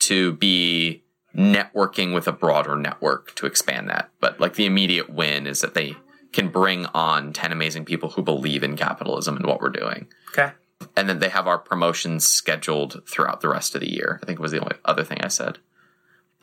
to 0.00 0.32
be 0.34 1.02
networking 1.34 2.14
with 2.14 2.26
a 2.28 2.32
broader 2.32 2.76
network 2.76 3.34
to 3.36 3.46
expand 3.46 3.88
that. 3.88 4.10
But 4.20 4.40
like 4.40 4.54
the 4.54 4.66
immediate 4.66 5.08
win 5.10 5.46
is 5.46 5.60
that 5.60 5.74
they 5.74 5.96
can 6.32 6.48
bring 6.48 6.86
on 6.86 7.32
10 7.32 7.52
amazing 7.52 7.84
people 7.84 8.10
who 8.10 8.22
believe 8.22 8.62
in 8.62 8.76
capitalism 8.76 9.36
and 9.36 9.46
what 9.46 9.60
we're 9.60 9.70
doing. 9.70 10.08
Okay. 10.30 10.52
And 10.96 11.08
then 11.08 11.18
they 11.20 11.28
have 11.30 11.46
our 11.46 11.58
promotions 11.58 12.26
scheduled 12.26 13.02
throughout 13.08 13.40
the 13.40 13.48
rest 13.48 13.74
of 13.74 13.80
the 13.80 13.90
year. 13.92 14.20
I 14.22 14.26
think 14.26 14.38
was 14.38 14.52
the 14.52 14.60
only 14.60 14.76
other 14.84 15.04
thing 15.04 15.18
I 15.22 15.28
said. 15.28 15.58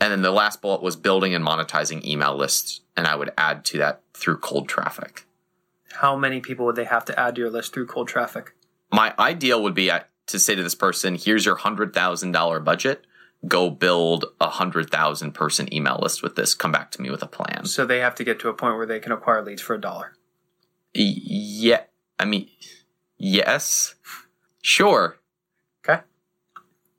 And 0.02 0.12
then 0.12 0.22
the 0.24 0.32
last 0.32 0.62
bullet 0.62 0.82
was 0.82 0.96
building 0.98 1.34
and 1.34 1.46
monetizing 1.46 2.04
email 2.04 2.36
lists, 2.36 2.82
and 2.98 3.08
I 3.08 3.16
would 3.16 3.32
add 3.38 3.64
to 3.66 3.78
that 3.78 4.02
through 4.14 4.40
cold 4.40 4.68
traffic. 4.68 5.26
How 5.94 6.18
many 6.18 6.42
people 6.42 6.66
would 6.66 6.76
they 6.76 6.84
have 6.84 7.06
to 7.06 7.18
add 7.18 7.36
to 7.36 7.42
your 7.42 7.50
list 7.50 7.74
through 7.74 7.86
cold 7.86 8.10
traffic? 8.10 8.54
My 8.96 9.14
ideal 9.20 9.62
would 9.62 9.74
be 9.74 9.92
uh, 9.92 10.00
to 10.28 10.40
say 10.40 10.56
to 10.56 10.64
this 10.64 10.74
person, 10.74 11.16
here's 11.16 11.46
your 11.46 11.58
hundred 11.58 11.94
thousand 11.94 12.32
dollar 12.32 12.62
budget. 12.62 13.06
Go 13.46 13.70
build 13.70 14.26
a 14.40 14.50
hundred 14.50 14.90
thousand 14.90 15.34
person 15.34 15.72
email 15.74 16.00
list 16.02 16.24
with 16.24 16.38
this. 16.38 16.56
Come 16.56 16.72
back 16.72 16.92
to 16.92 17.02
me 17.02 17.10
with 17.10 17.22
a 17.22 17.28
plan. 17.28 17.66
So 17.66 17.86
they 17.86 18.00
have 18.00 18.16
to 18.16 18.24
get 18.24 18.40
to 18.40 18.50
a 18.50 18.54
point 18.54 18.78
where 18.78 18.86
they 18.86 19.02
can 19.02 19.12
acquire 19.12 19.44
leads 19.44 19.62
for 19.62 19.76
a 19.76 19.82
dollar. 19.82 20.14
Yeah, 20.94 21.82
I 22.18 22.24
mean, 22.24 22.48
yes, 23.18 23.96
sure. 24.62 25.18
Okay. 25.88 26.04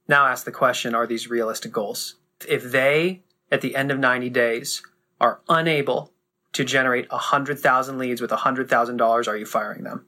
Now 0.06 0.26
ask 0.26 0.44
the 0.44 0.52
question 0.52 0.94
Are 0.94 1.06
these 1.06 1.30
realistic 1.30 1.72
goals? 1.72 2.16
If 2.46 2.70
they, 2.70 3.22
at 3.50 3.62
the 3.62 3.74
end 3.74 3.90
of 3.90 3.98
90 3.98 4.28
days, 4.28 4.82
are 5.18 5.40
unable 5.48 6.12
to 6.52 6.62
generate 6.62 7.10
100,000 7.10 7.98
leads 7.98 8.20
with 8.20 8.30
$100,000, 8.30 9.28
are 9.28 9.36
you 9.36 9.46
firing 9.46 9.84
them? 9.84 10.04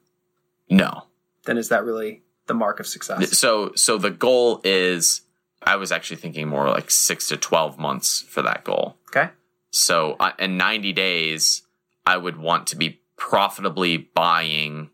No. 0.68 1.07
Then 1.48 1.56
is 1.56 1.70
that 1.70 1.82
really 1.82 2.20
the 2.46 2.52
mark 2.52 2.78
of 2.78 2.86
success? 2.86 3.38
So, 3.38 3.72
so 3.74 3.96
the 3.96 4.10
goal 4.10 4.60
is. 4.64 5.22
I 5.62 5.76
was 5.76 5.90
actually 5.90 6.18
thinking 6.18 6.46
more 6.46 6.68
like 6.68 6.90
six 6.90 7.26
to 7.28 7.38
twelve 7.38 7.78
months 7.78 8.20
for 8.20 8.42
that 8.42 8.64
goal. 8.64 8.98
Okay. 9.08 9.30
So, 9.70 10.16
uh, 10.20 10.32
in 10.38 10.58
90 10.58 10.92
days, 10.92 11.62
I 12.04 12.18
would 12.18 12.36
want 12.36 12.66
to 12.68 12.76
be 12.76 13.00
profitably 13.16 13.96
buying 13.96 14.90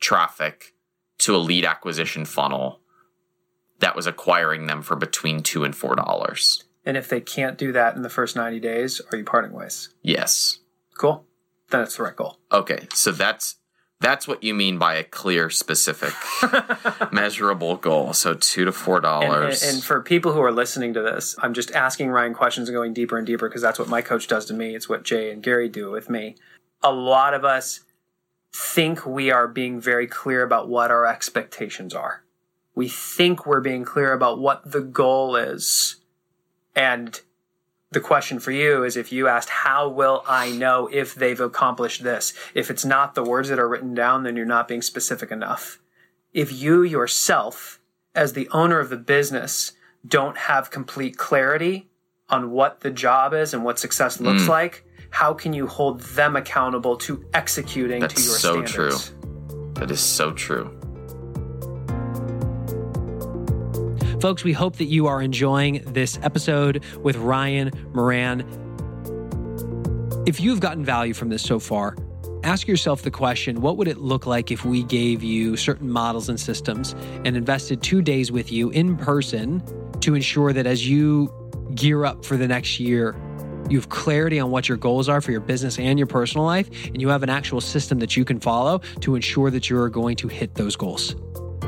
traffic 0.00 0.72
to 1.18 1.36
a 1.36 1.38
lead 1.38 1.66
acquisition 1.66 2.24
funnel 2.24 2.80
that 3.80 3.94
was 3.94 4.06
acquiring 4.06 4.66
them 4.66 4.80
for 4.80 4.96
between 4.96 5.42
two 5.42 5.64
and 5.64 5.76
four 5.76 5.94
dollars. 5.94 6.64
And 6.86 6.96
if 6.96 7.10
they 7.10 7.20
can't 7.20 7.58
do 7.58 7.70
that 7.72 7.96
in 7.96 8.02
the 8.02 8.08
first 8.08 8.34
90 8.34 8.60
days, 8.60 9.02
are 9.12 9.18
you 9.18 9.24
parting 9.24 9.52
ways? 9.52 9.90
Yes. 10.00 10.60
Cool. 10.96 11.26
Then 11.68 11.82
it's 11.82 11.98
the 11.98 12.04
right 12.04 12.16
goal. 12.16 12.38
Okay. 12.50 12.88
So 12.94 13.12
that's 13.12 13.56
that's 14.00 14.28
what 14.28 14.42
you 14.44 14.54
mean 14.54 14.78
by 14.78 14.94
a 14.94 15.04
clear, 15.04 15.50
specific, 15.50 16.12
measurable 17.12 17.76
goal. 17.76 18.12
So 18.12 18.34
two 18.34 18.64
to 18.64 18.72
four 18.72 18.96
And, 18.98 19.06
and, 19.06 19.22
dollars. 19.22 19.62
and 19.62 19.82
for 19.82 20.00
people 20.02 20.32
who 20.32 20.40
are 20.42 20.52
listening 20.52 20.94
to 20.94 21.02
this, 21.02 21.34
I'm 21.42 21.52
just 21.52 21.72
asking 21.72 22.10
Ryan 22.10 22.34
questions 22.34 22.68
and 22.68 22.76
going 22.76 22.94
deeper 22.94 23.18
and 23.18 23.26
deeper 23.26 23.48
because 23.48 23.62
that's 23.62 23.78
what 23.78 23.88
my 23.88 24.00
coach 24.02 24.28
does 24.28 24.44
to 24.46 24.54
me. 24.54 24.74
It's 24.76 24.88
what 24.88 25.02
Jay 25.02 25.30
and 25.32 25.42
Gary 25.42 25.68
do 25.68 25.90
with 25.90 26.08
me. 26.08 26.36
A 26.82 26.92
lot 26.92 27.34
of 27.34 27.44
us 27.44 27.80
think 28.54 29.04
we 29.04 29.30
are 29.30 29.48
being 29.48 29.80
very 29.80 30.06
clear 30.06 30.42
about 30.42 30.68
what 30.68 30.90
our 30.90 31.04
expectations 31.04 31.92
are. 31.94 32.22
We 32.74 32.88
think 32.88 33.44
we're 33.44 33.60
being 33.60 33.84
clear 33.84 34.12
about 34.12 34.38
what 34.38 34.70
the 34.70 34.80
goal 34.80 35.34
is. 35.34 35.96
And 36.76 37.20
the 37.90 38.00
question 38.00 38.38
for 38.38 38.50
you 38.50 38.84
is 38.84 38.96
if 38.96 39.12
you 39.12 39.28
asked, 39.28 39.48
How 39.48 39.88
will 39.88 40.22
I 40.26 40.50
know 40.50 40.88
if 40.92 41.14
they've 41.14 41.40
accomplished 41.40 42.02
this? 42.02 42.34
If 42.54 42.70
it's 42.70 42.84
not 42.84 43.14
the 43.14 43.22
words 43.24 43.48
that 43.48 43.58
are 43.58 43.68
written 43.68 43.94
down, 43.94 44.22
then 44.24 44.36
you're 44.36 44.44
not 44.46 44.68
being 44.68 44.82
specific 44.82 45.30
enough. 45.30 45.78
If 46.34 46.52
you 46.52 46.82
yourself, 46.82 47.80
as 48.14 48.34
the 48.34 48.48
owner 48.50 48.78
of 48.78 48.90
the 48.90 48.96
business, 48.96 49.72
don't 50.06 50.36
have 50.36 50.70
complete 50.70 51.16
clarity 51.16 51.88
on 52.28 52.50
what 52.50 52.80
the 52.80 52.90
job 52.90 53.32
is 53.32 53.54
and 53.54 53.64
what 53.64 53.78
success 53.78 54.20
looks 54.20 54.42
Mm. 54.42 54.48
like, 54.48 54.84
how 55.10 55.32
can 55.32 55.54
you 55.54 55.66
hold 55.66 56.00
them 56.00 56.36
accountable 56.36 56.96
to 56.98 57.24
executing 57.32 58.00
That's 58.00 58.14
to 58.14 58.20
your 58.22 58.36
so 58.36 58.66
standards? 58.66 59.14
that 59.76 59.90
is 59.90 60.00
so 60.00 60.32
true. 60.32 60.78
Folks, 64.20 64.42
we 64.42 64.52
hope 64.52 64.76
that 64.76 64.86
you 64.86 65.06
are 65.06 65.22
enjoying 65.22 65.80
this 65.86 66.18
episode 66.24 66.84
with 67.04 67.14
Ryan 67.16 67.70
Moran. 67.94 68.40
If 70.26 70.40
you've 70.40 70.58
gotten 70.58 70.84
value 70.84 71.14
from 71.14 71.28
this 71.28 71.40
so 71.40 71.60
far, 71.60 71.96
ask 72.42 72.66
yourself 72.66 73.02
the 73.02 73.12
question 73.12 73.60
what 73.60 73.76
would 73.76 73.86
it 73.86 73.98
look 73.98 74.26
like 74.26 74.50
if 74.50 74.64
we 74.64 74.82
gave 74.82 75.22
you 75.22 75.56
certain 75.56 75.88
models 75.88 76.28
and 76.28 76.38
systems 76.38 76.96
and 77.24 77.36
invested 77.36 77.80
two 77.80 78.02
days 78.02 78.32
with 78.32 78.50
you 78.50 78.70
in 78.70 78.96
person 78.96 79.62
to 80.00 80.16
ensure 80.16 80.52
that 80.52 80.66
as 80.66 80.88
you 80.88 81.32
gear 81.76 82.04
up 82.04 82.24
for 82.24 82.36
the 82.36 82.48
next 82.48 82.80
year, 82.80 83.14
you 83.70 83.78
have 83.78 83.88
clarity 83.88 84.40
on 84.40 84.50
what 84.50 84.68
your 84.68 84.78
goals 84.78 85.08
are 85.08 85.20
for 85.20 85.30
your 85.30 85.40
business 85.40 85.78
and 85.78 85.96
your 85.96 86.06
personal 86.06 86.44
life, 86.44 86.68
and 86.86 87.00
you 87.00 87.08
have 87.08 87.22
an 87.22 87.30
actual 87.30 87.60
system 87.60 88.00
that 88.00 88.16
you 88.16 88.24
can 88.24 88.40
follow 88.40 88.80
to 89.00 89.14
ensure 89.14 89.48
that 89.52 89.70
you're 89.70 89.88
going 89.88 90.16
to 90.16 90.26
hit 90.26 90.56
those 90.56 90.74
goals. 90.74 91.14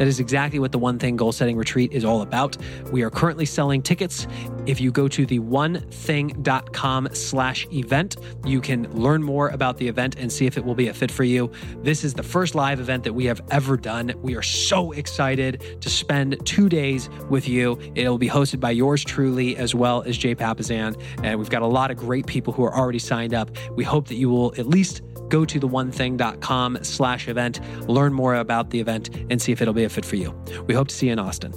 That 0.00 0.08
is 0.08 0.18
exactly 0.18 0.58
what 0.58 0.72
the 0.72 0.78
One 0.78 0.98
Thing 0.98 1.14
Goal 1.14 1.30
Setting 1.30 1.58
Retreat 1.58 1.92
is 1.92 2.06
all 2.06 2.22
about. 2.22 2.56
We 2.90 3.02
are 3.02 3.10
currently 3.10 3.44
selling 3.44 3.82
tickets. 3.82 4.26
If 4.64 4.80
you 4.80 4.90
go 4.90 5.08
to 5.08 5.26
the 5.26 5.40
onething.com 5.40 7.08
slash 7.12 7.68
event, 7.70 8.16
you 8.46 8.62
can 8.62 8.90
learn 8.92 9.22
more 9.22 9.50
about 9.50 9.76
the 9.76 9.86
event 9.86 10.16
and 10.16 10.32
see 10.32 10.46
if 10.46 10.56
it 10.56 10.64
will 10.64 10.74
be 10.74 10.88
a 10.88 10.94
fit 10.94 11.10
for 11.10 11.24
you. 11.24 11.52
This 11.82 12.02
is 12.02 12.14
the 12.14 12.22
first 12.22 12.54
live 12.54 12.80
event 12.80 13.04
that 13.04 13.12
we 13.12 13.26
have 13.26 13.42
ever 13.50 13.76
done. 13.76 14.14
We 14.22 14.34
are 14.36 14.42
so 14.42 14.92
excited 14.92 15.82
to 15.82 15.90
spend 15.90 16.46
two 16.46 16.70
days 16.70 17.10
with 17.28 17.46
you. 17.46 17.78
It'll 17.94 18.16
be 18.16 18.30
hosted 18.30 18.58
by 18.58 18.70
yours 18.70 19.04
truly 19.04 19.58
as 19.58 19.74
well 19.74 20.00
as 20.04 20.16
Jay 20.16 20.34
Papasan. 20.34 20.98
And 21.22 21.38
we've 21.38 21.50
got 21.50 21.60
a 21.60 21.66
lot 21.66 21.90
of 21.90 21.98
great 21.98 22.26
people 22.26 22.54
who 22.54 22.64
are 22.64 22.74
already 22.74 23.00
signed 23.00 23.34
up. 23.34 23.50
We 23.72 23.84
hope 23.84 24.08
that 24.08 24.16
you 24.16 24.30
will 24.30 24.54
at 24.56 24.66
least 24.66 25.02
go 25.30 25.44
to 25.46 25.58
the 25.58 25.68
onething.com 25.68 26.78
slash 26.82 27.28
event, 27.28 27.60
learn 27.88 28.12
more 28.12 28.34
about 28.34 28.70
the 28.70 28.80
event, 28.80 29.08
and 29.30 29.40
see 29.40 29.52
if 29.52 29.62
it'll 29.62 29.72
be 29.72 29.84
a 29.84 29.88
fit 29.88 30.04
for 30.04 30.16
you. 30.16 30.32
We 30.66 30.74
hope 30.74 30.88
to 30.88 30.94
see 30.94 31.06
you 31.06 31.12
in 31.12 31.18
Austin. 31.18 31.54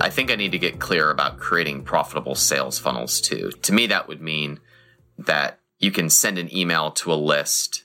I 0.00 0.10
think 0.10 0.30
I 0.30 0.36
need 0.36 0.52
to 0.52 0.58
get 0.58 0.78
clear 0.78 1.10
about 1.10 1.38
creating 1.38 1.82
profitable 1.82 2.34
sales 2.34 2.78
funnels 2.78 3.20
too. 3.20 3.50
To 3.62 3.72
me, 3.72 3.86
that 3.86 4.06
would 4.06 4.20
mean 4.20 4.60
that 5.18 5.58
you 5.78 5.90
can 5.90 6.10
send 6.10 6.38
an 6.38 6.54
email 6.54 6.90
to 6.92 7.12
a 7.12 7.14
list 7.14 7.84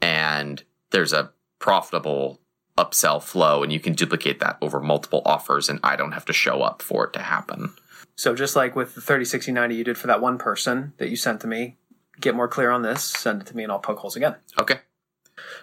and 0.00 0.62
there's 0.90 1.12
a 1.12 1.32
profitable 1.58 2.40
upsell 2.76 3.22
flow 3.22 3.62
and 3.62 3.72
you 3.72 3.80
can 3.80 3.94
duplicate 3.94 4.38
that 4.40 4.58
over 4.60 4.80
multiple 4.80 5.22
offers 5.24 5.68
and 5.68 5.80
I 5.82 5.96
don't 5.96 6.12
have 6.12 6.26
to 6.26 6.32
show 6.32 6.62
up 6.62 6.82
for 6.82 7.06
it 7.06 7.12
to 7.14 7.20
happen. 7.20 7.72
So 8.16 8.34
just 8.34 8.56
like 8.56 8.74
with 8.74 8.94
the 8.94 9.00
30, 9.00 9.24
60, 9.24 9.52
90 9.52 9.74
you 9.74 9.84
did 9.84 9.98
for 9.98 10.06
that 10.06 10.20
one 10.20 10.38
person 10.38 10.92
that 10.98 11.08
you 11.10 11.16
sent 11.16 11.40
to 11.42 11.46
me, 11.46 11.76
get 12.20 12.34
more 12.34 12.48
clear 12.48 12.70
on 12.70 12.82
this, 12.82 13.02
send 13.04 13.42
it 13.42 13.46
to 13.48 13.56
me 13.56 13.62
and 13.62 13.70
I'll 13.70 13.78
poke 13.78 13.98
holes 13.98 14.16
again. 14.16 14.36
Okay. 14.58 14.78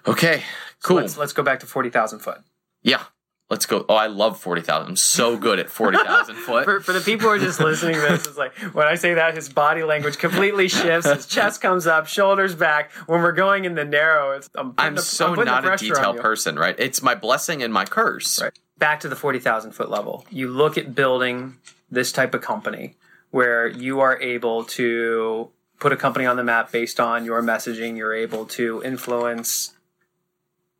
Okay. 0.07 0.37
So 0.39 0.43
Cool. 0.89 0.97
let's, 0.97 1.17
let's 1.17 1.33
go 1.33 1.43
back 1.43 1.59
to 1.61 1.65
40,000 1.65 2.19
foot. 2.19 2.39
yeah. 2.81 3.03
Let's 3.49 3.67
go. 3.67 3.85
Oh, 3.87 3.93
I 3.95 4.07
love 4.07 4.39
40,000. 4.39 4.87
I'm 4.87 4.95
so 4.95 5.37
good 5.37 5.59
at 5.59 5.69
40,000 5.69 6.33
foot. 6.47 6.63
For, 6.63 6.79
for 6.79 6.91
the 6.93 7.01
people 7.01 7.27
who 7.27 7.35
are 7.35 7.37
just 7.39 7.59
listening 7.59 7.93
to 7.95 8.01
this, 8.01 8.25
it's 8.25 8.37
like 8.37 8.55
when 8.73 8.87
I 8.87 8.95
say 8.95 9.13
that, 9.15 9.35
his 9.35 9.47
body 9.49 9.83
language 9.83 10.17
completely 10.17 10.67
shifts. 10.69 11.07
His 11.07 11.27
chest 11.27 11.61
comes 11.61 11.85
up, 11.85 12.07
shoulders 12.07 12.55
back. 12.55 12.91
When 13.05 13.21
we're 13.21 13.33
going 13.33 13.65
in 13.65 13.75
the 13.75 13.83
narrow, 13.85 14.31
it's 14.31 14.49
I'm, 14.55 14.73
I'm 14.79 14.95
the- 14.95 15.01
so 15.03 15.35
the 15.35 15.43
not 15.43 15.65
a 15.71 15.75
detail 15.77 16.15
person, 16.15 16.55
right? 16.55 16.73
It's 16.79 17.03
my 17.03 17.13
blessing 17.13 17.61
and 17.61 17.71
my 17.71 17.85
curse. 17.85 18.41
Right. 18.41 18.57
Back 18.79 19.01
to 19.01 19.09
the 19.09 19.15
40,000 19.15 19.73
foot 19.73 19.89
level. 19.91 20.25
You 20.31 20.47
look 20.47 20.77
at 20.77 20.95
building 20.95 21.57
this 21.93 22.11
type 22.11 22.33
of 22.33 22.41
company 22.41 22.95
where 23.31 23.67
you 23.67 23.99
are 23.99 24.19
able 24.19 24.63
to 24.63 25.49
put 25.79 25.91
a 25.91 25.97
company 25.97 26.25
on 26.25 26.37
the 26.37 26.43
map 26.43 26.71
based 26.71 26.99
on 26.99 27.25
your 27.25 27.41
messaging. 27.41 27.97
You're 27.97 28.13
able 28.13 28.45
to 28.47 28.81
influence 28.83 29.73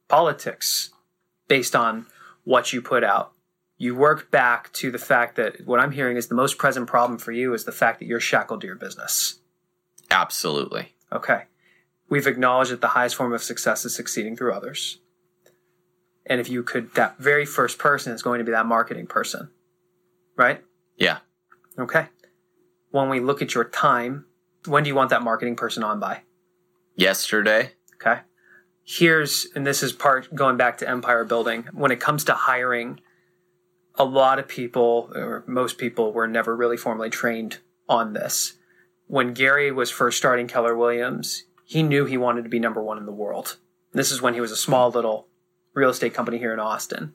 politics 0.08 0.92
based 1.48 1.76
on 1.76 2.06
what 2.44 2.74
you 2.74 2.82
put 2.82 3.04
out. 3.04 3.34
You 3.78 3.96
work 3.96 4.32
back 4.32 4.72
to 4.74 4.92
the 4.92 5.00
fact 5.00 5.36
that 5.36 5.66
what 5.66 5.80
I'm 5.80 5.92
hearing 5.92 6.16
is 6.16 6.28
the 6.28 6.36
most 6.36 6.58
present 6.58 6.88
problem 6.88 7.20
for 7.20 7.32
you 7.32 7.54
is 7.54 7.66
the 7.66 7.72
fact 7.72 8.00
that 8.00 8.06
you're 8.06 8.20
shackled 8.20 8.62
to 8.62 8.68
your 8.68 8.76
business. 8.76 9.40
Absolutely. 10.10 10.94
Okay. 11.12 11.44
We've 12.10 12.28
acknowledged 12.28 12.72
that 12.72 12.82
the 12.82 12.90
highest 12.90 13.16
form 13.16 13.34
of 13.34 13.44
success 13.44 13.86
is 13.86 13.96
succeeding 13.96 14.38
through 14.38 14.54
others. 14.54 15.00
And 16.26 16.40
if 16.40 16.50
you 16.50 16.64
could, 16.64 16.94
that 16.94 17.18
very 17.18 17.46
first 17.46 17.80
person 17.80 18.14
is 18.14 18.22
going 18.22 18.40
to 18.40 18.46
be 18.46 18.52
that 18.52 18.66
marketing 18.66 19.08
person, 19.08 19.50
right? 20.38 20.64
Yeah. 20.98 21.20
Okay. 21.78 22.08
When 22.92 23.10
we 23.10 23.20
look 23.20 23.42
at 23.42 23.56
your 23.56 23.64
time, 23.66 24.26
when 24.66 24.84
do 24.84 24.90
you 24.90 24.96
want 24.96 25.10
that 25.10 25.24
marketing 25.24 25.56
person 25.56 25.84
on 25.84 26.00
by? 26.00 26.22
Yesterday. 26.96 27.72
Okay. 27.96 28.22
Here's, 28.84 29.48
and 29.56 29.66
this 29.66 29.82
is 29.82 29.94
part 29.94 30.34
going 30.36 30.58
back 30.58 30.78
to 30.80 30.90
empire 30.90 31.24
building. 31.24 31.66
When 31.72 31.92
it 31.92 32.00
comes 32.00 32.24
to 32.26 32.34
hiring, 32.34 33.00
a 33.96 34.04
lot 34.04 34.40
of 34.40 34.48
people, 34.48 35.12
or 35.16 35.44
most 35.48 35.78
people, 35.78 36.12
were 36.12 36.28
never 36.28 36.56
really 36.56 36.78
formally 36.78 37.10
trained 37.10 37.60
on 37.88 38.14
this. 38.14 38.54
When 39.08 39.34
Gary 39.34 39.72
was 39.72 39.90
first 39.90 40.18
starting 40.18 40.48
Keller 40.48 40.76
Williams, 40.76 41.44
he 41.66 41.84
knew 41.84 42.06
he 42.06 42.18
wanted 42.18 42.44
to 42.44 42.50
be 42.50 42.60
number 42.60 42.84
one 42.84 42.98
in 42.98 43.06
the 43.06 43.12
world. 43.12 43.58
This 43.94 44.12
is 44.12 44.22
when 44.22 44.34
he 44.34 44.42
was 44.42 44.52
a 44.52 44.58
small 44.58 44.90
little 44.90 45.28
real 45.74 45.90
estate 45.90 46.14
company 46.14 46.38
here 46.38 46.54
in 46.54 46.60
Austin. 46.60 47.14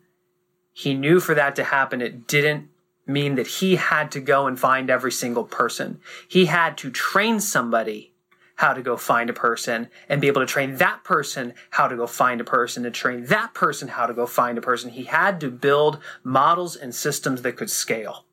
He 0.73 0.95
knew 0.95 1.21
for 1.21 1.35
that 1.35 1.57
to 1.57 1.65
happen, 1.65 2.01
it 2.01 2.27
didn't 2.27 2.69
mean 3.09 3.35
that 3.37 3.47
he 3.47 3.77
had 3.77 4.13
to 4.13 4.21
go 4.21 4.47
and 4.47 4.59
find 4.59 4.91
every 4.91 5.11
single 5.13 5.45
person. 5.45 6.01
He 6.29 6.47
had 6.47 6.77
to 6.79 6.91
train 6.91 7.41
somebody 7.41 8.15
how 8.57 8.73
to 8.75 8.83
go 8.83 8.97
find 8.97 9.31
a 9.31 9.33
person 9.33 9.89
and 10.09 10.21
be 10.21 10.27
able 10.27 10.41
to 10.43 10.47
train 10.47 10.77
that 10.77 11.05
person 11.05 11.55
how 11.71 11.87
to 11.89 11.97
go 11.97 12.07
find 12.07 12.41
a 12.41 12.45
person 12.45 12.85
and 12.85 12.95
train 12.95 13.25
that 13.27 13.55
person 13.55 13.89
how 13.89 14.07
to 14.07 14.13
go 14.13 14.27
find 14.27 14.59
a 14.59 14.61
person. 14.61 14.91
He 14.91 15.05
had 15.05 15.41
to 15.41 15.51
build 15.51 16.01
models 16.25 16.75
and 16.77 16.95
systems 16.95 17.43
that 17.43 17.57
could 17.57 17.71
scale. 17.71 18.25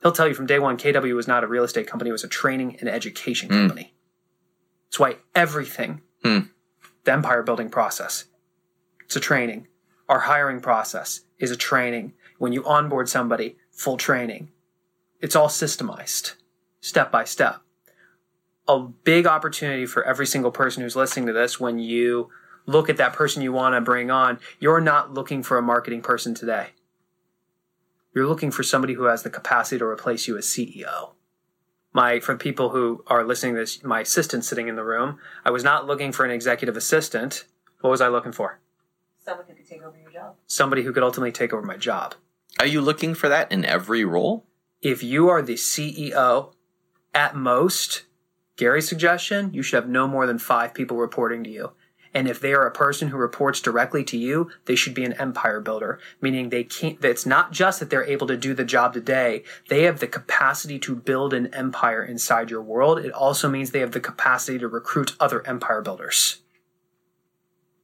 He'll 0.00 0.12
tell 0.12 0.28
you 0.28 0.34
from 0.34 0.46
day 0.46 0.60
one, 0.60 0.76
KW 0.78 1.14
was 1.16 1.26
not 1.26 1.42
a 1.42 1.48
real 1.48 1.64
estate 1.64 1.88
company, 1.88 2.10
it 2.10 2.12
was 2.12 2.22
a 2.22 2.28
training 2.28 2.76
and 2.78 2.88
education 2.88 3.48
company. 3.48 3.94
That's 4.86 5.00
why 5.00 5.16
everything, 5.34 6.02
Hmm. 6.22 6.38
the 7.04 7.12
empire 7.12 7.42
building 7.42 7.68
process, 7.70 8.26
it's 9.04 9.16
a 9.16 9.20
training. 9.20 9.66
Our 10.08 10.20
hiring 10.20 10.60
process 10.60 11.22
is 11.38 11.50
a 11.50 11.56
training. 11.56 12.14
When 12.38 12.52
you 12.52 12.64
onboard 12.64 13.08
somebody, 13.08 13.56
full 13.70 13.96
training. 13.96 14.50
It's 15.20 15.36
all 15.36 15.48
systemized, 15.48 16.34
step 16.80 17.10
by 17.10 17.24
step. 17.24 17.60
A 18.66 18.78
big 18.80 19.26
opportunity 19.26 19.86
for 19.86 20.04
every 20.04 20.26
single 20.26 20.52
person 20.52 20.82
who's 20.82 20.96
listening 20.96 21.26
to 21.26 21.32
this 21.32 21.58
when 21.58 21.78
you 21.78 22.28
look 22.66 22.88
at 22.88 22.98
that 22.98 23.14
person 23.14 23.42
you 23.42 23.52
want 23.52 23.74
to 23.74 23.80
bring 23.80 24.10
on 24.10 24.38
you're 24.60 24.80
not 24.80 25.14
looking 25.14 25.42
for 25.42 25.58
a 25.58 25.62
marketing 25.62 26.02
person 26.02 26.34
today. 26.34 26.68
You're 28.14 28.26
looking 28.26 28.50
for 28.50 28.62
somebody 28.62 28.94
who 28.94 29.04
has 29.04 29.22
the 29.22 29.30
capacity 29.30 29.78
to 29.78 29.84
replace 29.84 30.28
you 30.28 30.36
as 30.36 30.46
ceo 30.46 31.12
my 31.92 32.20
for 32.20 32.36
people 32.36 32.70
who 32.70 33.02
are 33.06 33.24
listening 33.24 33.54
to 33.54 33.60
this 33.60 33.82
my 33.82 34.00
assistant 34.00 34.44
sitting 34.44 34.68
in 34.68 34.76
the 34.76 34.84
room 34.84 35.18
i 35.44 35.50
was 35.50 35.64
not 35.64 35.86
looking 35.86 36.12
for 36.12 36.24
an 36.24 36.30
executive 36.30 36.76
assistant. 36.76 37.44
What 37.80 37.90
was 37.90 38.00
i 38.00 38.08
looking 38.08 38.32
for? 38.32 38.60
Someone 39.18 39.46
who 39.48 39.54
could 39.54 39.68
take 39.68 39.82
over 39.82 39.96
your 39.96 40.10
job. 40.10 40.34
somebody 40.46 40.82
who 40.82 40.92
could 40.92 41.02
ultimately 41.02 41.32
take 41.32 41.52
over 41.52 41.62
my 41.62 41.76
job 41.76 42.14
Are 42.58 42.66
you 42.66 42.80
looking 42.80 43.14
for 43.14 43.28
that 43.28 43.52
in 43.52 43.64
every 43.64 44.04
role? 44.04 44.48
if 44.82 45.02
you 45.02 45.28
are 45.28 45.42
the 45.42 45.54
ceo 45.54 46.52
at 47.14 47.34
most 47.34 48.04
Gary's 48.56 48.88
suggestion, 48.88 49.52
you 49.54 49.62
should 49.62 49.76
have 49.76 49.88
no 49.88 50.08
more 50.08 50.26
than 50.26 50.38
five 50.38 50.74
people 50.74 50.96
reporting 50.96 51.44
to 51.44 51.50
you. 51.50 51.72
And 52.12 52.26
if 52.26 52.40
they 52.40 52.52
are 52.54 52.66
a 52.66 52.72
person 52.72 53.08
who 53.08 53.16
reports 53.16 53.60
directly 53.60 54.02
to 54.04 54.16
you, 54.16 54.50
they 54.64 54.74
should 54.74 54.94
be 54.94 55.04
an 55.04 55.12
empire 55.12 55.60
builder, 55.60 56.00
meaning 56.20 56.48
they 56.48 56.64
can't, 56.64 57.04
it's 57.04 57.26
not 57.26 57.52
just 57.52 57.78
that 57.78 57.90
they're 57.90 58.04
able 58.04 58.26
to 58.26 58.36
do 58.36 58.54
the 58.54 58.64
job 58.64 58.94
today. 58.94 59.44
They 59.68 59.82
have 59.82 60.00
the 60.00 60.08
capacity 60.08 60.78
to 60.80 60.96
build 60.96 61.34
an 61.34 61.54
empire 61.54 62.02
inside 62.02 62.50
your 62.50 62.62
world. 62.62 62.98
It 62.98 63.12
also 63.12 63.48
means 63.48 63.70
they 63.70 63.80
have 63.80 63.92
the 63.92 64.00
capacity 64.00 64.58
to 64.58 64.66
recruit 64.66 65.14
other 65.20 65.46
empire 65.46 65.82
builders. 65.82 66.40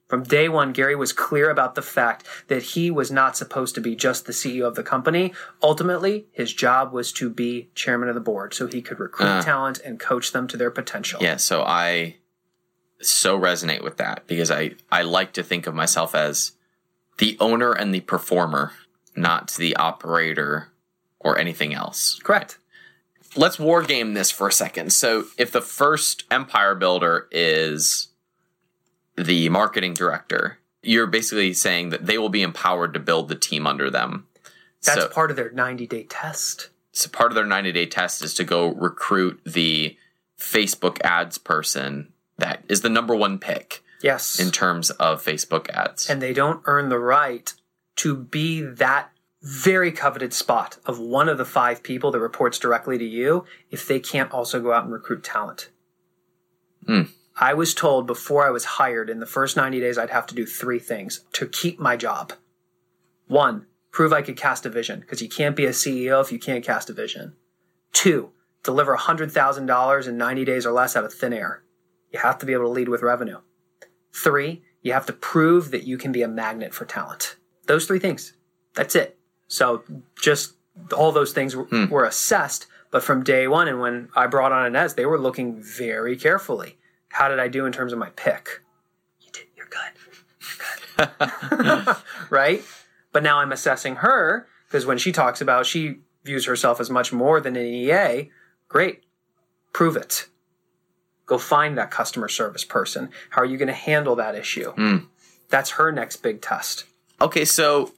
From 0.09 0.23
day 0.23 0.49
one, 0.51 0.73
Gary 0.73 0.95
was 0.95 1.13
clear 1.13 1.49
about 1.51 1.75
the 1.75 1.83
fact 1.83 2.27
that 2.49 2.63
he 2.63 2.91
was 2.91 3.11
not 3.11 3.37
supposed 3.37 3.75
to 3.75 3.81
be 3.81 3.97
just 3.97 4.27
the 4.27 4.33
CEO 4.33 4.67
of 4.67 4.75
the 4.75 4.83
company. 4.83 5.33
Ultimately, 5.63 6.27
his 6.33 6.53
job 6.53 6.93
was 6.93 7.11
to 7.13 7.31
be 7.31 7.71
chairman 7.75 8.09
of 8.11 8.15
the 8.15 8.21
board 8.21 8.53
so 8.53 8.67
he 8.67 8.83
could 8.83 9.01
recruit 9.01 9.27
Ah. 9.29 9.41
talent 9.41 9.81
and 9.85 9.99
coach 9.99 10.33
them 10.33 10.47
to 10.49 10.57
their 10.59 10.71
potential. 10.71 11.21
Yeah, 11.23 11.37
so 11.37 11.63
I 11.63 12.17
so 13.01 13.39
resonate 13.39 13.83
with 13.83 13.97
that 13.97 14.27
because 14.27 14.51
I 14.51 14.73
I 14.93 15.03
like 15.03 15.33
to 15.35 15.43
think 15.43 15.67
of 15.67 15.75
myself 15.75 16.15
as 16.15 16.53
the 17.19 17.37
owner 17.41 17.73
and 17.73 17.95
the 17.95 18.01
performer, 18.01 18.73
not 19.17 19.53
the 19.53 19.75
operator 19.77 20.69
or 21.19 21.39
anything 21.39 21.73
else. 21.73 22.21
Correct. 22.23 22.59
Let's 23.37 23.59
war 23.59 23.83
game 23.83 24.15
this 24.15 24.31
for 24.31 24.49
a 24.49 24.53
second. 24.53 24.93
So 24.93 25.25
if 25.39 25.51
the 25.51 25.61
first 25.63 26.25
empire 26.31 26.75
builder 26.75 27.27
is 27.31 28.09
the 29.17 29.49
marketing 29.49 29.95
director, 29.95 30.59
you're 30.83 31.07
basically 31.07 31.53
saying 31.55 31.91
that 31.91 32.07
they 32.07 32.19
will 32.19 32.29
be 32.29 32.43
empowered 32.43 32.95
to 32.95 33.01
build 33.01 33.29
the 33.29 33.35
team 33.35 33.67
under 33.67 33.91
them. 33.91 34.27
That's 34.83 35.03
so, 35.03 35.09
part 35.09 35.31
of 35.31 35.37
their 35.37 35.51
90 35.51 35.87
day 35.87 36.05
test. 36.05 36.69
so 36.93 37.09
part 37.09 37.31
of 37.31 37.35
their 37.35 37.47
90 37.47 37.73
day 37.73 37.87
test 37.87 38.23
is 38.23 38.35
to 38.35 38.45
go 38.45 38.69
recruit 38.69 39.41
the 39.45 39.97
Facebook 40.39 41.01
ads 41.03 41.39
person 41.39 42.13
that 42.39 42.65
is 42.69 42.81
the 42.83 42.89
number 42.89 43.15
one 43.15 43.39
pick 43.39 43.83
Yes. 44.03 44.39
in 44.39 44.51
terms 44.51 44.91
of 44.91 45.25
Facebook 45.25 45.71
ads. 45.71 46.11
and 46.11 46.21
they 46.21 46.33
don't 46.35 46.61
earn 46.67 46.89
the 46.91 46.99
right 46.99 47.53
to 47.97 48.15
be 48.17 48.61
that 48.61 49.11
very 49.41 49.93
coveted 49.93 50.33
spot 50.35 50.79
of 50.85 50.99
one 50.99 51.29
of 51.29 51.39
the 51.39 51.45
five 51.45 51.83
people 51.83 52.11
that 52.11 52.19
reports 52.21 52.59
directly 52.59 52.99
to 52.99 53.05
you 53.05 53.45
if 53.71 53.87
they 53.87 54.01
can't 54.01 54.33
also 54.33 54.61
go 54.61 54.73
out 54.73 54.85
and 54.85 54.93
recruit 54.93 55.23
talent. 55.23 55.69
I 57.45 57.53
was 57.53 57.75
told 57.75 58.07
before 58.07 58.47
I 58.47 58.51
was 58.51 58.65
hired 58.65 59.11
in 59.11 59.21
the 59.21 59.27
first 59.27 59.55
90 59.55 59.79
days 59.79 59.99
I'd 59.99 60.09
have 60.09 60.27
to 60.29 60.35
do 60.35 60.47
three 60.47 60.79
things 60.79 61.27
to 61.35 61.47
keep 61.47 61.79
my 61.79 61.95
job. 61.95 62.33
One, 63.27 63.67
prove 63.91 64.15
I 64.15 64.23
could 64.23 64.39
cast 64.39 64.65
a 64.65 64.71
vision 64.71 65.01
because 65.01 65.21
you 65.21 65.29
can't 65.29 65.55
be 65.55 65.67
a 65.67 65.71
CEO 65.71 66.23
if 66.23 66.33
you 66.33 66.39
can't 66.39 66.65
cast 66.65 66.89
a 66.89 66.95
vision. 66.95 67.35
Two, 67.93 68.31
deliver 68.63 68.97
$100,000 68.97 70.09
in 70.09 70.17
90 70.17 70.45
days 70.47 70.65
or 70.65 70.73
less 70.73 70.97
out 70.97 71.05
of 71.05 71.13
thin 71.13 71.35
air. 71.35 71.63
You 72.11 72.21
have 72.21 72.39
to 72.39 72.47
be 72.47 72.55
able 72.55 72.65
to 72.65 72.71
lead 72.71 72.89
with 72.89 73.03
revenue. 73.03 73.41
Three, 74.11 74.63
you 74.81 74.95
have 74.95 75.05
to 75.05 75.13
prove 75.13 75.71
that 75.71 75.85
you 75.85 75.99
can 75.99 76.13
be 76.13 76.23
a 76.23 76.29
magnet 76.29 76.73
for 76.73 76.87
talent. 76.87 77.37
Those 77.67 77.85
three 77.87 77.99
things. 77.99 78.33
That's 78.73 78.97
it. 78.97 79.19
So 79.49 79.85
just 80.19 80.55
all 80.97 81.13
those 81.13 81.33
things 81.33 81.55
were, 81.55 81.65
Hmm. 81.65 81.91
were 81.91 82.07
assessed, 82.07 82.69
but 82.91 83.03
from 83.03 83.23
day 83.23 83.47
one 83.49 83.69
and 83.69 83.81
when 83.81 84.09
I 84.17 84.29
brought 84.29 84.53
on 84.53 84.65
Inez, 84.65 84.95
they 84.95 85.05
were 85.05 85.21
looking 85.21 85.61
very 85.63 86.17
carefully. 86.17 86.79
How 87.15 87.29
did 87.29 87.39
I 87.39 87.47
do 87.47 87.65
in 87.65 87.71
terms 87.71 87.93
of 87.93 87.99
my 88.01 88.11
pick? 88.11 88.61
You 89.21 89.31
did. 89.31 89.45
You're 89.57 89.69
good. 89.69 91.09
You're 91.69 91.87
good. 91.87 91.97
right? 92.31 92.61
But 93.13 93.23
now 93.23 93.39
I'm 93.39 93.53
assessing 93.53 93.97
her 93.97 94.49
because 94.67 94.85
when 94.85 94.99
she 94.99 95.13
talks 95.13 95.41
about 95.41 95.65
she 95.65 95.99
views 96.25 96.47
herself 96.47 96.81
as 96.81 96.91
much 96.91 97.13
more 97.13 97.41
than 97.41 97.55
an 97.55 97.65
EA, 97.65 98.31
great. 98.67 99.05
Prove 99.73 99.97
it. 99.97 100.27
Go 101.27 101.39
find 101.39 101.79
that 101.79 101.93
customer 101.93 102.29
service 102.29 102.65
person. 102.65 103.11
How 103.31 103.43
are 103.43 103.47
you 103.47 103.59
going 103.59 103.69
to 103.69 103.75
handle 103.75 104.17
that 104.17 104.35
issue? 104.35 104.75
Mm. 104.75 105.07
That's 105.51 105.71
her 105.71 105.93
next 105.93 106.17
big 106.17 106.43
test. 106.43 106.85
Okay, 107.21 107.45
so 107.45 107.93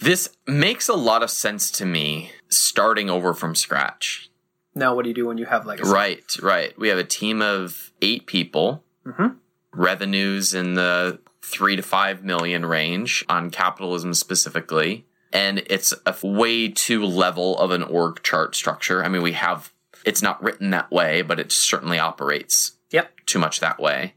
this 0.00 0.30
makes 0.46 0.88
a 0.88 0.94
lot 0.94 1.22
of 1.22 1.30
sense 1.30 1.70
to 1.72 1.84
me 1.84 2.30
starting 2.48 3.10
over 3.10 3.34
from 3.34 3.54
scratch. 3.54 4.30
Now, 4.74 4.94
what 4.94 5.02
do 5.02 5.08
you 5.10 5.14
do 5.14 5.26
when 5.26 5.38
you 5.38 5.46
have 5.46 5.66
legacy? 5.66 5.90
Right, 5.90 6.36
right. 6.42 6.76
We 6.78 6.88
have 6.88 6.98
a 6.98 7.04
team 7.04 7.42
of 7.42 7.92
eight 8.00 8.26
people, 8.26 8.84
Mhm. 9.06 9.36
revenues 9.72 10.54
in 10.54 10.74
the 10.74 11.18
three 11.42 11.76
to 11.76 11.82
five 11.82 12.22
million 12.24 12.64
range 12.64 13.24
on 13.28 13.50
capitalism 13.50 14.14
specifically. 14.14 15.04
And 15.32 15.58
it's 15.66 15.92
a 16.06 16.14
way 16.22 16.68
too 16.68 17.04
level 17.04 17.58
of 17.58 17.70
an 17.70 17.82
org 17.82 18.22
chart 18.22 18.54
structure. 18.54 19.02
I 19.04 19.08
mean, 19.08 19.22
we 19.22 19.32
have, 19.32 19.72
it's 20.04 20.22
not 20.22 20.42
written 20.42 20.70
that 20.70 20.90
way, 20.90 21.22
but 21.22 21.40
it 21.40 21.50
certainly 21.52 21.98
operates 21.98 22.72
Yep. 22.90 23.12
too 23.26 23.38
much 23.38 23.60
that 23.60 23.80
way. 23.80 24.14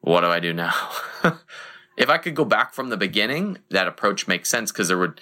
What 0.00 0.20
do 0.22 0.26
I 0.28 0.40
do 0.40 0.52
now? 0.52 0.74
if 1.96 2.08
I 2.08 2.18
could 2.18 2.34
go 2.34 2.44
back 2.44 2.74
from 2.74 2.88
the 2.90 2.96
beginning, 2.96 3.58
that 3.70 3.86
approach 3.88 4.26
makes 4.28 4.48
sense 4.48 4.70
because 4.72 4.88
there 4.88 4.98
would, 4.98 5.20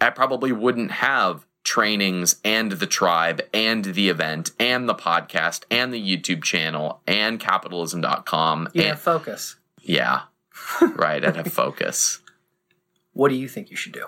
I 0.00 0.10
probably 0.10 0.52
wouldn't 0.52 0.92
have 0.92 1.44
trainings 1.76 2.36
and 2.42 2.72
the 2.72 2.86
tribe 2.86 3.42
and 3.52 3.84
the 3.84 4.08
event 4.08 4.50
and 4.58 4.88
the 4.88 4.94
podcast 4.94 5.64
and 5.70 5.92
the 5.92 6.00
YouTube 6.00 6.42
channel 6.42 7.02
and 7.06 7.38
capitalism.com. 7.38 8.66
You 8.72 8.82
and, 8.82 8.98
focus. 8.98 9.56
yeah, 9.82 10.22
right. 10.80 11.22
I'd 11.22 11.36
have 11.36 11.52
focus. 11.52 12.20
What 13.12 13.28
do 13.28 13.34
you 13.34 13.46
think 13.46 13.70
you 13.70 13.76
should 13.76 13.92
do? 13.92 14.06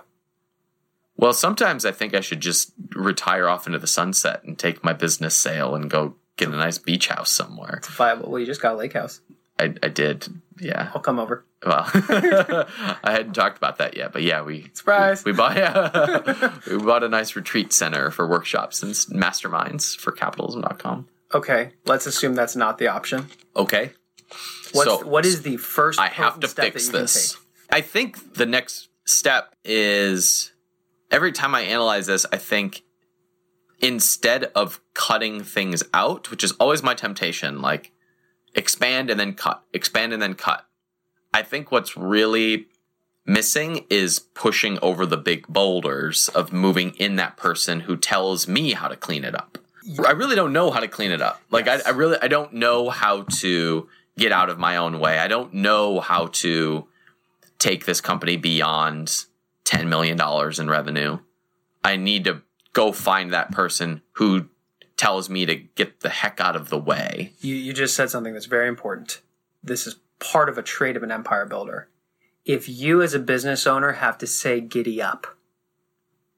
Well, 1.18 1.35
sometimes 1.35 1.85
I 1.85 1.92
think 1.92 2.14
I 2.14 2.22
should 2.22 2.40
just 2.40 2.72
retire 2.94 3.46
off 3.46 3.66
into 3.66 3.78
the 3.78 3.87
sunset 3.87 4.42
and 4.44 4.59
take 4.59 4.83
my 4.83 4.94
business 4.94 5.35
sail 5.35 5.74
and 5.74 5.90
go 5.90 6.14
get 6.38 6.48
a 6.48 6.52
nice 6.52 6.78
beach 6.78 7.09
house 7.09 7.31
somewhere. 7.31 7.74
It's 7.78 7.88
viable. 7.88 8.31
Well, 8.31 8.40
you 8.40 8.46
just 8.46 8.62
got 8.62 8.72
a 8.72 8.76
lake 8.76 8.94
house. 8.94 9.20
I, 9.58 9.74
I 9.82 9.88
did. 9.88 10.28
Yeah. 10.60 10.90
I'll 10.94 11.00
come 11.00 11.18
over. 11.18 11.44
Well, 11.64 11.88
I 11.94 12.98
hadn't 13.04 13.32
talked 13.32 13.56
about 13.56 13.78
that 13.78 13.96
yet, 13.96 14.12
but 14.12 14.22
yeah, 14.22 14.42
we 14.42 14.70
Surprise. 14.74 15.24
We, 15.24 15.32
we 15.32 15.38
bought 15.38 15.56
yeah, 15.56 16.52
we 16.70 16.78
bought 16.78 17.02
a 17.02 17.08
nice 17.08 17.34
retreat 17.34 17.72
center 17.72 18.12
for 18.12 18.28
workshops 18.28 18.82
and 18.82 18.92
masterminds 18.92 19.96
for 19.96 20.12
capitalism.com. 20.12 21.08
Okay, 21.34 21.72
let's 21.84 22.06
assume 22.06 22.34
that's 22.34 22.54
not 22.54 22.78
the 22.78 22.86
option. 22.86 23.26
Okay, 23.56 23.90
What's, 24.72 24.88
so 24.88 25.06
what 25.06 25.24
is 25.26 25.42
the 25.42 25.56
first 25.56 25.98
I 25.98 26.08
have 26.08 26.40
to 26.40 26.48
step 26.48 26.72
fix 26.72 26.88
this. 26.88 27.36
I 27.70 27.80
think 27.80 28.34
the 28.34 28.46
next 28.46 28.88
step 29.04 29.54
is 29.64 30.52
every 31.10 31.32
time 31.32 31.54
I 31.54 31.62
analyze 31.62 32.06
this, 32.06 32.26
I 32.32 32.36
think 32.36 32.82
instead 33.80 34.44
of 34.54 34.80
cutting 34.94 35.42
things 35.42 35.82
out, 35.94 36.30
which 36.30 36.44
is 36.44 36.52
always 36.52 36.82
my 36.82 36.94
temptation, 36.94 37.60
like 37.62 37.92
expand 38.54 39.11
and 39.11 39.18
then 39.18 39.34
cut, 39.34 39.62
expand 39.72 40.12
and 40.12 40.22
then 40.22 40.34
cut. 40.34 40.66
I 41.32 41.42
think 41.42 41.70
what's 41.70 41.96
really 41.96 42.66
missing 43.26 43.84
is 43.90 44.18
pushing 44.18 44.78
over 44.80 45.04
the 45.04 45.16
big 45.16 45.46
boulders 45.46 46.28
of 46.30 46.52
moving 46.52 46.90
in 46.94 47.16
that 47.16 47.37
person 47.37 47.80
who 47.80 47.96
tells 47.96 48.48
me 48.48 48.72
how 48.72 48.88
to 48.88 48.96
clean 48.96 49.24
it 49.24 49.34
up. 49.34 49.58
I 50.04 50.12
really 50.12 50.34
don't 50.34 50.52
know 50.52 50.70
how 50.70 50.80
to 50.80 50.88
clean 50.88 51.11
it 51.11 51.22
up. 51.22 51.40
Like 51.50 51.66
Yes. 51.66 51.82
I, 51.87 51.90
I 51.90 51.92
really 51.92 52.16
I 52.20 52.28
don't 52.28 52.54
know 52.54 52.90
how 52.90 53.22
to 53.22 53.88
get 54.16 54.32
out 54.32 54.50
of 54.50 54.58
my 54.58 54.76
own 54.76 54.98
way. 54.98 55.18
I 55.18 55.28
don't 55.28 55.54
know 55.54 56.00
how 56.00 56.26
to 56.26 56.87
take 57.58 57.84
this 57.84 58.00
company 58.00 58.37
beyond 58.37 59.24
ten 59.64 59.88
million 59.88 60.16
dollars 60.16 60.58
in 60.58 60.68
revenue. 60.68 61.18
I 61.84 61.96
need 61.96 62.24
to 62.24 62.42
go 62.72 62.92
find 62.92 63.32
that 63.32 63.50
person 63.50 64.02
who 64.12 64.48
tells 64.98 65.30
me 65.30 65.46
to 65.46 65.54
get 65.54 66.00
the 66.00 66.11
heck 66.11 66.40
out 66.40 66.56
of 66.56 66.68
the 66.68 66.78
way. 66.78 67.32
You, 67.40 67.54
you 67.54 67.72
just 67.72 67.96
said 67.96 68.11
something 68.11 68.34
that's 68.34 68.46
very 68.46 68.68
important. 68.68 69.22
This 69.62 69.87
is 69.87 69.96
part 70.18 70.50
of 70.50 70.58
a 70.58 70.62
trait 70.62 70.96
of 70.96 71.02
an 71.02 71.12
empire 71.12 71.46
builder. 71.46 71.88
If 72.44 72.68
you, 72.68 73.00
as 73.00 73.14
a 73.14 73.18
business 73.18 73.66
owner, 73.66 73.92
have 73.92 74.18
to 74.18 74.26
say, 74.26 74.61
giddy 74.61 75.00
up, 75.00 75.38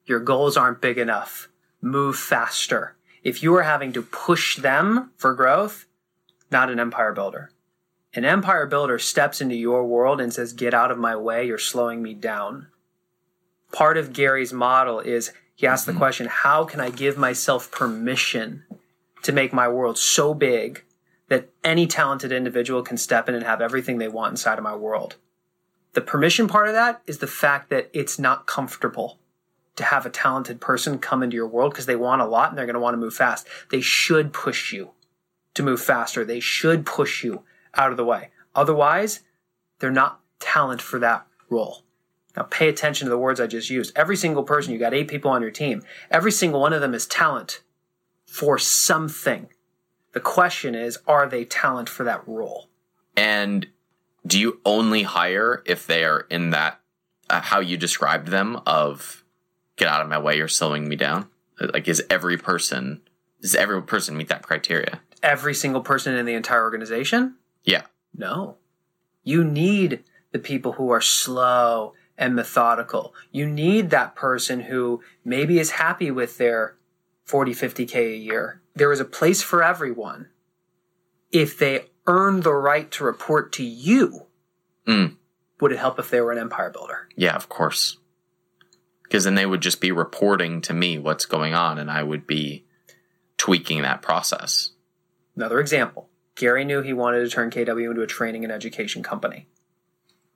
your 0.05 0.21
goals 0.21 0.57
aren't 0.57 0.81
big 0.81 0.99
enough, 0.99 1.49
move 1.81 2.17
faster. 2.17 2.97
If 3.23 3.43
you 3.43 3.55
are 3.57 3.63
having 3.63 3.93
to 3.95 4.03
push 4.03 4.57
them 4.57 5.11
for 5.17 5.35
growth, 5.35 5.87
not 6.51 6.71
an 6.71 6.81
empire 6.81 7.13
builder. 7.13 7.51
An 8.13 8.25
empire 8.25 8.67
builder 8.67 8.99
steps 8.99 9.41
into 9.41 9.55
your 9.55 9.87
world 9.87 10.21
and 10.21 10.33
says, 10.33 10.53
get 10.53 10.75
out 10.75 10.91
of 10.91 10.99
my 10.99 11.15
way, 11.15 11.47
you're 11.47 11.59
slowing 11.59 12.03
me 12.03 12.13
down. 12.13 12.67
Part 13.73 13.97
of 13.97 14.13
Gary's 14.13 14.53
model 14.53 14.99
is 14.99 15.33
he 15.61 15.67
asked 15.67 15.85
the 15.85 15.93
mm-hmm. 15.93 15.99
question, 15.99 16.27
how 16.27 16.65
can 16.65 16.81
I 16.81 16.89
give 16.89 17.19
myself 17.19 17.71
permission 17.71 18.65
to 19.23 19.31
make 19.31 19.53
my 19.53 19.69
world 19.69 19.99
so 19.99 20.33
big 20.33 20.85
that 21.29 21.51
any 21.63 21.87
talented 21.87 22.33
individual 22.33 22.83
can 22.83 22.97
step 22.97 23.29
in 23.29 23.35
and 23.35 23.45
have 23.45 23.61
everything 23.61 23.99
they 23.99 24.09
want 24.09 24.33
inside 24.33 24.57
of 24.57 24.65
my 24.65 24.75
world. 24.75 25.17
The 25.93 26.01
permission 26.01 26.49
part 26.49 26.69
of 26.69 26.73
that 26.73 27.03
is 27.07 27.19
the 27.19 27.27
fact 27.27 27.69
that 27.69 27.91
it's 27.93 28.19
not 28.19 28.47
comfortable 28.47 29.19
to 29.77 29.85
have 29.85 30.07
a 30.07 30.11
talented 30.11 30.63
person 30.63 30.99
come 30.99 31.23
into 31.23 31.37
your 31.37 31.47
world 31.47 31.73
because 31.73 31.85
they 31.85 31.95
want 31.95 32.23
a 32.23 32.27
lot 32.27 32.49
and 32.49 32.57
they're 32.57 32.65
going 32.65 32.73
to 32.73 32.81
want 32.81 32.95
to 32.95 32.99
move 32.99 33.13
fast. 33.13 33.47
They 33.71 33.83
should 33.83 34.33
push 34.33 34.73
you 34.73 34.93
to 35.53 35.63
move 35.63 35.83
faster. 35.83 36.25
They 36.25 36.41
should 36.41 36.87
push 36.87 37.23
you 37.23 37.43
out 37.75 37.91
of 37.91 37.99
the 37.99 38.05
way. 38.05 38.31
Otherwise, 38.55 39.21
they're 39.79 39.91
not 39.91 40.21
talent 40.39 40.81
for 40.81 40.99
that 41.01 41.27
role. 41.51 41.83
Now 42.37 42.45
pay 42.45 42.69
attention 42.69 43.07
to 43.07 43.11
the 43.11 43.19
words 43.19 43.41
I 43.41 43.47
just 43.47 43.71
used. 43.71 43.97
Every 43.97 44.17
single 44.17 44.45
person, 44.45 44.73
you 44.73 44.79
got 44.79 44.95
eight 44.95 45.09
people 45.09 45.31
on 45.31 45.43
your 45.43 45.51
team. 45.51 45.83
Every 46.11 46.33
single 46.33 46.61
one 46.61 46.73
of 46.73 46.81
them 46.81 46.95
is 46.95 47.07
talent 47.07 47.63
for 48.27 48.59
something. 48.59 49.49
The 50.13 50.21
question 50.21 50.75
is, 50.75 50.99
are 51.07 51.29
they 51.29 51.45
talent 51.45 51.89
for 51.89 52.05
that 52.05 52.27
role? 52.27 52.69
And 53.17 53.67
do 54.27 54.39
you 54.39 54.61
only 54.65 55.03
hire 55.03 55.63
if 55.67 55.87
they 55.87 56.05
are 56.05 56.21
in 56.31 56.51
that 56.51 56.81
uh, 57.29 57.41
how 57.41 57.61
you 57.61 57.77
described 57.77 58.29
them 58.29 58.61
of 58.67 59.25
get 59.77 59.89
out 59.89 60.03
of 60.03 60.09
my 60.09 60.19
way, 60.19 60.37
you're 60.37 60.49
slowing 60.49 60.89
me 60.89 60.97
down? 60.97 61.29
Like 61.61 61.89
is 61.89 62.03
every 62.09 62.39
person 62.39 63.03
does 63.41 63.55
every 63.55 63.83
person 63.83 64.17
meet 64.17 64.29
that 64.29 64.43
criteria? 64.43 65.01
Every 65.23 65.55
single 65.55 65.81
person 65.81 66.15
in 66.15 66.27
the 66.27 66.35
entire 66.35 66.63
organization? 66.63 67.37
Yeah. 67.65 67.83
No. 68.15 68.57
You 69.23 69.45
need 69.45 70.05
the 70.33 70.39
people 70.39 70.73
who 70.73 70.91
are 70.91 71.01
slow 71.01 71.95
and 72.21 72.37
methodical. 72.37 73.15
You 73.33 73.49
need 73.49 73.91
that 73.91 74.15
person 74.15 74.61
who 74.61 75.03
maybe 75.25 75.59
is 75.59 75.73
happy 75.73 76.11
with 76.11 76.39
their 76.39 76.77
40, 77.25 77.53
50K 77.53 77.95
a 78.13 78.17
year. 78.17 78.61
There 78.75 78.93
is 78.93 79.01
a 79.01 79.05
place 79.05 79.43
for 79.43 79.63
everyone. 79.65 80.29
If 81.33 81.59
they 81.59 81.87
earn 82.07 82.41
the 82.43 82.53
right 82.53 82.91
to 82.93 83.05
report 83.05 83.53
to 83.55 83.65
you, 83.65 84.27
Mm. 84.87 85.17
would 85.61 85.73
it 85.73 85.79
help 85.79 85.99
if 85.99 86.11
they 86.11 86.21
were 86.21 86.33
an 86.33 86.39
empire 86.39 86.71
builder? 86.71 87.09
Yeah, 87.17 87.35
of 87.37 87.49
course. 87.49 87.99
Because 89.03 89.25
then 89.25 89.35
they 89.35 89.47
would 89.47 89.61
just 89.61 89.81
be 89.81 89.93
reporting 89.93 90.61
to 90.63 90.73
me 90.75 90.99
what's 90.99 91.27
going 91.27 91.55
on 91.55 91.79
and 91.79 91.91
I 91.91 92.03
would 92.03 92.27
be 92.27 92.65
tweaking 93.37 93.83
that 93.83 94.03
process. 94.03 94.71
Another 95.37 95.59
example 95.61 96.09
Gary 96.37 96.65
knew 96.65 96.81
he 96.81 96.93
wanted 96.93 97.21
to 97.21 97.29
turn 97.29 97.51
KW 97.51 97.91
into 97.91 98.03
a 98.03 98.07
training 98.07 98.45
and 98.45 98.53
education 98.53 99.03
company. 99.03 99.47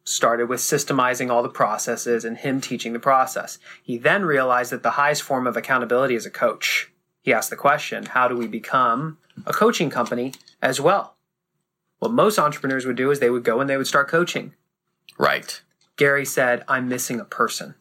Started 0.04 0.48
with 0.48 0.60
systemizing 0.60 1.30
all 1.30 1.42
the 1.42 1.48
processes 1.48 2.24
and 2.24 2.36
him 2.36 2.60
teaching 2.60 2.92
the 2.92 2.98
process. 2.98 3.58
He 3.82 3.96
then 3.96 4.24
realized 4.24 4.70
that 4.72 4.82
the 4.82 4.92
highest 4.92 5.22
form 5.22 5.46
of 5.46 5.56
accountability 5.56 6.14
is 6.14 6.26
a 6.26 6.30
coach. 6.30 6.92
He 7.22 7.32
asked 7.32 7.50
the 7.50 7.56
question 7.56 8.06
how 8.06 8.28
do 8.28 8.36
we 8.36 8.46
become 8.46 9.18
a 9.46 9.52
coaching 9.52 9.90
company 9.90 10.34
as 10.60 10.80
well? 10.80 11.16
What 11.98 12.12
most 12.12 12.38
entrepreneurs 12.38 12.84
would 12.84 12.96
do 12.96 13.10
is 13.10 13.18
they 13.18 13.30
would 13.30 13.44
go 13.44 13.60
and 13.60 13.70
they 13.70 13.78
would 13.78 13.86
start 13.86 14.08
coaching. 14.08 14.52
Right. 15.18 15.62
Gary 15.96 16.26
said, 16.26 16.64
I'm 16.68 16.88
missing 16.88 17.18
a 17.18 17.24
person. 17.24 17.74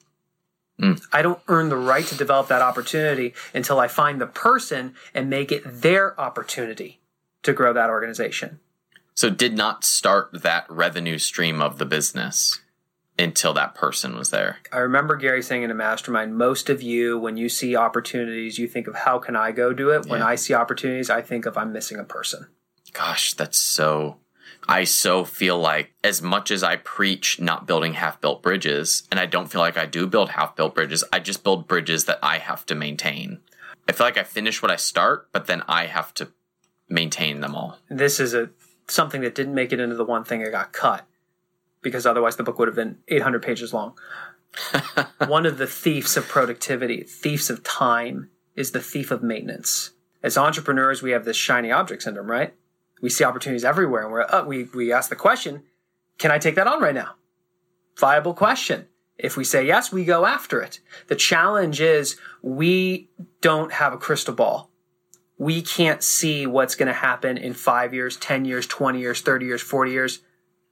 Mm. 0.80 1.02
I 1.12 1.22
don't 1.22 1.42
earn 1.48 1.70
the 1.70 1.76
right 1.76 2.06
to 2.06 2.16
develop 2.16 2.48
that 2.48 2.62
opportunity 2.62 3.34
until 3.54 3.80
I 3.80 3.88
find 3.88 4.20
the 4.20 4.28
person 4.28 4.96
and 5.14 5.30
make 5.30 5.52
it 5.52 5.64
their 5.66 6.20
opportunity 6.20 7.00
to 7.44 7.54
grow 7.54 7.74
that 7.74 7.90
organization. 7.90 8.60
So 9.16 9.30
did 9.30 9.56
not 9.56 9.84
start 9.84 10.30
that 10.44 10.66
revenue 10.70 11.18
stream 11.18 11.62
of 11.62 11.78
the 11.78 11.86
business 11.86 12.60
until 13.20 13.54
that 13.54 13.76
person 13.76 14.16
was 14.16 14.32
there. 14.32 14.58
I 14.72 14.80
remember 14.80 15.16
Gary 15.16 15.44
saying 15.44 15.64
in 15.64 15.70
a 15.72 15.76
mastermind, 15.76 16.36
most 16.36 16.70
of 16.70 16.82
you, 16.82 17.20
when 17.20 17.38
you 17.38 17.48
see 17.48 17.76
opportunities, 17.76 18.58
you 18.58 18.68
think 18.68 18.88
of 18.88 18.96
how 18.96 19.20
can 19.20 19.36
I 19.36 19.52
go 19.52 19.72
do 19.72 19.92
it? 19.92 20.08
When 20.08 20.22
Yeah. 20.22 20.28
I 20.28 20.36
see 20.36 20.54
opportunities, 20.56 21.10
I 21.12 21.22
think 21.22 21.46
of 21.46 21.56
I'm 21.56 21.72
missing 21.72 22.00
a 22.00 22.04
person. 22.04 22.48
Gosh, 22.92 23.34
that's 23.34 23.58
so. 23.60 24.18
I 24.68 24.86
so 24.86 25.26
feel 25.26 25.60
like 25.60 25.94
as 26.04 26.22
much 26.22 26.50
as 26.50 26.64
I 26.64 26.78
preach 26.78 27.40
not 27.40 27.68
building 27.68 27.94
half 27.94 28.22
built 28.22 28.42
bridges, 28.42 29.04
and 29.12 29.20
I 29.20 29.26
don't 29.26 29.52
feel 29.52 29.62
like 29.62 29.78
I 29.78 29.86
do 29.86 30.08
build 30.08 30.30
half 30.30 30.56
built 30.56 30.74
bridges, 30.74 31.04
I 31.12 31.20
just 31.20 31.44
build 31.44 31.68
bridges 31.68 32.06
that 32.06 32.20
I 32.24 32.38
have 32.38 32.66
to 32.68 32.76
maintain. 32.76 33.42
I 33.88 33.92
feel 33.92 34.08
like 34.08 34.18
I 34.18 34.24
finish 34.24 34.62
what 34.62 34.72
I 34.72 34.78
start, 34.78 35.28
but 35.34 35.48
then 35.48 35.64
I 35.68 35.88
have 35.88 36.14
to 36.16 36.30
maintain 36.88 37.42
them 37.42 37.56
all. 37.56 37.78
This 37.90 38.20
is 38.20 38.34
a 38.34 38.52
something 38.94 39.22
that 39.22 39.36
didn't 39.36 39.56
make 39.56 39.74
it 39.74 39.80
into 39.80 39.96
the 39.96 40.06
one 40.06 40.24
thing 40.24 40.44
that 40.44 40.52
got 40.52 40.72
cut 40.72 41.06
because 41.82 42.06
otherwise 42.06 42.38
the 42.38 42.44
book 42.44 42.58
would 42.60 42.68
have 42.68 42.76
been 42.76 42.98
800 43.08 43.42
pages 43.42 43.74
long. 43.74 43.98
one 45.28 45.46
of 45.46 45.58
the 45.58 45.68
thieves 45.68 46.16
of 46.16 46.28
productivity, 46.28 47.04
thieves 47.04 47.50
of 47.50 47.64
time, 47.64 48.30
is 48.56 48.72
the 48.72 48.80
thief 48.80 49.12
of 49.12 49.24
maintenance. 49.24 49.92
As 50.22 50.38
entrepreneurs, 50.38 51.02
we 51.02 51.12
have 51.12 51.26
this 51.26 51.36
shiny 51.36 51.72
object 51.72 52.04
syndrome, 52.04 52.30
right? 52.30 52.54
We 53.02 53.10
see 53.10 53.26
opportunities 53.26 53.66
everywhere, 53.66 54.04
and 54.04 54.12
we're 54.12 54.22
uh, 54.22 54.46
we 54.46 54.66
we 54.76 54.94
ask 54.94 55.10
the 55.10 55.16
question, 55.18 55.64
"Can 56.18 56.32
I 56.32 56.38
take 56.38 56.56
that 56.56 56.68
on 56.68 56.82
right 56.82 56.96
now?" 56.96 57.16
Viable 58.00 58.34
question. 58.34 58.88
If 59.18 59.36
we 59.36 59.44
say 59.44 59.68
yes, 59.68 59.92
we 59.92 60.06
go 60.06 60.26
after 60.26 60.62
it. 60.62 60.80
The 61.08 61.16
challenge 61.16 61.82
is 61.82 62.18
we 62.42 63.10
don't 63.42 63.74
have 63.74 63.92
a 63.92 63.98
crystal 63.98 64.34
ball 64.34 64.72
we 65.38 65.62
can't 65.62 66.04
see 66.04 66.46
what's 66.46 66.76
going 66.76 66.88
to 66.88 66.94
happen 66.94 67.38
in 67.38 67.54
five 67.54 67.94
years, 67.94 68.18
10 68.18 68.46
years, 68.46 68.68
20 68.68 69.00
years, 69.00 69.22
30 69.22 69.46
years, 69.46 69.62
40 69.62 69.92
years. 69.92 70.20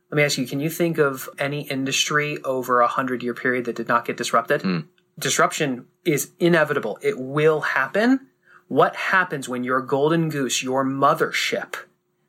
Let 0.09 0.17
me 0.17 0.23
ask 0.23 0.37
you, 0.37 0.45
can 0.45 0.59
you 0.59 0.69
think 0.69 0.97
of 0.97 1.29
any 1.39 1.61
industry 1.61 2.37
over 2.43 2.79
a 2.79 2.85
100 2.85 3.23
year 3.23 3.33
period 3.33 3.65
that 3.65 3.75
did 3.75 3.87
not 3.87 4.05
get 4.05 4.17
disrupted? 4.17 4.61
Hmm. 4.61 4.79
Disruption 5.17 5.85
is 6.05 6.31
inevitable, 6.39 6.99
it 7.01 7.19
will 7.19 7.61
happen. 7.61 8.27
What 8.67 8.95
happens 8.95 9.49
when 9.49 9.65
your 9.65 9.81
golden 9.81 10.29
goose, 10.29 10.63
your 10.63 10.85
mothership, 10.85 11.75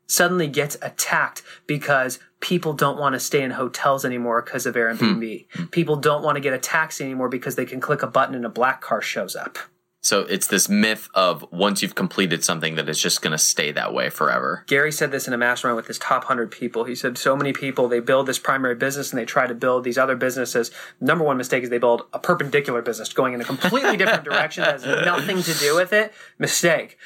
suddenly 0.08 0.48
gets 0.48 0.76
attacked 0.82 1.42
because 1.66 2.18
people 2.40 2.72
don't 2.72 2.98
want 2.98 3.14
to 3.14 3.20
stay 3.20 3.42
in 3.42 3.52
hotels 3.52 4.04
anymore 4.04 4.42
because 4.42 4.66
of 4.66 4.74
Airbnb? 4.74 5.46
Hmm. 5.52 5.62
Hmm. 5.62 5.66
People 5.68 5.96
don't 5.96 6.22
want 6.22 6.36
to 6.36 6.40
get 6.40 6.52
a 6.52 6.58
taxi 6.58 7.04
anymore 7.04 7.28
because 7.28 7.56
they 7.56 7.66
can 7.66 7.80
click 7.80 8.02
a 8.02 8.06
button 8.06 8.34
and 8.34 8.44
a 8.44 8.50
black 8.50 8.80
car 8.80 9.00
shows 9.00 9.36
up. 9.36 9.58
So 10.04 10.22
it's 10.22 10.48
this 10.48 10.68
myth 10.68 11.08
of 11.14 11.44
once 11.52 11.80
you've 11.80 11.94
completed 11.94 12.42
something 12.42 12.74
that 12.74 12.88
it's 12.88 13.00
just 13.00 13.22
going 13.22 13.30
to 13.30 13.38
stay 13.38 13.70
that 13.70 13.94
way 13.94 14.10
forever. 14.10 14.64
Gary 14.66 14.90
said 14.90 15.12
this 15.12 15.28
in 15.28 15.32
a 15.32 15.38
mastermind 15.38 15.76
with 15.76 15.86
his 15.86 15.98
top 15.98 16.24
100 16.24 16.50
people. 16.50 16.84
He 16.84 16.96
said, 16.96 17.16
So 17.16 17.36
many 17.36 17.52
people, 17.52 17.86
they 17.86 18.00
build 18.00 18.26
this 18.26 18.40
primary 18.40 18.74
business 18.74 19.12
and 19.12 19.20
they 19.20 19.24
try 19.24 19.46
to 19.46 19.54
build 19.54 19.84
these 19.84 19.96
other 19.96 20.16
businesses. 20.16 20.72
Number 21.00 21.24
one 21.24 21.36
mistake 21.36 21.62
is 21.62 21.70
they 21.70 21.78
build 21.78 22.02
a 22.12 22.18
perpendicular 22.18 22.82
business 22.82 23.12
going 23.12 23.32
in 23.32 23.40
a 23.40 23.44
completely 23.44 23.96
different 23.96 24.24
direction 24.24 24.64
that 24.64 24.80
has 24.80 24.84
nothing 25.04 25.40
to 25.40 25.54
do 25.54 25.76
with 25.76 25.92
it. 25.92 26.12
Mistake. 26.36 26.98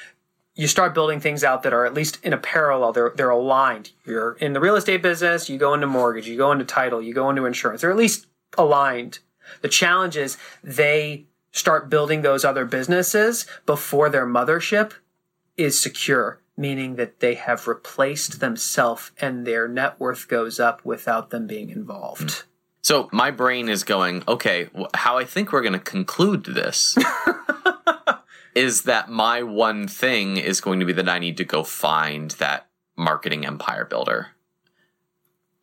You 0.54 0.66
start 0.66 0.94
building 0.94 1.20
things 1.20 1.44
out 1.44 1.64
that 1.64 1.74
are 1.74 1.84
at 1.84 1.92
least 1.92 2.18
in 2.24 2.32
a 2.32 2.38
parallel, 2.38 2.92
they're, 2.92 3.12
they're 3.14 3.28
aligned. 3.28 3.90
You're 4.06 4.32
in 4.40 4.54
the 4.54 4.60
real 4.60 4.74
estate 4.74 5.02
business, 5.02 5.50
you 5.50 5.58
go 5.58 5.74
into 5.74 5.86
mortgage, 5.86 6.26
you 6.26 6.38
go 6.38 6.50
into 6.50 6.64
title, 6.64 7.02
you 7.02 7.12
go 7.12 7.28
into 7.28 7.44
insurance. 7.44 7.82
They're 7.82 7.90
at 7.90 7.96
least 7.98 8.26
aligned. 8.56 9.18
The 9.60 9.68
challenge 9.68 10.16
is 10.16 10.38
they 10.64 11.26
start 11.56 11.88
building 11.88 12.20
those 12.20 12.44
other 12.44 12.66
businesses 12.66 13.46
before 13.64 14.10
their 14.10 14.26
mothership 14.26 14.92
is 15.56 15.80
secure, 15.80 16.40
meaning 16.56 16.96
that 16.96 17.20
they 17.20 17.34
have 17.34 17.66
replaced 17.66 18.40
themselves 18.40 19.10
and 19.18 19.46
their 19.46 19.66
net 19.66 19.98
worth 19.98 20.28
goes 20.28 20.60
up 20.60 20.84
without 20.84 21.30
them 21.30 21.46
being 21.46 21.70
involved. 21.70 22.30
Hmm. 22.30 22.46
So 22.82 23.08
my 23.10 23.30
brain 23.30 23.68
is 23.68 23.82
going, 23.84 24.22
okay, 24.28 24.68
how 24.94 25.18
I 25.18 25.24
think 25.24 25.50
we're 25.50 25.62
going 25.62 25.72
to 25.72 25.78
conclude 25.78 26.44
this 26.44 26.96
is 28.54 28.82
that 28.82 29.08
my 29.08 29.42
one 29.42 29.88
thing 29.88 30.36
is 30.36 30.60
going 30.60 30.78
to 30.80 30.86
be 30.86 30.92
that 30.92 31.08
I 31.08 31.18
need 31.18 31.38
to 31.38 31.44
go 31.44 31.64
find 31.64 32.30
that 32.32 32.68
marketing 32.96 33.44
empire 33.44 33.86
builder. 33.86 34.28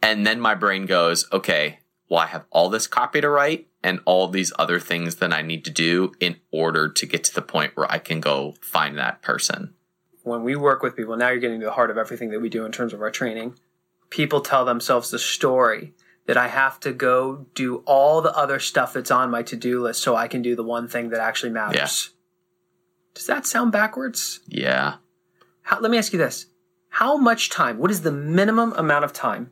And 0.01 0.25
then 0.25 0.41
my 0.41 0.53
brain 0.53 0.85
goes, 0.85 1.25
okay, 1.31 1.79
well, 2.09 2.19
I 2.19 2.27
have 2.27 2.45
all 2.51 2.69
this 2.69 2.87
copy 2.87 3.21
to 3.21 3.29
write 3.29 3.67
and 3.83 3.99
all 4.05 4.27
these 4.27 4.53
other 4.59 4.79
things 4.79 5.15
that 5.17 5.33
I 5.33 5.41
need 5.41 5.65
to 5.65 5.71
do 5.71 6.13
in 6.19 6.37
order 6.51 6.89
to 6.89 7.05
get 7.05 7.23
to 7.25 7.33
the 7.33 7.41
point 7.41 7.75
where 7.75 7.91
I 7.91 7.97
can 7.97 8.19
go 8.19 8.55
find 8.61 8.97
that 8.97 9.21
person. 9.21 9.73
When 10.23 10.43
we 10.43 10.55
work 10.55 10.83
with 10.83 10.95
people, 10.95 11.17
now 11.17 11.29
you're 11.29 11.39
getting 11.39 11.59
to 11.59 11.65
the 11.65 11.73
heart 11.73 11.91
of 11.91 11.97
everything 11.97 12.29
that 12.31 12.39
we 12.39 12.49
do 12.49 12.65
in 12.65 12.71
terms 12.71 12.93
of 12.93 13.01
our 13.01 13.11
training. 13.11 13.55
People 14.09 14.41
tell 14.41 14.63
themselves 14.63 15.09
the 15.09 15.19
story 15.19 15.93
that 16.27 16.37
I 16.37 16.47
have 16.47 16.79
to 16.81 16.93
go 16.93 17.47
do 17.53 17.77
all 17.85 18.21
the 18.21 18.35
other 18.35 18.59
stuff 18.59 18.93
that's 18.93 19.11
on 19.11 19.29
my 19.29 19.43
to 19.43 19.57
do 19.57 19.81
list 19.81 20.01
so 20.01 20.15
I 20.15 20.27
can 20.27 20.41
do 20.41 20.55
the 20.55 20.63
one 20.63 20.87
thing 20.87 21.09
that 21.09 21.19
actually 21.19 21.51
matters. 21.51 22.11
Does 23.13 23.27
that 23.27 23.45
sound 23.45 23.71
backwards? 23.71 24.39
Yeah. 24.47 24.95
How, 25.63 25.79
let 25.79 25.91
me 25.91 25.97
ask 25.97 26.13
you 26.13 26.19
this. 26.19 26.47
How 26.89 27.17
much 27.17 27.49
time, 27.49 27.77
what 27.77 27.91
is 27.91 28.01
the 28.01 28.11
minimum 28.11 28.73
amount 28.73 29.03
of 29.03 29.13
time 29.13 29.51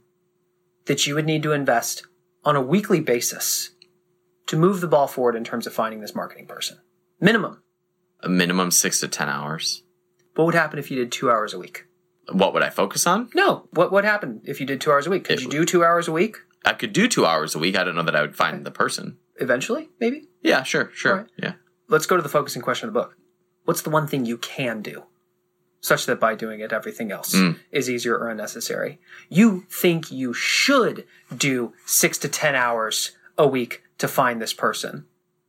that 0.85 1.05
you 1.05 1.15
would 1.15 1.25
need 1.25 1.43
to 1.43 1.51
invest 1.51 2.03
on 2.43 2.55
a 2.55 2.61
weekly 2.61 2.99
basis 2.99 3.71
to 4.47 4.57
move 4.57 4.81
the 4.81 4.87
ball 4.87 5.07
forward 5.07 5.35
in 5.35 5.43
terms 5.43 5.67
of 5.67 5.73
finding 5.73 6.01
this 6.01 6.15
marketing 6.15 6.47
person? 6.47 6.77
Minimum. 7.19 7.61
A 8.21 8.29
minimum 8.29 8.71
six 8.71 8.99
to 8.99 9.07
10 9.07 9.29
hours. 9.29 9.83
What 10.35 10.45
would 10.45 10.55
happen 10.55 10.79
if 10.79 10.89
you 10.91 10.97
did 10.97 11.11
two 11.11 11.29
hours 11.29 11.53
a 11.53 11.59
week? 11.59 11.85
What 12.31 12.53
would 12.53 12.63
I 12.63 12.69
focus 12.69 13.05
on? 13.07 13.29
No. 13.35 13.67
What 13.71 13.91
what 13.91 14.05
happened 14.05 14.41
if 14.45 14.59
you 14.59 14.65
did 14.65 14.79
two 14.79 14.91
hours 14.91 15.07
a 15.07 15.09
week? 15.09 15.23
Could 15.25 15.39
It 15.39 15.43
you 15.43 15.49
do 15.49 15.65
two 15.65 15.83
hours 15.83 16.07
a 16.07 16.11
week 16.11 16.37
I 16.63 16.73
could 16.73 16.93
do 16.93 17.07
two 17.07 17.25
hours 17.25 17.55
a 17.55 17.59
week. 17.59 17.75
I 17.75 17.83
don't 17.83 17.95
know 17.95 18.03
that 18.03 18.15
I 18.15 18.21
would 18.21 18.35
find 18.35 18.63
the 18.65 18.71
person. 18.71 19.17
eventually? 19.37 19.89
Maybe. 19.99 20.27
Yeah, 20.43 20.61
sure, 20.63 20.91
sure. 20.93 21.11
Alright. 21.11 21.31
Yeah. 21.37 21.53
Let's 21.87 22.05
go 22.05 22.15
to 22.15 22.21
the 22.21 22.29
focusing 22.29 22.61
question 22.61 22.87
of 22.87 22.93
the 22.93 22.99
book. 22.99 23.17
What's 23.65 23.81
the 23.81 23.89
one 23.89 24.05
thing 24.07 24.25
you 24.25 24.37
can 24.37 24.81
do, 24.83 25.03
such 25.81 26.05
that 26.05 26.19
by 26.19 26.35
doing 26.35 26.59
it, 26.59 26.71
everything 26.71 27.11
else 27.11 27.33
Mm. 27.35 27.59
is 27.71 27.89
easier 27.89 28.15
or 28.17 28.29
unnecessary? 28.29 28.99
You 29.29 29.65
think 29.69 30.11
you 30.11 30.33
should 30.33 31.05
do 31.35 31.73
six 31.85 32.17
to 32.19 32.29
ten 32.29 32.55
hours 32.55 33.11
a 33.37 33.47
week 33.47 33.83
to 33.97 34.07
find 34.07 34.41
this 34.41 34.53
person. 34.53 35.05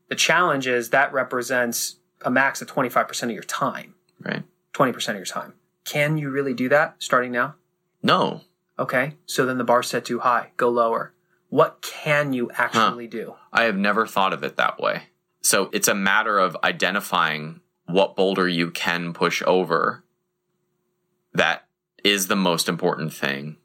The 0.08 0.14
challenge 0.16 0.66
is 0.66 0.90
that 0.90 1.12
represents 1.12 1.96
a 2.22 2.30
max 2.30 2.60
of 2.62 2.68
twenty 2.68 2.88
five 2.88 3.08
percent 3.08 3.30
of 3.30 3.34
your 3.34 3.44
time. 3.44 3.94
Right. 4.20 4.42
Twenty 4.72 4.92
percent 4.92 5.16
of 5.16 5.20
your 5.20 5.26
time. 5.26 5.54
Can 5.84 6.16
you 6.18 6.30
really 6.30 6.54
do 6.54 6.68
that 6.70 6.96
starting 6.98 7.32
now? 7.32 7.56
No. 8.02 8.42
Okay, 8.78 9.16
so 9.26 9.44
then 9.44 9.58
the 9.58 9.64
bar's 9.64 9.88
set 9.88 10.04
too 10.04 10.20
high. 10.20 10.50
Go 10.56 10.68
lower. 10.70 11.12
What 11.50 11.82
can 11.82 12.32
you 12.32 12.50
actually 12.54 13.06
do? 13.06 13.34
I 13.52 13.64
have 13.64 13.76
never 13.76 14.06
thought 14.06 14.32
of 14.32 14.42
it 14.42 14.56
that 14.56 14.80
way. 14.80 15.04
So 15.42 15.68
it's 15.72 15.88
a 15.88 15.94
matter 15.94 16.38
of 16.38 16.56
identifying 16.64 17.60
what 17.86 18.16
boulder 18.16 18.48
you 18.48 18.70
can 18.70 19.12
push 19.12 19.42
over 19.46 20.01
that 21.34 21.66
is 22.04 22.26
the 22.26 22.36
most 22.36 22.68
important 22.68 23.12
thing 23.12 23.56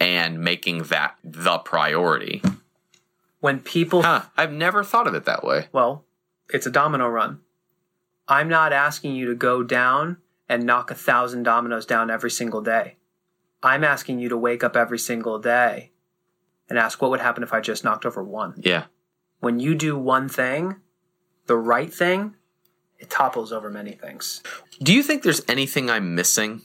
and 0.00 0.40
making 0.40 0.84
that 0.84 1.16
the 1.22 1.58
priority. 1.58 2.42
When 3.40 3.60
people 3.60 4.02
Huh. 4.02 4.22
I've 4.36 4.52
never 4.52 4.84
thought 4.84 5.06
of 5.06 5.14
it 5.14 5.24
that 5.24 5.44
way. 5.44 5.68
Well, 5.72 6.04
it's 6.48 6.66
a 6.66 6.70
domino 6.70 7.08
run. 7.08 7.40
I'm 8.28 8.48
not 8.48 8.72
asking 8.72 9.16
you 9.16 9.26
to 9.26 9.34
go 9.34 9.62
down 9.62 10.18
and 10.48 10.64
knock 10.64 10.90
a 10.90 10.94
thousand 10.94 11.44
dominoes 11.44 11.86
down 11.86 12.10
every 12.10 12.30
single 12.30 12.60
day. 12.60 12.96
I'm 13.62 13.84
asking 13.84 14.18
you 14.18 14.28
to 14.28 14.36
wake 14.36 14.64
up 14.64 14.76
every 14.76 14.98
single 14.98 15.38
day 15.38 15.92
and 16.68 16.78
ask 16.78 17.00
what 17.00 17.10
would 17.10 17.20
happen 17.20 17.42
if 17.42 17.52
I 17.52 17.60
just 17.60 17.84
knocked 17.84 18.04
over 18.04 18.22
one. 18.22 18.54
Yeah. 18.56 18.84
When 19.40 19.60
you 19.60 19.74
do 19.74 19.96
one 19.96 20.28
thing, 20.28 20.76
the 21.46 21.56
right 21.56 21.92
thing, 21.92 22.36
it 22.98 23.10
topples 23.10 23.52
over 23.52 23.70
many 23.70 23.92
things. 23.92 24.42
Do 24.82 24.92
you 24.92 25.02
think 25.02 25.22
there's 25.22 25.42
anything 25.48 25.90
I'm 25.90 26.14
missing 26.14 26.62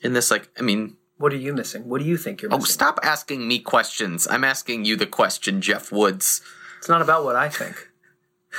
in 0.00 0.12
this? 0.12 0.30
Like, 0.30 0.48
I 0.58 0.62
mean, 0.62 0.96
What 1.18 1.32
are 1.32 1.36
you 1.36 1.52
missing? 1.52 1.88
What 1.88 2.00
do 2.00 2.06
you 2.06 2.16
think 2.16 2.42
you're 2.42 2.52
oh, 2.52 2.56
missing? 2.58 2.70
oh, 2.70 2.72
stop 2.72 3.00
asking 3.02 3.46
me 3.46 3.58
questions. 3.58 4.26
I'm 4.28 4.44
asking 4.44 4.84
you 4.84 4.96
the 4.96 5.06
question, 5.06 5.60
Geoff 5.60 5.92
Woods. 5.92 6.40
It's 6.78 6.88
not 6.88 7.02
about 7.02 7.24
what 7.24 7.36
I 7.36 7.48
think. 7.48 7.88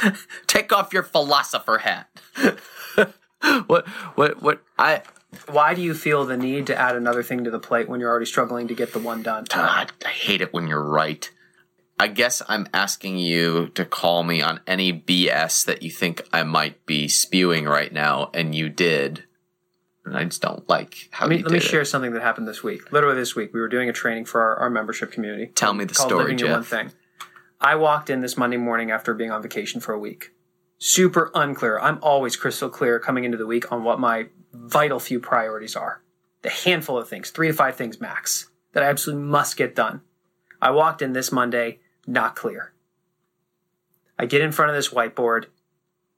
Take 0.48 0.72
off 0.72 0.94
your 0.94 1.04
philosopher 1.04 1.80
hat. 1.80 2.08
what, 3.66 3.88
what, 4.16 4.42
what? 4.42 4.62
I, 4.78 5.02
Why 5.50 5.74
do 5.74 5.82
you 5.82 5.94
feel 5.94 6.26
the 6.26 6.38
need 6.38 6.68
to 6.68 6.78
add 6.80 6.96
another 6.96 7.24
thing 7.24 7.44
to 7.44 7.52
the 7.52 7.60
plate 7.60 7.90
when 7.90 8.00
you're 8.00 8.10
already 8.10 8.26
struggling 8.26 8.68
to 8.68 8.76
get 8.76 8.94
the 8.94 9.00
one 9.00 9.24
done? 9.24 9.46
God, 9.50 9.92
I 10.06 10.10
hate 10.10 10.42
it 10.42 10.54
when 10.54 10.68
you're 10.68 10.84
right. 10.84 11.30
I 12.00 12.08
guess 12.08 12.42
I'm 12.48 12.68
asking 12.74 13.18
you 13.20 13.68
to 13.76 13.86
call 13.86 14.24
me 14.24 14.42
on 14.42 14.60
any 14.66 14.92
BS 14.92 15.66
that 15.66 15.84
you 15.84 15.92
think 15.92 16.28
I 16.34 16.44
might 16.44 16.86
be 16.86 17.08
spewing 17.08 17.66
right 17.66 17.92
now, 17.94 18.32
and 18.34 18.56
you 18.56 18.70
did. 18.70 19.26
And 20.06 20.18
I 20.18 20.24
just 20.24 20.42
don't 20.42 20.68
like 20.68 21.10
how 21.12 21.26
Let 21.28 21.30
me, 21.30 21.44
let 21.44 21.52
me 21.52 21.60
did 21.60 21.66
it. 21.66 21.70
share 21.70 21.86
something 21.86 22.14
that 22.14 22.22
happened 22.22 22.48
this 22.48 22.64
week. 22.64 22.92
Literally 22.92 23.16
this 23.16 23.36
week, 23.36 23.54
we 23.54 23.60
were 23.60 23.68
doing 23.68 23.88
a 23.88 23.94
training 23.94 24.26
for 24.26 24.42
our, 24.42 24.56
our 24.58 24.70
membership 24.70 25.12
community. 25.12 25.48
Tell 25.54 25.74
me 25.74 25.86
the 25.86 25.94
story, 25.94 26.24
Living 26.24 26.40
Your 26.40 26.52
One 26.52 26.64
Thing. 26.64 26.92
I 27.60 27.76
walked 27.76 28.10
in 28.10 28.22
this 28.22 28.36
Monday 28.36 28.58
morning 28.58 28.90
after 28.90 29.14
being 29.14 29.30
on 29.32 29.44
vacation 29.44 29.80
for 29.80 29.94
a 29.94 30.00
week. 30.00 30.32
Super 30.80 31.30
unclear. 31.36 31.80
I'm 31.80 32.00
always 32.02 32.36
crystal 32.36 32.70
clear 32.70 33.00
coming 33.00 33.24
into 33.24 33.38
the 33.38 33.46
week 33.46 33.72
on 33.72 33.84
what 33.84 34.00
my 34.00 34.28
vital 34.52 35.00
few 35.00 35.20
priorities 35.20 35.76
are. 35.76 36.02
The 36.42 36.50
handful 36.50 36.98
of 36.98 37.08
things, 37.08 37.30
three 37.30 37.48
to 37.48 37.54
five 37.54 37.76
things 37.76 38.02
max, 38.02 38.50
that 38.74 38.82
I 38.82 38.88
absolutely 38.88 39.26
must 39.26 39.58
get 39.58 39.76
done. 39.76 40.02
I 40.60 40.72
walked 40.72 41.04
in 41.04 41.14
this 41.14 41.32
Monday 41.32 41.80
not 42.08 42.36
clear. 42.36 42.74
I 44.18 44.26
get 44.26 44.42
in 44.42 44.52
front 44.52 44.70
of 44.72 44.76
this 44.76 44.90
whiteboard, 44.90 45.46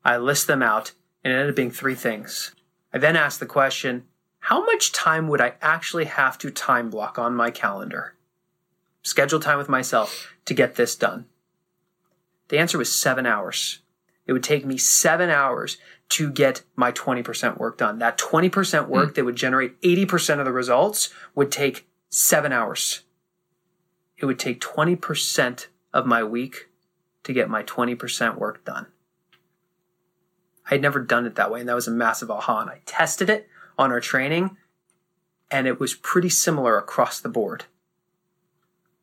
I 0.06 0.18
list 0.18 0.48
them 0.48 0.64
out, 0.64 0.94
and 1.24 1.34
it 1.34 1.36
ended 1.36 1.50
up 1.50 1.56
being 1.56 1.72
three 1.72 1.96
things. 1.96 2.56
I 2.94 3.00
then 3.00 3.16
asked 3.16 3.40
the 3.40 3.46
question 3.46 4.06
how 4.40 4.64
much 4.66 4.92
time 4.92 5.30
would 5.30 5.40
I 5.40 5.54
actually 5.62 6.06
have 6.06 6.38
to 6.40 6.52
time 6.52 6.90
block 6.90 7.18
on 7.18 7.34
my 7.34 7.50
calendar? 7.50 8.16
Schedule 9.02 9.40
time 9.40 9.58
with 9.58 9.70
myself 9.70 10.34
to 10.46 10.54
get 10.54 10.76
this 10.76 10.96
done. 10.96 11.26
The 12.50 12.58
answer 12.60 12.78
was 12.78 12.94
seven 12.94 13.26
hours. 13.26 13.80
It 14.28 14.34
would 14.34 14.44
take 14.44 14.66
me 14.66 14.78
seven 14.78 15.30
hours 15.30 15.78
to 16.10 16.30
get 16.30 16.64
my 16.76 16.92
20% 16.92 17.58
work 17.58 17.78
done. 17.78 18.00
That 18.00 18.18
20% 18.18 18.88
work 18.90 19.12
Mm. 19.12 19.16
that 19.16 19.26
would 19.26 19.36
generate 19.36 19.80
80% 19.82 20.40
of 20.40 20.46
the 20.46 20.52
results 20.52 21.10
would 21.36 21.52
take 21.52 21.88
seven 22.10 22.52
hours. 22.52 23.04
It 24.18 24.26
would 24.26 24.40
take 24.40 24.62
20% 24.62 25.68
of 25.94 26.06
my 26.06 26.24
week 26.24 26.70
to 27.24 27.34
get 27.34 27.50
my 27.50 27.64
20% 27.64 28.38
work 28.38 28.64
done. 28.66 28.88
I 30.74 30.78
had 30.78 30.82
never 30.82 31.02
done 31.02 31.28
it 31.28 31.36
that 31.36 31.52
way, 31.52 31.60
and 31.60 31.70
that 31.70 31.76
was 31.76 31.88
a 31.88 31.92
massive 31.92 32.32
aha. 32.32 32.62
And 32.62 32.70
I 32.72 32.82
tested 32.88 33.30
it 33.30 33.48
on 33.78 33.92
our 33.92 34.02
training, 34.02 34.58
and 35.52 35.68
it 35.68 35.80
was 35.80 35.94
pretty 35.94 36.30
similar 36.30 36.80
across 36.80 37.22
the 37.22 37.30
board. 37.30 37.66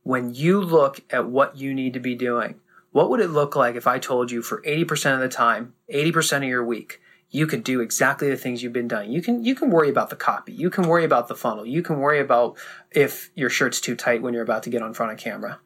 When 0.03 0.35
you 0.35 0.61
look 0.61 1.03
at 1.11 1.29
what 1.29 1.59
you 1.59 1.73
need 1.73 1.93
to 1.93 2.01
be 2.01 2.17
doing, 2.17 2.57
what 2.91 3.09
would 3.09 3.21
it 3.21 3.29
look 3.29 3.55
like 3.55 3.77
if 3.77 3.87
I 3.87 4.01
told 4.01 4.33
you 4.33 4.43
for 4.43 4.61
80% 4.63 5.15
of 5.15 5.21
the 5.21 5.29
time, 5.29 5.75
80% 5.95 6.39
of 6.39 6.43
your 6.43 6.65
week, 6.65 7.01
you 7.29 7.47
could 7.47 7.63
do 7.63 7.81
exactly 7.81 8.29
the 8.29 8.37
things 8.37 8.65
you've 8.65 8.73
been 8.73 8.89
doing. 8.89 9.13
You 9.13 9.23
can 9.23 9.45
you 9.45 9.55
can 9.55 9.71
worry 9.71 9.91
about 9.91 10.11
the 10.11 10.17
copy. 10.17 10.53
You 10.53 10.71
can 10.71 10.89
worry 10.89 11.05
about 11.05 11.29
the 11.29 11.37
funnel. 11.37 11.65
You 11.65 11.83
can 11.85 12.01
worry 12.01 12.19
about 12.19 12.57
if 12.91 13.31
your 13.37 13.49
shirt's 13.49 13.81
too 13.81 13.95
tight 13.95 14.23
when 14.23 14.35
you're 14.35 14.43
about 14.43 14.65
to 14.65 14.71
get 14.71 14.83
on 14.83 14.93
front 14.93 15.13
of 15.13 15.19
camera. 15.19 15.61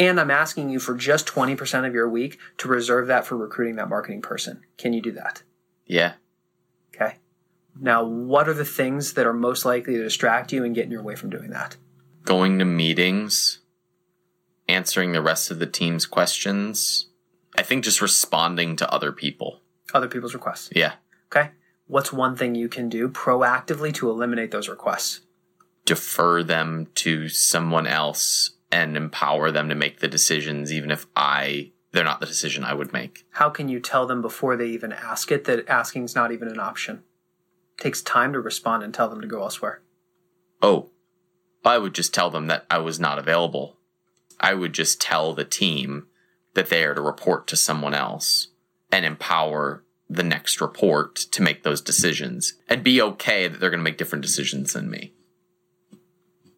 And 0.00 0.18
I'm 0.18 0.30
asking 0.30 0.70
you 0.70 0.80
for 0.80 0.94
just 0.94 1.26
20% 1.26 1.86
of 1.86 1.92
your 1.92 2.08
week 2.08 2.38
to 2.56 2.68
reserve 2.68 3.06
that 3.08 3.26
for 3.26 3.36
recruiting 3.36 3.76
that 3.76 3.90
marketing 3.90 4.22
person. 4.22 4.62
Can 4.78 4.94
you 4.94 5.02
do 5.02 5.12
that? 5.12 5.42
Yeah. 5.84 6.14
Okay. 6.94 7.16
Now, 7.78 8.02
what 8.02 8.48
are 8.48 8.54
the 8.54 8.64
things 8.64 9.12
that 9.12 9.26
are 9.26 9.34
most 9.34 9.66
likely 9.66 9.96
to 9.96 10.02
distract 10.02 10.54
you 10.54 10.64
and 10.64 10.74
get 10.74 10.86
in 10.86 10.90
your 10.90 11.02
way 11.02 11.16
from 11.16 11.28
doing 11.28 11.50
that? 11.50 11.76
Going 12.24 12.58
to 12.60 12.64
meetings, 12.64 13.60
answering 14.66 15.12
the 15.12 15.20
rest 15.20 15.50
of 15.50 15.58
the 15.58 15.66
team's 15.66 16.06
questions. 16.06 17.10
I 17.54 17.62
think 17.62 17.84
just 17.84 18.00
responding 18.00 18.76
to 18.76 18.90
other 18.90 19.12
people. 19.12 19.60
Other 19.92 20.08
people's 20.08 20.32
requests. 20.32 20.70
Yeah. 20.74 20.94
Okay. 21.26 21.50
What's 21.88 22.10
one 22.10 22.36
thing 22.36 22.54
you 22.54 22.70
can 22.70 22.88
do 22.88 23.10
proactively 23.10 23.92
to 23.94 24.08
eliminate 24.08 24.50
those 24.50 24.68
requests? 24.68 25.20
Defer 25.84 26.42
them 26.42 26.88
to 26.94 27.28
someone 27.28 27.86
else 27.86 28.52
and 28.72 28.96
empower 28.96 29.50
them 29.50 29.68
to 29.68 29.74
make 29.74 30.00
the 30.00 30.08
decisions, 30.08 30.72
even 30.72 30.90
if 30.90 31.06
I 31.16 31.72
they're 31.92 32.04
not 32.04 32.20
the 32.20 32.26
decision 32.26 32.64
I 32.64 32.74
would 32.74 32.92
make. 32.92 33.26
How 33.30 33.50
can 33.50 33.68
you 33.68 33.80
tell 33.80 34.06
them 34.06 34.22
before 34.22 34.56
they 34.56 34.68
even 34.68 34.92
ask 34.92 35.32
it 35.32 35.44
that 35.44 35.68
asking's 35.68 36.14
not 36.14 36.30
even 36.30 36.48
an 36.48 36.60
option? 36.60 37.02
It 37.78 37.82
takes 37.82 38.00
time 38.00 38.32
to 38.32 38.40
respond 38.40 38.82
and 38.82 38.94
tell 38.94 39.08
them 39.08 39.20
to 39.20 39.26
go 39.26 39.42
elsewhere. 39.42 39.82
Oh, 40.62 40.90
I 41.64 41.78
would 41.78 41.94
just 41.94 42.14
tell 42.14 42.30
them 42.30 42.46
that 42.46 42.64
I 42.70 42.78
was 42.78 43.00
not 43.00 43.18
available. 43.18 43.76
I 44.38 44.54
would 44.54 44.72
just 44.72 45.00
tell 45.00 45.34
the 45.34 45.44
team 45.44 46.06
that 46.54 46.68
they 46.68 46.84
are 46.84 46.94
to 46.94 47.00
report 47.00 47.46
to 47.48 47.56
someone 47.56 47.94
else 47.94 48.48
and 48.90 49.04
empower 49.04 49.84
the 50.08 50.22
next 50.22 50.60
report 50.60 51.14
to 51.16 51.42
make 51.42 51.62
those 51.62 51.80
decisions 51.80 52.54
and 52.68 52.82
be 52.82 53.00
okay 53.00 53.46
that 53.46 53.60
they're 53.60 53.70
going 53.70 53.80
to 53.80 53.84
make 53.84 53.98
different 53.98 54.22
decisions 54.22 54.72
than 54.72 54.90
me. 54.90 55.12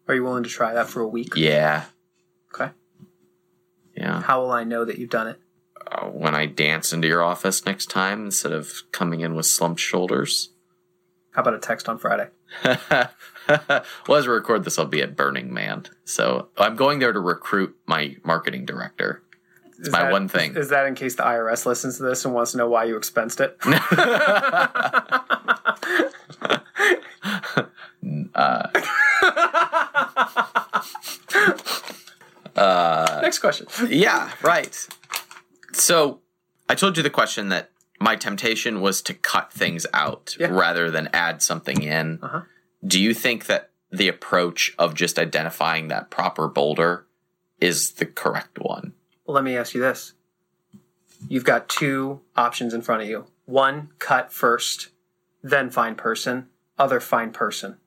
Are 0.07 0.15
you 0.15 0.23
willing 0.23 0.43
to 0.43 0.49
try 0.49 0.73
that 0.73 0.89
for 0.89 1.01
a 1.01 1.07
week? 1.07 1.33
Yeah. 1.35 1.85
Yeah. 4.03 4.21
How 4.21 4.41
will 4.41 4.51
I 4.51 4.65
know 4.65 4.83
that 4.83 4.97
you've 4.97 5.09
done 5.09 5.27
it? 5.27 5.39
Uh, 5.89 6.07
when 6.07 6.35
I 6.35 6.45
dance 6.45 6.91
into 6.91 7.07
your 7.07 7.23
office 7.23 7.65
next 7.65 7.89
time 7.89 8.25
instead 8.25 8.51
of 8.51 8.83
coming 8.91 9.21
in 9.21 9.33
with 9.33 9.45
slumped 9.45 9.79
shoulders. 9.79 10.49
How 11.31 11.41
about 11.41 11.53
a 11.53 11.59
text 11.59 11.87
on 11.87 11.97
Friday? 11.97 12.27
well, 12.65 13.09
as 14.09 14.27
we 14.27 14.33
record 14.33 14.65
this, 14.65 14.77
I'll 14.77 14.85
be 14.85 15.01
at 15.01 15.15
Burning 15.15 15.53
Man. 15.53 15.85
So 16.03 16.49
I'm 16.57 16.75
going 16.75 16.99
there 16.99 17.13
to 17.13 17.19
recruit 17.19 17.75
my 17.87 18.17
marketing 18.23 18.65
director. 18.65 19.23
It's 19.79 19.89
my 19.89 20.11
one 20.11 20.27
thing. 20.27 20.55
Is 20.55 20.69
that 20.69 20.85
in 20.85 20.95
case 20.95 21.15
the 21.15 21.23
IRS 21.23 21.65
listens 21.65 21.97
to 21.97 22.03
this 22.03 22.25
and 22.25 22.33
wants 22.33 22.51
to 22.51 22.57
know 22.57 22.69
why 22.69 22.83
you 22.83 22.95
expensed 22.95 23.41
it? 23.41 23.57
Next 23.65 23.91
question. 33.43 33.67
yeah, 33.89 34.31
right. 34.41 34.87
So 35.73 36.21
I 36.69 36.75
told 36.75 36.97
you 36.97 37.03
the 37.03 37.09
question 37.09 37.49
that 37.49 37.69
my 37.99 38.15
temptation 38.15 38.81
was 38.81 39.01
to 39.03 39.13
cut 39.13 39.51
things 39.53 39.85
out 39.93 40.35
Yeah. 40.39 40.47
rather 40.47 40.89
than 40.91 41.09
add 41.13 41.41
something 41.41 41.81
in. 41.83 42.19
Uh-huh. 42.21 42.41
Do 42.85 42.99
you 43.01 43.13
think 43.13 43.45
that 43.45 43.69
the 43.91 44.07
approach 44.07 44.73
of 44.79 44.93
just 44.93 45.19
identifying 45.19 45.87
that 45.89 46.09
proper 46.09 46.47
boulder 46.47 47.05
is 47.59 47.91
the 47.93 48.05
correct 48.05 48.59
one? 48.59 48.93
Well, 49.25 49.35
let 49.35 49.43
me 49.43 49.55
ask 49.55 49.73
you 49.73 49.81
this. 49.81 50.13
You've 51.29 51.45
got 51.45 51.69
two 51.69 52.19
options 52.35 52.73
in 52.73 52.81
front 52.81 53.03
of 53.03 53.07
you. 53.07 53.25
One, 53.45 53.89
cut 53.99 54.33
first, 54.33 54.89
then 55.41 55.69
find 55.69 55.97
person. 55.97 56.47
Other, 56.77 56.99
find 56.99 57.33
person. 57.33 57.77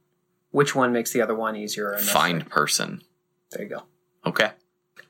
Which 0.50 0.74
one 0.74 0.92
makes 0.92 1.12
the 1.12 1.20
other 1.20 1.34
one 1.34 1.56
easier? 1.56 1.98
Find 1.98 2.48
person. 2.48 3.02
There 3.50 3.62
you 3.64 3.68
go. 3.68 3.82
Okay. 4.24 4.52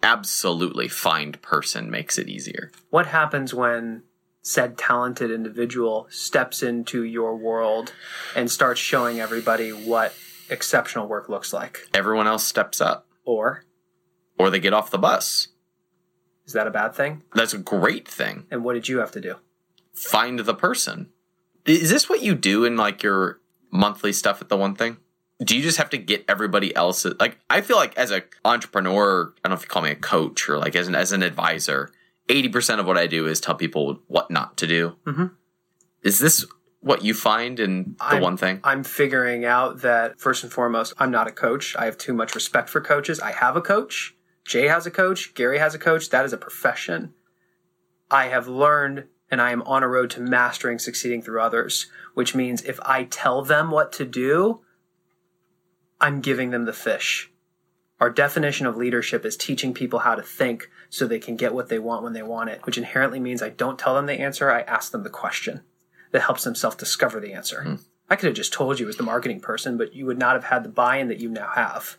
Absolutely. 0.03 0.89
Find 0.89 1.41
person 1.43 1.91
makes 1.91 2.19
it 2.19 2.29
easier. 2.29 2.71
What 2.91 3.07
happens 3.07 3.53
when 3.55 4.03
said 4.43 4.79
talented 4.79 5.31
individual 5.31 6.07
steps 6.11 6.63
into 6.63 7.03
your 7.03 7.37
world 7.37 7.93
and 8.37 8.51
starts 8.51 8.81
showing 8.81 9.19
everybody 9.21 9.71
what 9.71 10.15
exceptional 10.49 11.09
work 11.09 11.29
looks 11.29 11.53
like? 11.53 11.89
Everyone 11.93 12.27
else 12.29 12.47
steps 12.47 12.81
up 12.81 13.09
Or 13.25 13.65
or 14.39 14.51
they 14.51 14.61
get 14.61 14.75
off 14.75 14.91
the 14.91 14.99
bus. 14.99 15.49
is 16.47 16.53
that 16.53 16.67
a 16.67 16.71
bad 16.71 16.95
thing? 16.95 17.23
That's 17.35 17.55
a 17.55 17.59
great 17.59 18.07
thing. 18.07 18.47
And 18.51 18.63
what 18.63 18.75
did 18.75 18.87
you 18.89 18.99
have 18.99 19.11
to 19.13 19.21
do? 19.21 19.37
Find 19.95 20.39
the 20.39 20.55
person. 20.55 21.09
Is 21.65 21.91
this 21.91 22.09
what 22.09 22.23
you 22.23 22.35
do 22.35 22.65
in 22.65 22.77
like 22.77 23.03
your 23.03 23.41
monthly 23.73 24.13
stuff 24.13 24.41
at 24.41 24.49
the 24.49 24.57
one 24.57 24.75
thing? 24.77 24.99
Do 25.45 25.55
you 25.57 25.63
just 25.63 25.77
have 25.79 25.91
to 25.91 25.99
get 25.99 26.25
everybody 26.29 26.75
else 26.75 27.05
like 27.21 27.39
I 27.51 27.61
feel 27.61 27.77
like 27.77 27.97
as 27.99 28.11
an 28.11 28.23
entrepreneur, 28.45 29.33
I 29.45 29.49
don't 29.49 29.51
know 29.51 29.57
if 29.57 29.63
you 29.63 29.69
call 29.69 29.83
me 29.83 29.91
a 29.91 29.95
coach 29.97 30.49
or 30.49 30.57
like 30.59 30.75
as 30.75 30.89
an 30.89 30.95
as 30.95 31.13
an 31.13 31.23
advisor, 31.23 31.91
80% 32.29 32.81
of 32.81 32.87
what 32.87 32.97
I 32.97 33.07
do 33.07 33.27
is 33.27 33.41
tell 33.41 33.55
people 33.55 34.01
what 34.07 34.31
not 34.31 34.57
to 34.59 34.67
do. 34.67 34.97
Mhm. 35.07 35.33
Is 36.03 36.19
this 36.21 36.47
what 36.81 37.05
you 37.05 37.13
find 37.15 37.61
in 37.61 37.97
the 37.99 38.05
I'm- 38.05 38.23
one 38.23 38.37
thing? 38.37 38.61
I'm 38.65 38.83
figuring 38.83 39.45
out 39.45 39.83
that 39.83 40.19
first 40.19 40.43
and 40.43 40.51
foremost, 40.53 40.95
I'm 40.99 41.11
not 41.11 41.27
a 41.29 41.33
coach. 41.33 41.77
I 41.77 41.85
have 41.85 41.99
too 41.99 42.15
much 42.15 42.35
respect 42.35 42.71
for 42.71 42.81
coaches. 42.81 43.21
I 43.21 43.33
have 43.33 43.57
a 43.57 43.61
coach. 43.61 44.15
Jay 44.45 44.69
has 44.69 44.87
a 44.87 44.91
coach. 44.91 45.35
Gary 45.35 45.59
has 45.59 45.75
a 45.75 45.79
coach. 45.79 46.09
That 46.11 46.25
is 46.25 46.33
a 46.33 46.39
profession. 46.39 47.13
I 48.11 48.27
have 48.27 48.49
learned 48.49 49.05
and 49.31 49.43
I 49.43 49.51
am 49.51 49.63
on 49.63 49.83
a 49.83 49.89
road 49.89 50.09
to 50.11 50.21
mastering 50.21 50.79
succeeding 50.79 51.21
through 51.21 51.41
others, 51.41 51.91
which 52.15 52.35
means 52.35 52.63
if 52.63 52.79
I 52.85 53.05
tell 53.05 53.43
them 53.43 53.71
what 53.73 53.93
to 53.95 54.05
do, 54.05 54.61
I'm 56.07 56.21
giving 56.21 56.51
them 56.51 56.67
the 56.67 56.73
fish. 56.73 57.33
Our 57.99 58.11
definition 58.11 58.65
of 58.65 58.77
leadership 58.77 59.25
is 59.25 59.37
teaching 59.37 59.75
people 59.75 59.99
how 59.99 60.15
to 60.15 60.23
think 60.23 60.71
so 60.89 61.05
they 61.05 61.19
can 61.19 61.35
get 61.35 61.53
what 61.53 61.69
they 61.69 61.81
want 61.81 62.05
when 62.05 62.13
they 62.13 62.23
want 62.23 62.49
it, 62.49 62.65
which 62.65 62.79
inherently 62.79 63.19
means 63.19 63.43
I 63.43 63.49
don't 63.49 63.77
tell 63.77 63.97
them 63.97 64.07
the 64.07 64.21
answer, 64.21 64.49
I 64.49 64.61
ask 64.61 64.93
them 64.93 65.03
the 65.03 65.11
question 65.11 65.63
that 66.13 66.23
helps 66.23 66.45
them 66.45 66.55
self 66.55 66.79
discover 66.79 67.19
the 67.19 67.33
answer. 67.33 67.65
Hmm. 67.65 67.75
I 68.09 68.15
could 68.15 68.29
have 68.29 68.37
just 68.37 68.53
told 68.53 68.79
you 68.79 68.89
as 68.89 68.99
the 68.99 69.03
marketing 69.03 69.41
person, 69.41 69.77
but 69.77 69.95
you 69.97 70.07
would 70.07 70.17
not 70.17 70.35
have 70.35 70.45
had 70.45 70.63
the 70.63 70.69
buy 70.69 70.99
in 70.99 71.09
that 71.09 71.19
you 71.19 71.29
now 71.29 71.51
have. 71.57 71.97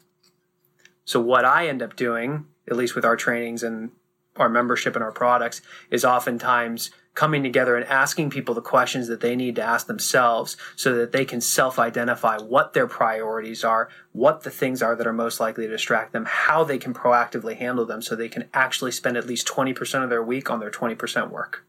So, 1.03 1.19
what 1.19 1.43
I 1.43 1.67
end 1.67 1.81
up 1.81 1.97
doing, 1.97 2.45
at 2.65 2.77
least 2.77 2.95
with 2.95 3.03
our 3.03 3.17
trainings 3.17 3.61
and 3.61 3.91
our 4.39 4.49
membership 4.49 4.95
and 4.95 5.03
our 5.03 5.11
products, 5.11 5.61
is 5.89 6.05
oftentimes 6.05 6.91
coming 7.17 7.41
together 7.41 7.75
and 7.75 7.85
asking 7.87 8.29
people 8.29 8.53
the 8.53 8.61
questions 8.61 9.07
that 9.07 9.21
they 9.21 9.35
need 9.35 9.55
to 9.55 9.61
ask 9.61 9.87
themselves 9.87 10.55
so 10.75 10.93
that 10.93 11.11
they 11.11 11.25
can 11.25 11.41
self 11.41 11.79
identify 11.79 12.37
what 12.37 12.73
their 12.73 12.85
priorities 12.85 13.63
are, 13.63 13.89
what 14.11 14.43
the 14.43 14.51
things 14.51 14.83
are 14.83 14.95
that 14.95 15.07
are 15.07 15.13
most 15.13 15.39
likely 15.39 15.65
to 15.65 15.71
distract 15.71 16.13
them, 16.13 16.25
how 16.27 16.63
they 16.63 16.77
can 16.77 16.93
proactively 16.93 17.57
handle 17.57 17.85
them 17.85 18.03
so 18.03 18.15
they 18.15 18.29
can 18.29 18.47
actually 18.53 18.91
spend 18.91 19.17
at 19.17 19.25
least 19.25 19.47
20% 19.47 20.03
of 20.03 20.11
their 20.11 20.23
week 20.23 20.51
on 20.51 20.59
their 20.59 20.69
20% 20.69 21.31
work. 21.31 21.65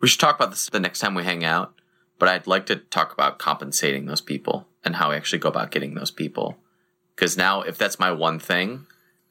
We 0.00 0.08
should 0.08 0.20
talk 0.20 0.36
about 0.36 0.50
this 0.50 0.70
the 0.70 0.80
next 0.80 1.00
time 1.00 1.14
we 1.14 1.24
hang 1.24 1.44
out, 1.44 1.74
but 2.18 2.30
I'd 2.30 2.46
like 2.46 2.64
to 2.66 2.76
talk 2.76 3.12
about 3.12 3.38
compensating 3.38 4.06
those 4.06 4.22
people 4.22 4.66
and 4.82 4.96
how 4.96 5.10
we 5.10 5.16
actually 5.16 5.40
go 5.40 5.50
about 5.50 5.70
getting 5.70 5.94
those 5.94 6.10
people. 6.10 6.56
Because 7.14 7.36
now, 7.36 7.60
if 7.60 7.76
that's 7.76 7.98
my 7.98 8.10
one 8.10 8.38
thing, 8.38 8.86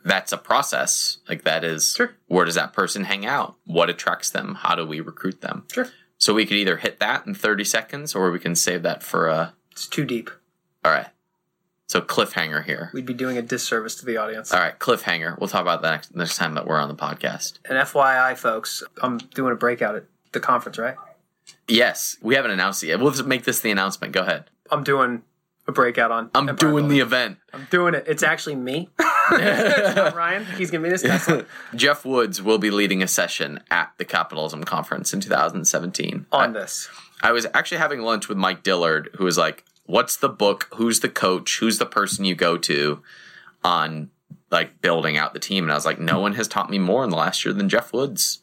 that's 0.09 0.31
a 0.33 0.37
process. 0.37 1.19
Like 1.29 1.43
that 1.43 1.63
is 1.63 1.93
Sure. 1.95 2.11
where 2.27 2.45
does 2.45 2.55
that 2.55 2.73
person 2.73 3.03
hang 3.05 3.25
out? 3.25 3.55
What 3.65 3.89
attracts 3.89 4.29
them? 4.29 4.55
How 4.55 4.75
do 4.75 4.85
we 4.85 4.99
recruit 4.99 5.41
them? 5.41 5.65
Sure. 5.71 5.87
So 6.17 6.33
we 6.33 6.45
could 6.45 6.57
either 6.57 6.77
hit 6.77 6.99
that 6.99 7.25
in 7.25 7.33
30 7.35 7.63
seconds 7.63 8.13
or 8.15 8.31
we 8.31 8.39
can 8.39 8.55
save 8.55 8.83
that 8.83 9.03
for 9.03 9.27
a 9.27 9.53
It's 9.71 9.87
too 9.87 10.03
deep. 10.05 10.29
all 10.83 10.91
right. 10.91 11.07
So 11.87 12.01
cliffhanger 12.01 12.65
here. 12.65 12.91
We'd 12.93 13.05
be 13.07 13.13
doing 13.15 13.37
a 13.37 13.41
disservice 13.41 13.95
to 13.95 14.05
the 14.05 14.17
audience. 14.17 14.53
All 14.53 14.59
right, 14.59 14.77
cliffhanger. 14.77 15.39
We'll 15.39 15.47
talk 15.49 15.61
about 15.61 15.81
that 15.81 15.91
next 15.91 16.15
next 16.15 16.37
time 16.37 16.53
that 16.55 16.67
we're 16.67 16.77
on 16.79 16.87
the 16.87 16.95
podcast. 16.95 17.57
And 17.65 17.79
FYI, 17.79 18.37
folks, 18.37 18.83
I'm 19.01 19.17
doing 19.17 19.53
a 19.53 19.55
breakout 19.55 19.95
at 19.95 20.03
the 20.31 20.39
conference, 20.39 20.77
right? 20.77 20.95
Yes, 21.67 22.17
we 22.21 22.35
haven't 22.35 22.51
announced 22.51 22.83
it 22.83 22.87
yet. 22.87 22.99
We'll 22.99 23.11
just 23.11 23.25
make 23.25 23.43
this 23.43 23.59
the 23.59 23.71
announcement. 23.71 24.13
Go 24.13 24.21
ahead. 24.21 24.45
I'm 24.69 24.83
doing 24.83 25.23
a 25.69 25.71
breakout 25.71 26.11
on. 26.11 26.29
I'm 26.35 26.55
doing 26.55 26.89
the 26.89 26.99
event. 26.99 27.37
I'm 27.53 27.67
doing 27.71 27.93
it. 27.93 28.03
It's 28.07 28.23
actually 28.23 28.55
me. 28.55 28.89
It's 29.31 29.95
not 29.95 30.15
Ryan. 30.15 30.45
He's 30.57 30.71
giving 30.71 30.83
me 30.83 30.89
this 30.89 31.03
Tesla 31.03 31.45
Geoff 31.75 32.03
Woods 32.03 32.41
will 32.41 32.57
be 32.57 32.71
leading 32.71 33.03
a 33.03 33.07
session 33.07 33.61
at 33.69 33.93
the 33.97 34.05
Capitalism 34.05 34.63
Conference 34.63 35.13
in 35.13 35.21
2017. 35.21 36.25
on 36.31 36.49
I, 36.49 36.51
this. 36.51 36.89
I 37.21 37.31
was 37.31 37.45
actually 37.53 37.77
having 37.77 38.01
lunch 38.01 38.27
with 38.27 38.37
Mike 38.37 38.63
Dillard, 38.63 39.09
who 39.15 39.25
was 39.25 39.37
like, 39.37 39.63
"What's 39.85 40.17
the 40.17 40.29
book? 40.29 40.67
Who's 40.75 41.01
the 41.01 41.09
coach? 41.09 41.59
Who's 41.59 41.77
the 41.77 41.85
person 41.85 42.25
you 42.25 42.33
go 42.33 42.57
to 42.57 43.03
on 43.63 44.09
like 44.49 44.81
building 44.81 45.15
out 45.17 45.33
the 45.33 45.39
team?" 45.39 45.63
And 45.63 45.71
I 45.71 45.75
was 45.75 45.85
like, 45.85 45.99
"No 45.99 46.19
one 46.19 46.33
has 46.33 46.47
taught 46.47 46.69
me 46.71 46.79
more 46.79 47.03
in 47.03 47.11
the 47.11 47.17
last 47.17 47.45
year 47.45 47.53
than 47.53 47.69
Geoff 47.69 47.93
Woods," 47.93 48.39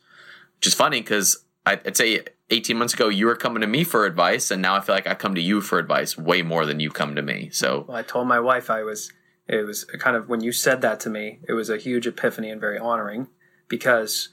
which 0.58 0.68
is 0.68 0.74
funny 0.74 1.00
because 1.00 1.44
I'd 1.64 1.96
say 1.96 2.20
18 2.50 2.76
months 2.76 2.94
ago 2.94 3.08
you 3.08 3.26
were 3.26 3.36
coming 3.36 3.60
to 3.60 3.66
me 3.66 3.84
for 3.84 4.06
advice, 4.06 4.50
and 4.50 4.62
now 4.62 4.76
I 4.76 4.80
feel 4.80 4.94
like 4.94 5.06
I 5.06 5.14
come 5.14 5.34
to 5.34 5.40
you 5.40 5.60
for 5.60 5.78
advice 5.78 6.16
way 6.16 6.42
more 6.42 6.64
than 6.66 6.80
you 6.80 6.90
come 6.90 7.14
to 7.14 7.22
me. 7.22 7.50
So 7.50 7.84
Well, 7.88 7.96
I 7.96 8.02
told 8.02 8.28
my 8.28 8.40
wife 8.40 8.70
I 8.70 8.82
was. 8.82 9.12
It 9.48 9.64
was 9.64 9.84
kind 9.84 10.16
of 10.16 10.28
when 10.28 10.40
you 10.40 10.50
said 10.50 10.80
that 10.82 10.98
to 11.00 11.10
me, 11.10 11.38
it 11.48 11.52
was 11.52 11.70
a 11.70 11.76
huge 11.76 12.06
epiphany 12.06 12.50
and 12.50 12.60
very 12.60 12.78
honoring 12.78 13.28
because 13.68 14.28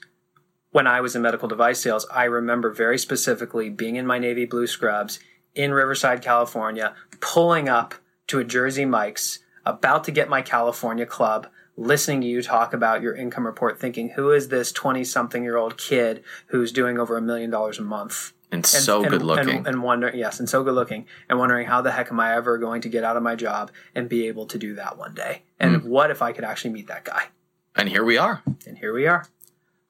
when 0.72 0.88
I 0.88 1.00
was 1.00 1.14
in 1.14 1.22
medical 1.22 1.46
device 1.46 1.78
sales, 1.78 2.04
I 2.12 2.24
remember 2.24 2.72
very 2.72 2.98
specifically 2.98 3.70
being 3.70 3.94
in 3.94 4.08
my 4.08 4.18
navy 4.18 4.44
blue 4.44 4.66
scrubs 4.66 5.20
in 5.54 5.72
Riverside, 5.72 6.20
California, 6.20 6.96
pulling 7.20 7.68
up 7.68 7.94
to 8.26 8.40
a 8.40 8.44
Jersey 8.44 8.84
Mike's, 8.84 9.38
about 9.64 10.02
to 10.04 10.10
get 10.10 10.28
my 10.28 10.42
California 10.42 11.06
club, 11.06 11.46
listening 11.76 12.20
to 12.20 12.26
you 12.26 12.42
talk 12.42 12.72
about 12.72 13.02
your 13.02 13.14
income 13.14 13.46
report, 13.46 13.80
thinking, 13.80 14.10
who 14.10 14.30
is 14.30 14.48
this 14.48 14.70
20 14.72 15.04
something 15.04 15.42
year 15.42 15.56
old 15.56 15.76
kid 15.76 16.22
who's 16.48 16.72
doing 16.72 16.98
over 16.98 17.16
a 17.16 17.22
million 17.22 17.50
dollars 17.50 17.78
a 17.78 17.82
month? 17.82 18.32
and, 18.52 18.64
so 18.64 19.02
good 19.04 19.22
looking. 19.22 19.48
and, 19.58 19.66
and 19.66 19.82
wonder 19.82 20.12
yes 20.14 20.38
and 20.38 20.48
so 20.48 20.62
good 20.62 20.74
looking 20.74 21.06
and 21.28 21.40
wondering 21.40 21.66
how 21.66 21.80
the 21.80 21.90
heck 21.90 22.12
am 22.12 22.20
i 22.20 22.36
ever 22.36 22.56
going 22.56 22.80
to 22.80 22.88
get 22.88 23.02
out 23.02 23.16
of 23.16 23.22
my 23.22 23.34
job 23.34 23.68
and 23.96 24.08
be 24.08 24.28
able 24.28 24.46
to 24.46 24.56
do 24.58 24.74
that 24.76 24.96
one 24.96 25.12
day 25.12 25.42
and 25.58 25.80
Hmm. 25.82 25.88
what 25.88 26.12
if 26.12 26.22
i 26.22 26.30
could 26.32 26.44
actually 26.44 26.70
meet 26.70 26.86
that 26.86 27.02
guy 27.04 27.24
and 27.74 27.88
here 27.88 28.04
we 28.04 28.16
are. 28.16 28.42
and 28.64 28.78
here 28.78 28.92
we 28.94 29.08
are 29.08 29.26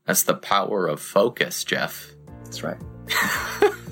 That's 0.07 0.23
the 0.23 0.33
power 0.35 0.87
of 0.87 0.99
focus, 1.01 1.63
Geoff. 1.63 2.13
that's 2.45 2.63
right 2.63 2.79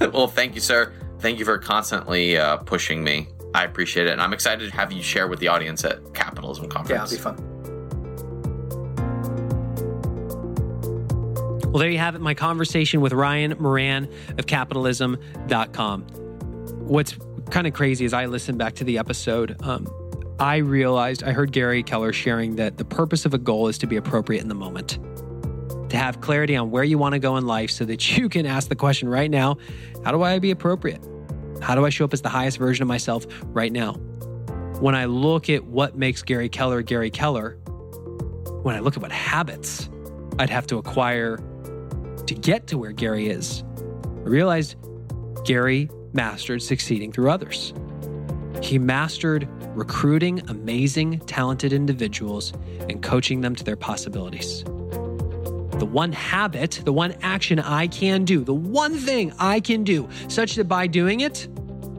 well, 0.15 0.27
thank 0.27 0.55
you, 0.55 0.63
sir. 0.63 0.91
Thank 1.19 1.39
you 1.39 1.45
for 1.45 1.59
constantly 1.59 2.39
uh, 2.39 2.57
pushing 2.57 3.05
me. 3.05 3.29
I 3.55 3.65
appreciate 3.65 4.07
it. 4.07 4.13
And 4.15 4.23
I'm 4.23 4.33
excited 4.33 4.71
to 4.71 4.75
have 4.75 4.91
you 4.91 5.03
share 5.03 5.29
with 5.29 5.39
the 5.39 5.49
audience 5.49 5.85
at 5.85 6.15
Capitalism 6.15 6.71
conference 6.71 7.13
yeah 7.13 7.19
it'll 7.19 7.35
be 7.35 7.41
fun 7.43 7.52
Well, 11.73 11.81
there 11.81 11.89
you 11.89 11.97
have 11.97 12.15
it, 12.15 12.21
my 12.21 12.35
conversation 12.35 13.01
with 13.01 13.15
Ryan 13.15 13.57
Moran 13.59 14.07
of 14.37 14.45
capitalism.com. 14.45 16.03
What's 16.87 17.17
kind 17.49 17.67
of 17.67 17.73
crazy 17.73 18.05
is 18.05 18.13
I 18.13 18.27
listened 18.27 18.59
back 18.59 18.75
to 18.75 18.85
the 18.85 18.99
episode. 18.99 19.57
Um, 19.63 19.89
I 20.39 20.57
realized, 20.57 21.25
I 21.25 21.33
heard 21.33 21.51
Gary 21.51 21.83
Keller 21.83 22.13
sharing 22.13 22.57
that 22.57 22.77
the 22.77 22.85
purpose 22.85 23.25
of 23.25 23.33
a 23.33 23.39
goal 23.39 23.69
is 23.69 23.79
to 23.79 23.87
be 23.87 23.97
appropriate 23.97 24.43
in 24.43 24.49
the 24.49 24.55
moment, 24.55 24.99
to 25.89 25.97
have 25.97 26.21
clarity 26.21 26.57
on 26.57 26.71
where 26.71 26.85
you 26.85 26.99
want 26.99 27.15
to 27.15 27.19
go 27.19 27.39
in 27.39 27.47
life 27.47 27.71
so 27.71 27.87
that 27.87 28.19
you 28.19 28.29
can 28.29 28.45
ask 28.45 28.69
the 28.69 28.77
question 28.77 29.09
right 29.09 29.31
now 29.31 29.57
how 30.05 30.13
do 30.13 30.21
I 30.23 30.39
be 30.41 30.51
appropriate? 30.51 31.03
How 31.63 31.75
do 31.75 31.87
I 31.87 31.89
show 31.89 32.05
up 32.05 32.13
as 32.13 32.21
the 32.21 32.29
highest 32.29 32.59
version 32.59 32.83
of 32.83 32.89
myself 32.89 33.25
right 33.45 33.73
now? 33.73 33.95
When 34.81 34.95
I 34.95 35.07
look 35.07 35.49
at 35.49 35.65
what 35.65 35.97
makes 35.97 36.23
Gary 36.23 36.51
Keller 36.51 36.83
Gary 36.83 37.11
Keller, 37.11 37.53
when 38.63 38.77
I 38.77 38.81
look 38.81 38.95
at 38.95 39.03
what 39.03 39.13
habits 39.13 39.89
I'd 40.39 40.51
have 40.51 40.67
to 40.67 40.77
acquire 40.77 41.39
to 42.27 42.35
get 42.35 42.67
to 42.69 42.79
where 42.79 42.93
Gary 42.93 43.29
is, 43.29 43.65
I 44.05 44.29
realized 44.29 44.77
Gary 45.45 45.91
mastered 46.13 46.63
succeeding 46.63 47.13
through 47.13 47.31
others. 47.31 47.73
He 48.63 48.79
mastered 48.79 49.49
recruiting 49.77 50.49
amazing, 50.49 51.21
talented 51.21 51.73
individuals 51.73 52.53
and 52.89 53.03
coaching 53.03 53.41
them 53.41 53.55
to 53.57 53.65
their 53.65 53.77
possibilities. 53.77 54.63
The 54.63 55.89
one 55.91 56.13
habit, 56.13 56.83
the 56.85 56.93
one 56.93 57.17
action 57.23 57.59
I 57.59 57.89
can 57.89 58.25
do, 58.25 58.45
the 58.45 58.55
one 58.55 58.97
thing 58.97 59.33
I 59.39 59.59
can 59.59 59.83
do, 59.83 60.09
such 60.29 60.55
that 60.55 60.69
by 60.69 60.87
doing 60.87 61.21
it 61.21 61.49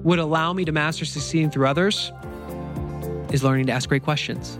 would 0.04 0.20
allow 0.20 0.54
me 0.54 0.64
to 0.66 0.72
master 0.72 1.04
succeeding 1.04 1.50
through 1.50 1.68
others, 1.68 2.12
is 3.34 3.44
learning 3.44 3.66
to 3.66 3.74
ask 3.74 3.90
great 3.90 4.04
questions. 4.04 4.58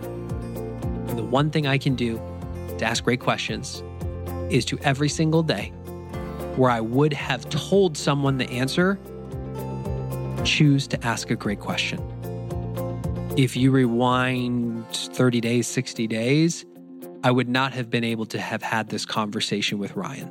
And 1.08 1.18
the 1.18 1.24
one 1.24 1.50
thing 1.50 1.66
I 1.66 1.78
can 1.78 1.94
do 1.94 2.20
to 2.78 2.84
ask 2.84 3.04
great 3.04 3.20
questions 3.20 3.82
is 4.50 4.64
to 4.66 4.78
every 4.82 5.08
single 5.08 5.42
day 5.42 5.72
where 6.56 6.70
I 6.70 6.80
would 6.80 7.12
have 7.12 7.48
told 7.50 7.96
someone 7.96 8.38
the 8.38 8.48
answer, 8.50 8.98
choose 10.44 10.86
to 10.88 11.04
ask 11.04 11.30
a 11.30 11.36
great 11.36 11.60
question. 11.60 12.00
If 13.36 13.56
you 13.56 13.72
rewind 13.72 14.86
30 14.88 15.40
days, 15.40 15.66
60 15.66 16.06
days, 16.06 16.64
I 17.24 17.30
would 17.30 17.48
not 17.48 17.72
have 17.72 17.90
been 17.90 18.04
able 18.04 18.26
to 18.26 18.40
have 18.40 18.62
had 18.62 18.90
this 18.90 19.04
conversation 19.04 19.78
with 19.78 19.96
Ryan. 19.96 20.30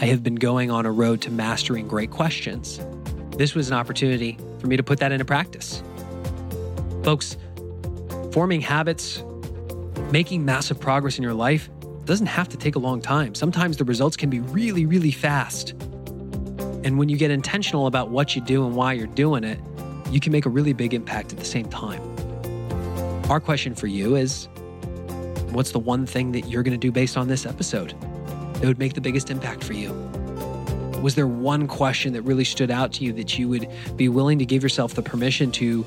I 0.00 0.06
have 0.06 0.22
been 0.22 0.36
going 0.36 0.70
on 0.70 0.86
a 0.86 0.92
road 0.92 1.20
to 1.22 1.30
mastering 1.30 1.88
great 1.88 2.10
questions. 2.10 2.80
This 3.36 3.54
was 3.54 3.68
an 3.68 3.74
opportunity 3.74 4.38
for 4.60 4.68
me 4.68 4.76
to 4.76 4.82
put 4.82 5.00
that 5.00 5.12
into 5.12 5.24
practice. 5.24 5.82
Folks, 7.02 7.36
forming 8.32 8.60
habits, 8.60 9.22
making 10.10 10.44
massive 10.44 10.80
progress 10.80 11.18
in 11.18 11.24
your 11.24 11.34
life 11.34 11.68
doesn't 12.08 12.26
have 12.26 12.48
to 12.48 12.56
take 12.56 12.74
a 12.74 12.78
long 12.78 13.02
time. 13.02 13.34
Sometimes 13.34 13.76
the 13.76 13.84
results 13.84 14.16
can 14.16 14.30
be 14.30 14.40
really, 14.40 14.86
really 14.86 15.10
fast. 15.10 15.72
And 16.82 16.98
when 16.98 17.10
you 17.10 17.18
get 17.18 17.30
intentional 17.30 17.86
about 17.86 18.08
what 18.08 18.34
you 18.34 18.40
do 18.40 18.64
and 18.66 18.74
why 18.74 18.94
you're 18.94 19.06
doing 19.08 19.44
it, 19.44 19.60
you 20.10 20.18
can 20.18 20.32
make 20.32 20.46
a 20.46 20.48
really 20.48 20.72
big 20.72 20.94
impact 20.94 21.32
at 21.32 21.38
the 21.38 21.44
same 21.44 21.68
time. 21.68 22.00
Our 23.28 23.40
question 23.40 23.74
for 23.74 23.88
you 23.88 24.16
is 24.16 24.48
what's 25.50 25.72
the 25.72 25.78
one 25.78 26.06
thing 26.06 26.32
that 26.32 26.48
you're 26.48 26.62
going 26.62 26.72
to 26.72 26.78
do 26.78 26.90
based 26.90 27.18
on 27.18 27.28
this 27.28 27.44
episode 27.44 27.94
that 28.54 28.64
would 28.64 28.78
make 28.78 28.94
the 28.94 29.02
biggest 29.02 29.28
impact 29.28 29.62
for 29.62 29.74
you? 29.74 29.92
Was 31.02 31.14
there 31.14 31.26
one 31.26 31.68
question 31.68 32.14
that 32.14 32.22
really 32.22 32.44
stood 32.44 32.70
out 32.70 32.90
to 32.94 33.04
you 33.04 33.12
that 33.12 33.38
you 33.38 33.50
would 33.50 33.68
be 33.96 34.08
willing 34.08 34.38
to 34.38 34.46
give 34.46 34.62
yourself 34.62 34.94
the 34.94 35.02
permission 35.02 35.52
to 35.52 35.84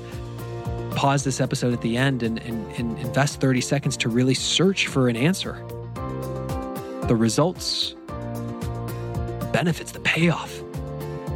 pause 0.94 1.24
this 1.24 1.40
episode 1.40 1.72
at 1.72 1.80
the 1.80 1.96
end 1.96 2.22
and, 2.22 2.38
and, 2.42 2.64
and 2.76 2.96
invest 3.00 3.40
30 3.40 3.60
seconds 3.60 3.96
to 3.96 4.08
really 4.08 4.34
search 4.34 4.86
for 4.86 5.08
an 5.08 5.16
answer? 5.16 5.60
The 7.12 7.16
results, 7.16 7.94
benefits, 9.52 9.92
the 9.92 10.00
payoff 10.00 10.62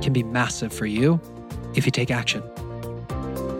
can 0.00 0.14
be 0.14 0.22
massive 0.22 0.72
for 0.72 0.86
you 0.86 1.20
if 1.74 1.84
you 1.84 1.92
take 1.92 2.10
action. 2.10 2.42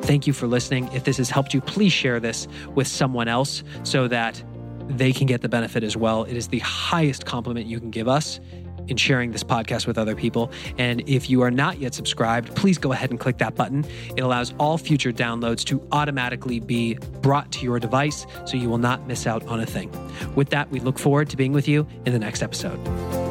Thank 0.01 0.27
you 0.27 0.33
for 0.33 0.47
listening. 0.47 0.89
If 0.95 1.05
this 1.05 1.19
has 1.19 1.29
helped 1.29 1.53
you, 1.53 1.61
please 1.61 1.93
share 1.93 2.19
this 2.19 2.49
with 2.75 2.87
someone 2.89 3.29
else 3.29 3.63
so 3.83 4.09
that 4.09 4.43
they 4.89 5.13
can 5.13 5.27
get 5.27 5.43
the 5.43 5.51
benefit 5.51 5.85
as 5.85 5.95
well. 5.95 6.25
It 6.25 6.39
is 6.39 6.49
the 6.49 6.61
highest 6.61 7.27
compliment 7.27 7.67
you 7.67 7.79
can 7.79 7.91
give 7.91 8.09
us 8.09 8.41
in 8.89 8.97
sharing 8.97 9.33
this 9.33 9.45
podcast 9.45 9.87
with 9.87 9.99
other 9.99 10.15
people. 10.15 10.51
And 10.79 11.03
if 11.09 11.29
you 11.31 11.43
are 11.43 11.51
not 11.51 11.79
yet 11.79 11.95
subscribed, 11.95 12.55
please 12.55 12.79
go 12.79 12.93
ahead 12.93 13.11
and 13.11 13.19
click 13.19 13.39
that 13.39 13.55
button. 13.55 13.85
It 14.17 14.21
allows 14.21 14.55
all 14.59 14.79
future 14.79 15.13
downloads 15.13 15.65
to 15.65 15.87
automatically 15.93 16.61
be 16.61 16.95
brought 17.23 17.51
to 17.53 17.65
your 17.65 17.79
device 17.79 18.27
so 18.45 18.57
you 18.57 18.69
will 18.69 18.79
not 18.79 19.07
miss 19.07 19.27
out 19.27 19.45
on 19.47 19.61
a 19.61 19.67
thing. 19.67 19.91
With 20.35 20.51
that, 20.51 20.71
we 20.71 20.81
look 20.81 20.99
forward 20.99 21.29
to 21.31 21.37
being 21.37 21.53
with 21.53 21.69
you 21.69 21.87
in 22.05 22.13
the 22.13 22.19
next 22.19 22.43
episode. 22.43 23.26